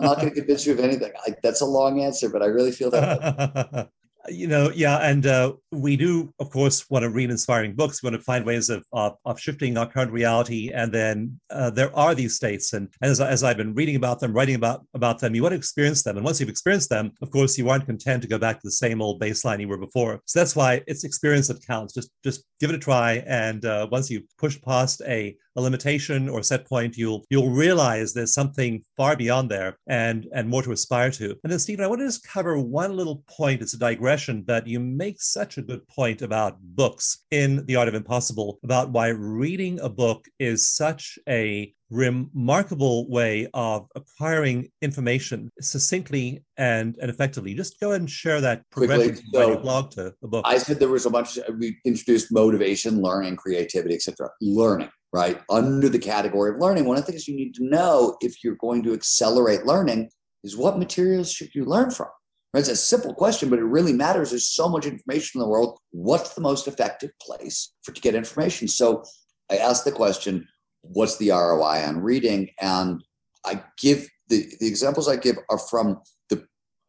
not 0.00 0.16
going 0.18 0.28
to 0.28 0.34
convince 0.34 0.66
you 0.66 0.72
of 0.72 0.80
anything. 0.80 1.12
I, 1.26 1.34
that's 1.42 1.60
a 1.60 1.66
long 1.66 2.02
answer, 2.02 2.28
but 2.28 2.42
I 2.42 2.46
really 2.46 2.72
feel 2.72 2.90
that. 2.90 3.88
you 4.34 4.46
know, 4.46 4.70
yeah, 4.74 4.98
and 4.98 5.26
uh, 5.26 5.52
we 5.70 5.96
do, 5.96 6.32
of 6.38 6.50
course, 6.50 6.88
want 6.90 7.02
to 7.02 7.10
read 7.10 7.30
inspiring 7.30 7.74
books. 7.74 8.02
We 8.02 8.08
want 8.08 8.20
to 8.20 8.24
find 8.24 8.44
ways 8.44 8.70
of 8.70 8.84
of, 8.92 9.16
of 9.24 9.40
shifting 9.40 9.78
our 9.78 9.86
current 9.86 10.12
reality, 10.12 10.70
and 10.72 10.92
then 10.92 11.40
uh, 11.50 11.70
there 11.70 11.94
are 11.96 12.14
these 12.14 12.34
states, 12.34 12.72
and 12.72 12.88
as, 13.02 13.20
as 13.20 13.44
I've 13.44 13.56
been 13.56 13.74
reading 13.74 13.96
about 13.96 14.20
them, 14.20 14.32
writing 14.32 14.54
about 14.54 14.86
about 14.94 15.18
them, 15.20 15.34
you 15.34 15.42
want 15.42 15.52
to 15.52 15.58
experience 15.58 16.02
them, 16.02 16.16
and 16.16 16.24
once 16.24 16.40
you've 16.40 16.48
experienced 16.48 16.90
them, 16.90 17.12
of 17.22 17.30
course, 17.30 17.56
you 17.56 17.68
aren't 17.68 17.86
content 17.86 18.22
to 18.22 18.28
go 18.28 18.38
back 18.38 18.56
to 18.56 18.66
the 18.66 18.72
same 18.72 19.00
old 19.00 19.20
baseline 19.20 19.60
you 19.60 19.68
were 19.68 19.78
before. 19.78 20.20
So 20.26 20.40
that's 20.40 20.56
why 20.56 20.82
it's 20.86 21.04
experience 21.04 21.48
that 21.48 21.64
counts. 21.66 21.94
Just 21.94 22.10
just 22.22 22.44
give 22.60 22.70
it 22.70 22.76
a 22.76 22.78
try, 22.78 23.22
and 23.26 23.64
uh, 23.64 23.86
once 23.90 24.10
you've 24.10 24.28
pushed 24.38 24.62
past 24.64 25.02
a 25.06 25.36
a 25.56 25.60
limitation 25.60 26.28
or 26.28 26.42
set 26.42 26.66
point, 26.66 26.96
you'll 26.96 27.24
you'll 27.30 27.50
realize 27.50 28.12
there's 28.12 28.34
something 28.34 28.82
far 28.96 29.16
beyond 29.16 29.50
there 29.50 29.76
and 29.86 30.26
and 30.34 30.48
more 30.48 30.62
to 30.62 30.72
aspire 30.72 31.10
to. 31.12 31.30
And 31.42 31.52
then, 31.52 31.58
Steven, 31.58 31.84
I 31.84 31.88
want 31.88 32.00
to 32.00 32.06
just 32.06 32.26
cover 32.26 32.58
one 32.58 32.96
little 32.96 33.22
point. 33.28 33.62
It's 33.62 33.74
a 33.74 33.78
digression, 33.78 34.42
but 34.42 34.66
you 34.66 34.80
make 34.80 35.20
such 35.20 35.58
a 35.58 35.62
good 35.62 35.86
point 35.88 36.22
about 36.22 36.58
books 36.60 37.24
in 37.30 37.64
The 37.66 37.76
Art 37.76 37.88
of 37.88 37.94
Impossible 37.94 38.58
about 38.64 38.90
why 38.90 39.08
reading 39.08 39.80
a 39.80 39.88
book 39.88 40.26
is 40.38 40.68
such 40.68 41.18
a 41.28 41.74
remarkable 41.90 43.08
way 43.08 43.48
of 43.54 43.86
acquiring 43.94 44.68
information 44.82 45.50
succinctly 45.60 46.42
and, 46.56 46.96
and 47.00 47.10
effectively. 47.10 47.54
Just 47.54 47.78
go 47.80 47.90
ahead 47.90 48.00
and 48.00 48.10
share 48.10 48.40
that 48.40 48.68
progression 48.70 49.18
so, 49.32 49.56
blog 49.58 49.90
to 49.92 50.12
the 50.20 50.28
book. 50.28 50.44
I 50.46 50.58
said 50.58 50.78
there 50.78 50.88
was 50.88 51.06
a 51.06 51.10
bunch. 51.10 51.36
Of, 51.36 51.56
we 51.58 51.78
introduced 51.84 52.32
motivation, 52.32 53.00
learning, 53.00 53.36
creativity, 53.36 53.94
etc. 53.94 54.28
Learning, 54.40 54.88
right 55.14 55.40
under 55.48 55.88
the 55.88 55.98
category 55.98 56.50
of 56.50 56.60
learning. 56.60 56.86
One 56.86 56.98
of 56.98 57.06
the 57.06 57.12
things 57.12 57.28
you 57.28 57.36
need 57.36 57.54
to 57.54 57.64
know 57.64 58.16
if 58.20 58.42
you're 58.42 58.56
going 58.56 58.82
to 58.82 58.92
accelerate 58.92 59.64
learning 59.64 60.10
is 60.42 60.56
what 60.56 60.76
materials 60.76 61.30
should 61.32 61.54
you 61.54 61.64
learn 61.64 61.92
from. 61.92 62.08
Right? 62.52 62.58
It's 62.58 62.68
a 62.68 62.74
simple 62.74 63.14
question, 63.14 63.48
but 63.48 63.60
it 63.60 63.64
really 63.64 63.92
matters. 63.92 64.30
There's 64.30 64.52
so 64.52 64.68
much 64.68 64.86
information 64.86 65.40
in 65.40 65.44
the 65.44 65.48
world. 65.48 65.78
What's 65.92 66.34
the 66.34 66.40
most 66.40 66.66
effective 66.66 67.12
place 67.22 67.72
for 67.84 67.92
to 67.92 68.00
get 68.00 68.16
information? 68.16 68.66
So 68.66 69.04
I 69.48 69.58
asked 69.58 69.84
the 69.84 69.92
question 69.92 70.48
what's 70.82 71.16
the 71.18 71.30
ROI 71.30 71.84
on 71.86 71.98
reading? 71.98 72.50
And 72.60 73.00
I 73.46 73.62
give 73.78 74.08
the, 74.28 74.52
the 74.58 74.66
examples 74.66 75.06
I 75.06 75.14
give 75.14 75.36
are 75.48 75.58
from 75.58 76.00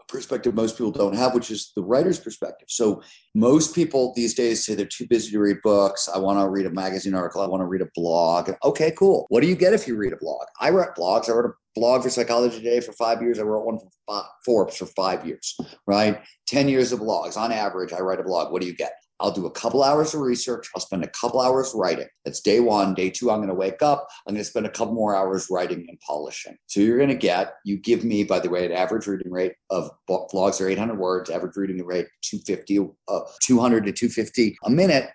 perspective 0.08 0.54
most 0.54 0.78
people 0.78 0.92
don't 0.92 1.16
have, 1.16 1.34
which 1.34 1.52
is 1.52 1.72
the 1.76 1.84
writer's 1.84 2.20
perspective. 2.20 2.68
So 2.70 3.02
most 3.34 3.76
people 3.76 4.14
these 4.16 4.34
days 4.34 4.66
say 4.66 4.76
they're 4.76 4.86
too 4.86 5.08
busy 5.08 5.32
to 5.32 5.40
read 5.40 5.58
books. 5.64 6.10
I 6.14 6.18
want 6.20 6.40
to 6.40 6.50
read 6.50 6.66
a 6.66 6.72
magazine 6.72 7.16
article. 7.16 7.42
I 7.42 7.48
want 7.48 7.62
to 7.62 7.66
read 7.66 7.82
a 7.82 7.90
blog. 7.96 8.52
Okay, 8.64 8.92
cool. 8.98 9.26
What 9.30 9.42
do 9.42 9.48
you 9.48 9.56
get 9.56 9.74
if 9.74 9.88
you 9.88 9.96
read 9.96 10.14
a 10.14 10.18
blog? 10.18 10.46
I 10.60 10.70
write 10.70 10.96
blogs. 10.96 11.30
I 11.30 11.34
wrote 11.34 11.46
a 11.46 11.54
blog 11.80 12.04
for 12.04 12.10
Psychology 12.10 12.58
Today 12.58 12.80
for 12.80 12.94
five 12.94 13.22
years. 13.22 13.40
I 13.40 13.44
wrote 13.44 13.66
one 13.66 13.80
for 13.80 14.24
Forbes 14.46 14.78
for 14.78 14.86
five 14.88 15.26
years, 15.26 15.58
right? 15.88 16.22
10 16.48 16.70
years 16.70 16.92
of 16.92 17.00
blogs. 17.00 17.38
On 17.38 17.52
average, 17.52 17.94
I 17.94 18.00
write 18.00 18.20
a 18.20 18.24
blog. 18.24 18.52
What 18.52 18.62
do 18.62 18.68
you 18.68 18.76
get? 18.76 18.94
I'll 19.20 19.32
do 19.32 19.46
a 19.46 19.52
couple 19.52 19.84
hours 19.84 20.14
of 20.14 20.22
research. 20.22 20.70
I'll 20.76 20.82
spend 20.82 21.04
a 21.04 21.10
couple 21.10 21.42
hours 21.42 21.72
writing. 21.74 22.08
That's 22.26 22.42
day 22.42 22.60
one. 22.60 22.94
Day 22.94 23.10
two, 23.10 23.32
I'm 23.32 23.38
going 23.38 23.50
to 23.50 23.54
wake 23.54 23.82
up. 23.82 24.08
I'm 24.28 24.34
going 24.34 24.44
to 24.44 24.50
spend 24.50 24.66
a 24.66 24.70
couple 24.70 24.94
more 24.94 25.16
hours 25.16 25.48
writing 25.50 25.86
and 25.88 26.00
polishing. 26.02 26.58
So 26.68 26.82
you're 26.82 26.98
going 26.98 27.10
to 27.10 27.16
get, 27.16 27.56
you 27.64 27.78
give 27.78 28.04
me, 28.04 28.24
by 28.24 28.40
the 28.40 28.50
way, 28.50 28.66
an 28.66 28.72
average 28.72 29.08
reading 29.08 29.32
rate 29.32 29.54
of 29.70 29.90
blogs 30.10 30.60
are 30.60 30.68
800 30.68 30.98
words, 30.98 31.30
average 31.30 31.56
reading 31.56 31.84
rate 31.86 32.08
250, 32.22 32.92
uh, 33.08 33.20
200 33.42 33.86
to 33.86 33.92
250 33.92 34.58
a 34.66 34.70
minute. 34.70 35.10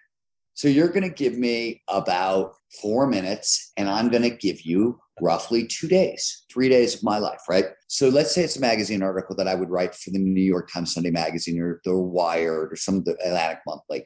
So 0.55 0.69
you're 0.69 0.89
going 0.89 1.09
to 1.09 1.15
give 1.15 1.39
me 1.39 1.83
about 1.89 2.55
four 2.83 3.07
minutes, 3.07 3.73
and 3.77 3.89
I'm 3.89 4.09
going 4.09 4.23
to 4.23 4.31
give 4.31 4.63
you 4.63 5.01
roughly 5.21 5.67
two 5.67 5.89
days, 5.89 6.45
three 6.53 6.69
days 6.69 6.95
of 6.95 7.03
my 7.03 7.19
life, 7.19 7.41
right? 7.49 7.67
So 7.89 8.09
let's 8.09 8.35
say 8.35 8.43
it's 8.43 8.57
a 8.57 8.61
magazine 8.61 9.03
article 9.03 9.37
that 9.37 9.49
I 9.49 9.55
would 9.55 9.71
write 9.71 9.95
for 9.95 10.11
the 10.11 10.19
New 10.19 10.43
York 10.43 10.71
Times 10.71 10.95
Sunday 10.95 11.11
Magazine 11.11 11.61
or 11.61 11.81
The 11.85 11.97
Wired 11.97 12.73
or 12.73 12.77
some 12.77 12.97
of 12.97 13.05
the 13.05 13.17
Atlantic 13.25 13.61
Monthly, 13.67 14.05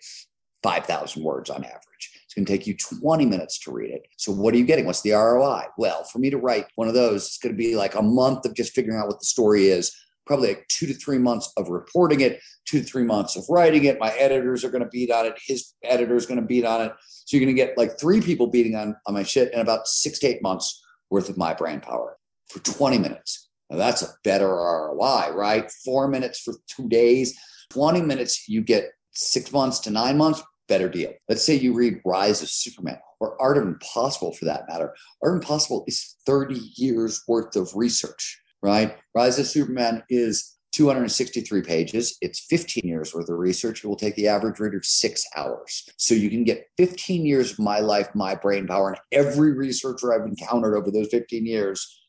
5,000 0.63 1.23
words 1.23 1.51
on 1.51 1.65
average. 1.65 2.11
It's 2.25 2.35
going 2.35 2.47
to 2.47 2.53
take 2.53 2.67
you 2.67 2.77
20 2.77 3.27
minutes 3.27 3.59
to 3.61 3.73
read 3.73 3.91
it. 3.91 4.07
So 4.17 4.33
what 4.33 4.55
are 4.55 4.57
you 4.57 4.65
getting? 4.65 4.87
What's 4.87 5.03
the 5.03 5.13
ROI? 5.13 5.67
Well, 5.79 6.05
for 6.05 6.19
me 6.19 6.31
to 6.31 6.39
write 6.39 6.67
one 6.75 6.89
of 6.89 6.95
those, 6.95 7.27
it's 7.27 7.39
going 7.39 7.55
to 7.55 7.59
be 7.59 7.77
like 7.77 7.95
a 7.95 8.03
month 8.03 8.45
of 8.45 8.55
just 8.55 8.75
figuring 8.75 8.99
out 8.99 9.07
what 9.07 9.21
the 9.21 9.27
story 9.27 9.69
is 9.69 9.95
probably 10.27 10.49
like 10.49 10.67
two 10.69 10.87
to 10.87 10.95
three 10.95 11.19
months 11.19 11.53
of 11.57 11.69
reporting 11.69 12.21
it, 12.21 12.41
two 12.67 12.81
to 12.81 12.85
three 12.85 13.05
months 13.05 13.37
of 13.37 13.45
writing 13.49 13.85
it. 13.85 13.99
My 13.99 14.11
editors 14.11 14.65
are 14.65 14.71
going 14.71 14.83
to 14.83 14.89
beat 14.89 15.11
on 15.11 15.27
it. 15.27 15.39
His 15.45 15.75
editor 15.83 16.17
is 16.17 16.27
going 16.27 16.41
to 16.41 16.47
beat 16.47 16.65
on 16.65 16.83
it. 16.83 16.93
So 17.27 17.37
you're 17.37 17.45
going 17.45 17.55
to 17.55 17.63
get 17.63 17.77
like 17.79 17.99
three 17.99 18.21
people 18.21 18.47
beating 18.47 18.77
on, 18.77 18.97
on 19.07 19.15
my 19.15 19.23
shit 19.23 19.53
in 19.53 19.61
about 19.61 19.87
six 19.87 20.19
to 20.21 20.29
eight 20.29 20.43
months 20.43 20.83
worth 21.11 21.29
of 21.29 21.37
my 21.37 21.55
brain 21.55 21.81
power 21.81 22.17
for 22.49 22.61
20 22.61 22.99
minutes. 22.99 23.51
Now 23.71 23.79
that's 23.79 24.03
a 24.03 24.15
better 24.23 24.49
ROI, 24.49 25.33
right? 25.33 25.71
Four 25.85 26.09
minutes 26.09 26.41
for 26.41 26.55
two 26.69 26.89
days, 26.89 27.39
20 27.71 28.03
minutes, 28.03 28.49
you 28.49 28.63
get 28.63 28.91
six 29.15 29.53
months 29.53 29.79
to 29.81 29.91
nine 29.91 30.19
months, 30.19 30.43
better 30.69 30.89
deal. 30.89 31.13
Let's 31.29 31.45
say 31.45 31.55
you 31.55 31.75
read 31.75 32.01
Rise 32.05 32.43
of 32.43 32.49
Superman 32.49 32.99
or 33.21 33.41
Art 33.41 33.59
of 33.59 33.65
Impossible 33.65 34.33
for 34.33 34.45
that 34.47 34.69
matter. 34.69 34.95
Art 35.23 35.37
of 35.37 35.43
Impossible 35.43 35.85
is 35.87 36.17
30 36.27 36.61
years 36.77 37.23
worth 37.27 37.57
of 37.57 37.75
research, 37.75 38.41
right? 38.65 38.97
Rise 39.15 39.39
of 39.39 39.47
Superman 39.47 40.03
is 40.09 40.57
263 40.73 41.63
pages. 41.63 42.17
It's 42.23 42.47
15 42.47 42.89
years 42.89 43.15
worth 43.15 43.29
of 43.29 43.39
research. 43.39 43.85
It 43.85 43.87
will 43.87 43.95
take 43.95 44.17
the 44.17 44.27
average 44.27 44.59
reader 44.59 44.81
six 44.83 45.23
hours. 45.37 45.87
So 45.99 46.15
you 46.15 46.31
can 46.31 46.45
get 46.45 46.67
15 46.79 47.27
years 47.27 47.53
of 47.53 47.59
my 47.59 47.81
life, 47.81 48.09
my 48.15 48.35
brain 48.35 48.67
power, 48.67 48.89
and 48.89 48.99
every 49.13 49.53
researcher 49.53 50.15
I've 50.15 50.27
encountered 50.27 50.77
over 50.77 50.91
those 50.91 51.09
15 51.11 51.45
years 51.45 52.03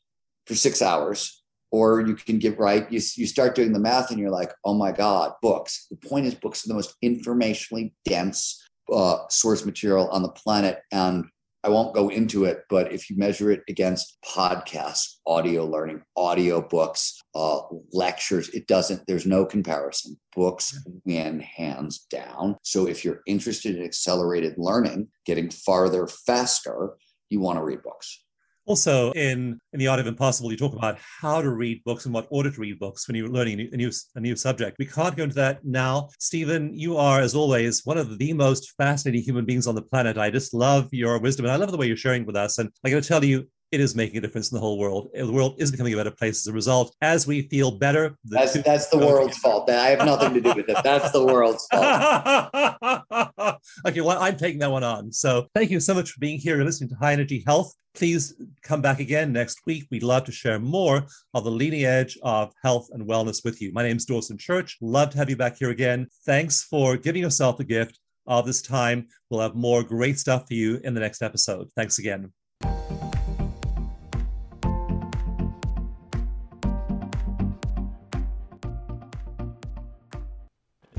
for 0.47 0.55
six 0.55 0.81
hours. 0.81 1.43
Or 1.71 1.99
you 1.99 2.15
can 2.15 2.39
get 2.39 2.57
right, 2.57 2.89
you, 2.89 3.01
you 3.15 3.27
start 3.27 3.53
doing 3.53 3.73
the 3.73 3.79
math 3.79 4.09
and 4.09 4.17
you're 4.17 4.29
like, 4.29 4.53
oh 4.63 4.75
my 4.75 4.93
God, 4.93 5.33
books. 5.41 5.87
The 5.91 5.97
point 5.97 6.25
is, 6.25 6.35
books 6.35 6.65
are 6.65 6.69
the 6.69 6.73
most 6.73 6.95
informationally 7.03 7.91
dense 8.05 8.63
uh, 8.91 9.17
source 9.29 9.65
material 9.65 10.07
on 10.07 10.21
the 10.21 10.29
planet. 10.29 10.79
And 10.93 11.25
I 11.65 11.69
won't 11.69 11.95
go 11.95 12.09
into 12.09 12.45
it, 12.45 12.59
but 12.69 12.93
if 12.93 13.09
you 13.09 13.17
measure 13.17 13.49
it 13.49 13.63
against 13.67 14.19
podcasts, 14.23 15.15
audio 15.25 15.65
learning, 15.65 16.03
audio 16.15 16.61
books, 16.61 17.19
uh, 17.33 17.61
lectures, 17.91 18.49
it 18.49 18.67
doesn't, 18.67 19.01
there's 19.07 19.25
no 19.25 19.47
comparison. 19.47 20.15
Books 20.35 20.79
win 21.05 21.39
hands 21.39 22.05
down. 22.11 22.57
So 22.61 22.87
if 22.87 23.03
you're 23.03 23.21
interested 23.25 23.75
in 23.77 23.83
accelerated 23.83 24.53
learning, 24.59 25.07
getting 25.25 25.49
farther 25.49 26.05
faster, 26.05 26.91
you 27.31 27.39
want 27.39 27.57
to 27.57 27.63
read 27.63 27.81
books. 27.81 28.24
Also, 28.67 29.11
in, 29.11 29.59
in 29.73 29.79
the 29.79 29.87
art 29.87 29.99
of 29.99 30.07
impossible, 30.07 30.51
you 30.51 30.57
talk 30.57 30.73
about 30.73 30.97
how 30.99 31.41
to 31.41 31.51
read 31.51 31.83
books 31.83 32.05
and 32.05 32.13
what 32.13 32.27
order 32.31 32.49
to 32.49 32.59
read 32.59 32.79
books 32.79 33.07
when 33.07 33.15
you're 33.15 33.29
learning 33.29 33.59
a 33.71 33.77
new, 33.77 33.91
a 34.15 34.19
new, 34.19 34.35
subject. 34.35 34.77
We 34.79 34.85
can't 34.85 35.15
go 35.15 35.23
into 35.23 35.35
that 35.35 35.63
now. 35.63 36.09
Steven, 36.19 36.73
you 36.73 36.97
are, 36.97 37.21
as 37.21 37.35
always, 37.35 37.85
one 37.85 37.97
of 37.97 38.17
the 38.17 38.33
most 38.33 38.73
fascinating 38.77 39.23
human 39.23 39.45
beings 39.45 39.67
on 39.67 39.75
the 39.75 39.81
planet. 39.81 40.17
I 40.17 40.29
just 40.29 40.53
love 40.53 40.89
your 40.91 41.19
wisdom 41.19 41.45
and 41.45 41.53
I 41.53 41.57
love 41.57 41.71
the 41.71 41.77
way 41.77 41.85
you're 41.85 41.95
sharing 41.95 42.25
with 42.25 42.35
us. 42.35 42.57
And 42.57 42.69
I 42.83 42.89
got 42.89 43.01
to 43.01 43.07
tell 43.07 43.23
you, 43.23 43.47
it 43.75 43.81
is 43.81 43.93
making 43.93 44.17
a 44.17 44.21
difference 44.21 44.51
in 44.51 44.55
the 44.55 44.61
whole 44.61 44.79
world. 44.79 45.09
The 45.13 45.29
world 45.29 45.55
is 45.57 45.69
becoming 45.69 45.93
a 45.93 45.97
better 45.97 46.11
place 46.11 46.39
as 46.39 46.47
a 46.47 46.53
result. 46.53 46.95
As 47.01 47.27
we 47.27 47.41
feel 47.49 47.77
better, 47.77 48.17
that's 48.23 48.53
that's 48.63 48.87
the 48.87 48.97
world's 48.97 49.37
fault. 49.37 49.69
I 49.69 49.89
have 49.89 50.05
nothing 50.05 50.33
to 50.33 50.41
do 50.41 50.53
with 50.55 50.69
it. 50.69 50.77
That's 50.81 51.11
the 51.11 51.25
world's 51.25 51.67
fault. 51.71 53.59
okay, 53.85 54.01
well, 54.01 54.17
I'm 54.21 54.37
taking 54.37 54.59
that 54.59 54.71
one 54.71 54.85
on. 54.85 55.11
So 55.11 55.47
thank 55.53 55.71
you 55.71 55.81
so 55.81 55.93
much 55.93 56.11
for 56.11 56.19
being 56.21 56.39
here 56.39 56.55
and 56.55 56.65
listening 56.65 56.89
to 56.91 56.95
High 56.95 57.11
Energy 57.11 57.43
Health. 57.45 57.75
Please 57.93 58.33
come 58.63 58.81
back 58.81 58.99
again 58.99 59.33
next 59.33 59.59
week. 59.65 59.87
We'd 59.91 60.03
love 60.03 60.23
to 60.25 60.31
share 60.31 60.57
more 60.59 61.05
of 61.33 61.43
the 61.43 61.51
leading 61.51 61.83
edge 61.83 62.17
of 62.23 62.53
health 62.63 62.87
and 62.93 63.05
wellness 63.05 63.43
with 63.43 63.61
you. 63.61 63.73
My 63.73 63.83
name 63.83 63.97
is 63.97 64.05
Dawson 64.05 64.37
Church. 64.37 64.77
Love 64.79 65.09
to 65.09 65.17
have 65.17 65.29
you 65.29 65.35
back 65.35 65.57
here 65.57 65.69
again. 65.69 66.07
Thanks 66.25 66.63
for 66.63 66.95
giving 66.95 67.23
yourself 67.23 67.57
the 67.57 67.65
gift 67.65 67.99
of 68.25 68.45
this 68.45 68.61
time. 68.61 69.07
We'll 69.29 69.41
have 69.41 69.55
more 69.55 69.83
great 69.83 70.17
stuff 70.17 70.45
for 70.47 70.53
you 70.53 70.79
in 70.85 70.93
the 70.93 71.01
next 71.01 71.21
episode. 71.21 71.69
Thanks 71.75 71.99
again. 71.99 72.31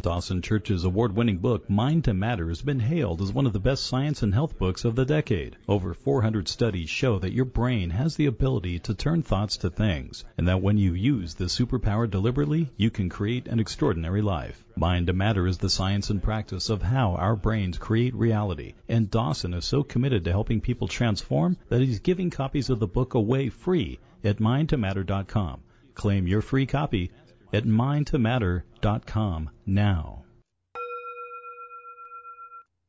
Dawson 0.06 0.40
Church's 0.40 0.84
award 0.84 1.16
winning 1.16 1.38
book, 1.38 1.68
Mind 1.68 2.04
to 2.04 2.14
Matter, 2.14 2.46
has 2.46 2.62
been 2.62 2.78
hailed 2.78 3.20
as 3.20 3.32
one 3.32 3.44
of 3.44 3.52
the 3.52 3.58
best 3.58 3.84
science 3.84 4.22
and 4.22 4.32
health 4.32 4.56
books 4.56 4.84
of 4.84 4.94
the 4.94 5.04
decade. 5.04 5.56
Over 5.66 5.94
400 5.94 6.46
studies 6.46 6.88
show 6.88 7.18
that 7.18 7.32
your 7.32 7.44
brain 7.44 7.90
has 7.90 8.14
the 8.14 8.26
ability 8.26 8.78
to 8.78 8.94
turn 8.94 9.24
thoughts 9.24 9.56
to 9.56 9.68
things, 9.68 10.24
and 10.38 10.46
that 10.46 10.62
when 10.62 10.78
you 10.78 10.94
use 10.94 11.34
this 11.34 11.58
superpower 11.58 12.08
deliberately, 12.08 12.70
you 12.76 12.88
can 12.88 13.08
create 13.08 13.48
an 13.48 13.58
extraordinary 13.58 14.22
life. 14.22 14.64
Mind 14.76 15.08
to 15.08 15.12
Matter 15.12 15.44
is 15.44 15.58
the 15.58 15.68
science 15.68 16.08
and 16.08 16.22
practice 16.22 16.70
of 16.70 16.82
how 16.82 17.16
our 17.16 17.34
brains 17.34 17.76
create 17.76 18.14
reality, 18.14 18.74
and 18.88 19.10
Dawson 19.10 19.54
is 19.54 19.64
so 19.64 19.82
committed 19.82 20.22
to 20.26 20.30
helping 20.30 20.60
people 20.60 20.86
transform 20.86 21.56
that 21.68 21.80
he's 21.80 21.98
giving 21.98 22.30
copies 22.30 22.70
of 22.70 22.78
the 22.78 22.86
book 22.86 23.14
away 23.14 23.48
free 23.48 23.98
at 24.22 24.38
mindtomatter.com. 24.38 25.62
Claim 25.94 26.28
your 26.28 26.42
free 26.42 26.66
copy 26.66 27.10
at 27.52 27.64
mindtomatter.com 27.64 29.50
now. 29.66 30.24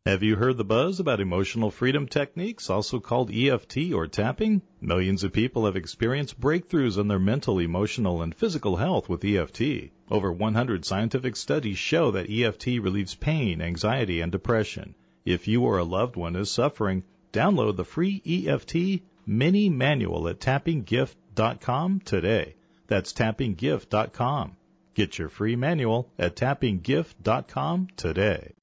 Have 0.07 0.23
you 0.23 0.37
heard 0.37 0.55
the 0.55 0.63
buzz 0.63 1.01
about 1.01 1.19
emotional 1.19 1.69
freedom 1.69 2.07
techniques, 2.07 2.69
also 2.69 3.01
called 3.01 3.29
EFT 3.29 3.91
or 3.91 4.07
tapping? 4.07 4.61
Millions 4.79 5.25
of 5.25 5.33
people 5.33 5.65
have 5.65 5.75
experienced 5.75 6.39
breakthroughs 6.39 6.97
in 6.97 7.09
their 7.09 7.19
mental, 7.19 7.59
emotional, 7.59 8.21
and 8.21 8.33
physical 8.33 8.77
health 8.77 9.09
with 9.09 9.25
EFT. 9.25 9.91
Over 10.09 10.31
100 10.31 10.85
scientific 10.85 11.35
studies 11.35 11.77
show 11.77 12.11
that 12.11 12.29
EFT 12.29 12.67
relieves 12.81 13.15
pain, 13.15 13.61
anxiety, 13.61 14.21
and 14.21 14.31
depression. 14.31 14.95
If 15.25 15.49
you 15.49 15.63
or 15.63 15.77
a 15.77 15.83
loved 15.83 16.15
one 16.15 16.37
is 16.37 16.49
suffering, 16.49 17.03
download 17.33 17.75
the 17.75 17.83
free 17.83 18.21
EFT 18.25 19.01
mini 19.25 19.69
manual 19.69 20.29
at 20.29 20.39
tappinggift.com 20.39 21.99
today. 21.99 22.55
That's 22.87 23.13
tappinggift.com. 23.13 24.55
Get 24.93 25.17
your 25.17 25.29
free 25.29 25.55
manual 25.55 26.11
at 26.17 26.35
tappinggift.com 26.35 27.87
today. 27.95 28.53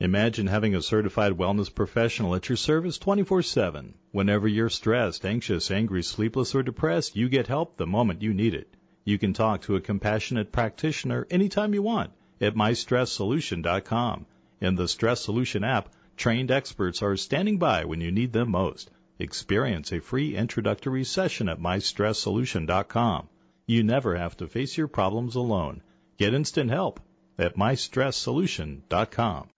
Imagine 0.00 0.46
having 0.46 0.74
a 0.74 0.82
certified 0.82 1.32
wellness 1.32 1.74
professional 1.74 2.34
at 2.34 2.48
your 2.48 2.56
service 2.56 2.98
24 2.98 3.42
7. 3.42 3.94
Whenever 4.12 4.46
you're 4.46 4.68
stressed, 4.68 5.24
anxious, 5.24 5.70
angry, 5.70 6.02
sleepless, 6.02 6.54
or 6.54 6.62
depressed, 6.62 7.16
you 7.16 7.28
get 7.28 7.46
help 7.46 7.76
the 7.76 7.86
moment 7.86 8.20
you 8.20 8.34
need 8.34 8.54
it. 8.54 8.76
You 9.04 9.18
can 9.18 9.32
talk 9.32 9.62
to 9.62 9.76
a 9.76 9.80
compassionate 9.80 10.52
practitioner 10.52 11.26
anytime 11.30 11.74
you 11.74 11.82
want 11.82 12.10
at 12.40 12.54
mystresssolution.com. 12.54 14.26
In 14.60 14.74
the 14.74 14.88
Stress 14.88 15.20
Solution 15.22 15.64
app, 15.64 15.88
trained 16.16 16.50
experts 16.50 17.02
are 17.02 17.16
standing 17.16 17.58
by 17.58 17.84
when 17.84 18.00
you 18.00 18.10
need 18.10 18.32
them 18.32 18.50
most. 18.50 18.90
Experience 19.18 19.92
a 19.92 20.00
free 20.00 20.36
introductory 20.36 21.04
session 21.04 21.48
at 21.48 21.60
mystresssolution.com. 21.60 23.28
You 23.66 23.82
never 23.82 24.16
have 24.16 24.36
to 24.38 24.48
face 24.48 24.76
your 24.76 24.88
problems 24.88 25.36
alone. 25.36 25.82
Get 26.18 26.34
instant 26.34 26.70
help 26.70 27.00
at 27.38 27.56
mystresssolution.com. 27.56 29.48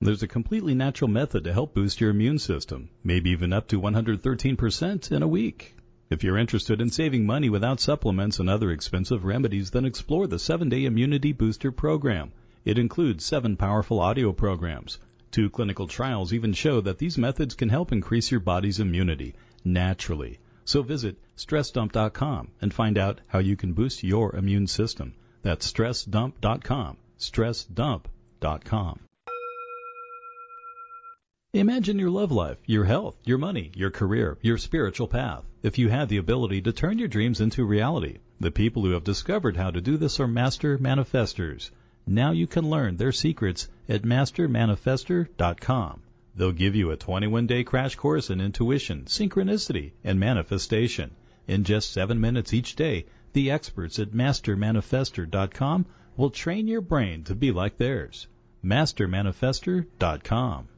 There's 0.00 0.22
a 0.22 0.28
completely 0.28 0.74
natural 0.74 1.08
method 1.08 1.44
to 1.44 1.52
help 1.52 1.74
boost 1.74 2.00
your 2.00 2.10
immune 2.10 2.38
system, 2.38 2.90
maybe 3.02 3.30
even 3.30 3.52
up 3.52 3.68
to 3.68 3.80
113% 3.80 5.12
in 5.12 5.22
a 5.22 5.28
week. 5.28 5.76
If 6.10 6.22
you're 6.22 6.36
interested 6.36 6.80
in 6.80 6.90
saving 6.90 7.24
money 7.24 7.48
without 7.48 7.80
supplements 7.80 8.38
and 8.38 8.50
other 8.50 8.70
expensive 8.70 9.24
remedies, 9.24 9.70
then 9.70 9.84
explore 9.84 10.26
the 10.26 10.36
7-Day 10.36 10.84
Immunity 10.84 11.32
Booster 11.32 11.72
Program. 11.72 12.32
It 12.64 12.78
includes 12.78 13.24
seven 13.24 13.56
powerful 13.56 14.00
audio 14.00 14.32
programs. 14.32 14.98
Two 15.36 15.50
clinical 15.50 15.86
trials 15.86 16.32
even 16.32 16.54
show 16.54 16.80
that 16.80 16.96
these 16.96 17.18
methods 17.18 17.54
can 17.54 17.68
help 17.68 17.92
increase 17.92 18.30
your 18.30 18.40
body's 18.40 18.80
immunity 18.80 19.34
naturally. 19.66 20.38
So 20.64 20.82
visit 20.82 21.18
stressdump.com 21.36 22.52
and 22.62 22.72
find 22.72 22.96
out 22.96 23.20
how 23.26 23.40
you 23.40 23.54
can 23.54 23.74
boost 23.74 24.02
your 24.02 24.34
immune 24.34 24.66
system. 24.66 25.12
That's 25.42 25.70
stressdump.com. 25.70 26.96
stressdump.com. 27.18 29.00
Imagine 31.52 31.98
your 31.98 32.10
love 32.10 32.32
life, 32.32 32.56
your 32.64 32.84
health, 32.84 33.18
your 33.26 33.36
money, 33.36 33.72
your 33.74 33.90
career, 33.90 34.38
your 34.40 34.56
spiritual 34.56 35.06
path. 35.06 35.44
If 35.62 35.76
you 35.76 35.90
had 35.90 36.08
the 36.08 36.16
ability 36.16 36.62
to 36.62 36.72
turn 36.72 36.98
your 36.98 37.08
dreams 37.08 37.42
into 37.42 37.66
reality, 37.66 38.20
the 38.40 38.50
people 38.50 38.84
who 38.84 38.92
have 38.92 39.04
discovered 39.04 39.58
how 39.58 39.70
to 39.70 39.82
do 39.82 39.98
this 39.98 40.18
are 40.18 40.26
master 40.26 40.78
manifestors. 40.78 41.70
Now 42.06 42.30
you 42.30 42.46
can 42.46 42.70
learn 42.70 42.96
their 42.96 43.10
secrets 43.10 43.68
at 43.88 44.02
mastermanifestor.com. 44.02 46.02
They'll 46.36 46.52
give 46.52 46.76
you 46.76 46.90
a 46.90 46.96
21 46.96 47.46
day 47.46 47.64
crash 47.64 47.96
course 47.96 48.30
in 48.30 48.40
intuition, 48.40 49.06
synchronicity, 49.06 49.92
and 50.04 50.20
manifestation. 50.20 51.10
In 51.48 51.64
just 51.64 51.90
seven 51.90 52.20
minutes 52.20 52.54
each 52.54 52.76
day, 52.76 53.06
the 53.32 53.50
experts 53.50 53.98
at 53.98 54.12
mastermanifestor.com 54.12 55.86
will 56.16 56.30
train 56.30 56.68
your 56.68 56.80
brain 56.80 57.24
to 57.24 57.34
be 57.34 57.50
like 57.50 57.76
theirs. 57.76 58.28
mastermanifestor.com. 58.64 60.68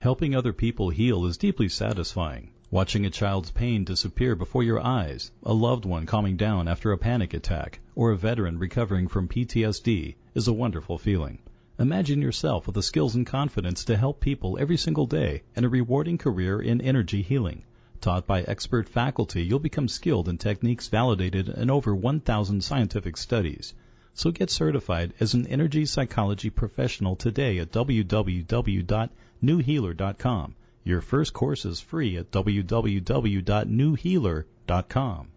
Helping 0.00 0.34
other 0.34 0.52
people 0.52 0.90
heal 0.90 1.26
is 1.26 1.36
deeply 1.36 1.68
satisfying. 1.68 2.52
Watching 2.70 3.06
a 3.06 3.10
child's 3.10 3.50
pain 3.50 3.84
disappear 3.84 4.36
before 4.36 4.62
your 4.62 4.78
eyes, 4.78 5.32
a 5.42 5.54
loved 5.54 5.86
one 5.86 6.04
calming 6.04 6.36
down 6.36 6.68
after 6.68 6.92
a 6.92 6.98
panic 6.98 7.32
attack, 7.32 7.80
or 7.94 8.10
a 8.10 8.16
veteran 8.18 8.58
recovering 8.58 9.08
from 9.08 9.26
PTSD 9.26 10.16
is 10.34 10.48
a 10.48 10.52
wonderful 10.52 10.98
feeling. 10.98 11.38
Imagine 11.78 12.20
yourself 12.20 12.66
with 12.66 12.74
the 12.74 12.82
skills 12.82 13.14
and 13.14 13.26
confidence 13.26 13.86
to 13.86 13.96
help 13.96 14.20
people 14.20 14.58
every 14.60 14.76
single 14.76 15.06
day 15.06 15.44
and 15.56 15.64
a 15.64 15.68
rewarding 15.70 16.18
career 16.18 16.60
in 16.60 16.82
energy 16.82 17.22
healing. 17.22 17.62
Taught 18.02 18.26
by 18.26 18.42
expert 18.42 18.86
faculty, 18.86 19.42
you'll 19.42 19.60
become 19.60 19.88
skilled 19.88 20.28
in 20.28 20.36
techniques 20.36 20.88
validated 20.88 21.48
in 21.48 21.70
over 21.70 21.94
1,000 21.94 22.62
scientific 22.62 23.16
studies. 23.16 23.72
So 24.12 24.30
get 24.30 24.50
certified 24.50 25.14
as 25.20 25.32
an 25.32 25.46
energy 25.46 25.86
psychology 25.86 26.50
professional 26.50 27.16
today 27.16 27.60
at 27.60 27.72
www.newhealer.com. 27.72 30.54
Your 30.84 31.00
first 31.00 31.32
course 31.32 31.64
is 31.64 31.80
free 31.80 32.16
at 32.16 32.30
www.newhealer.com. 32.30 35.28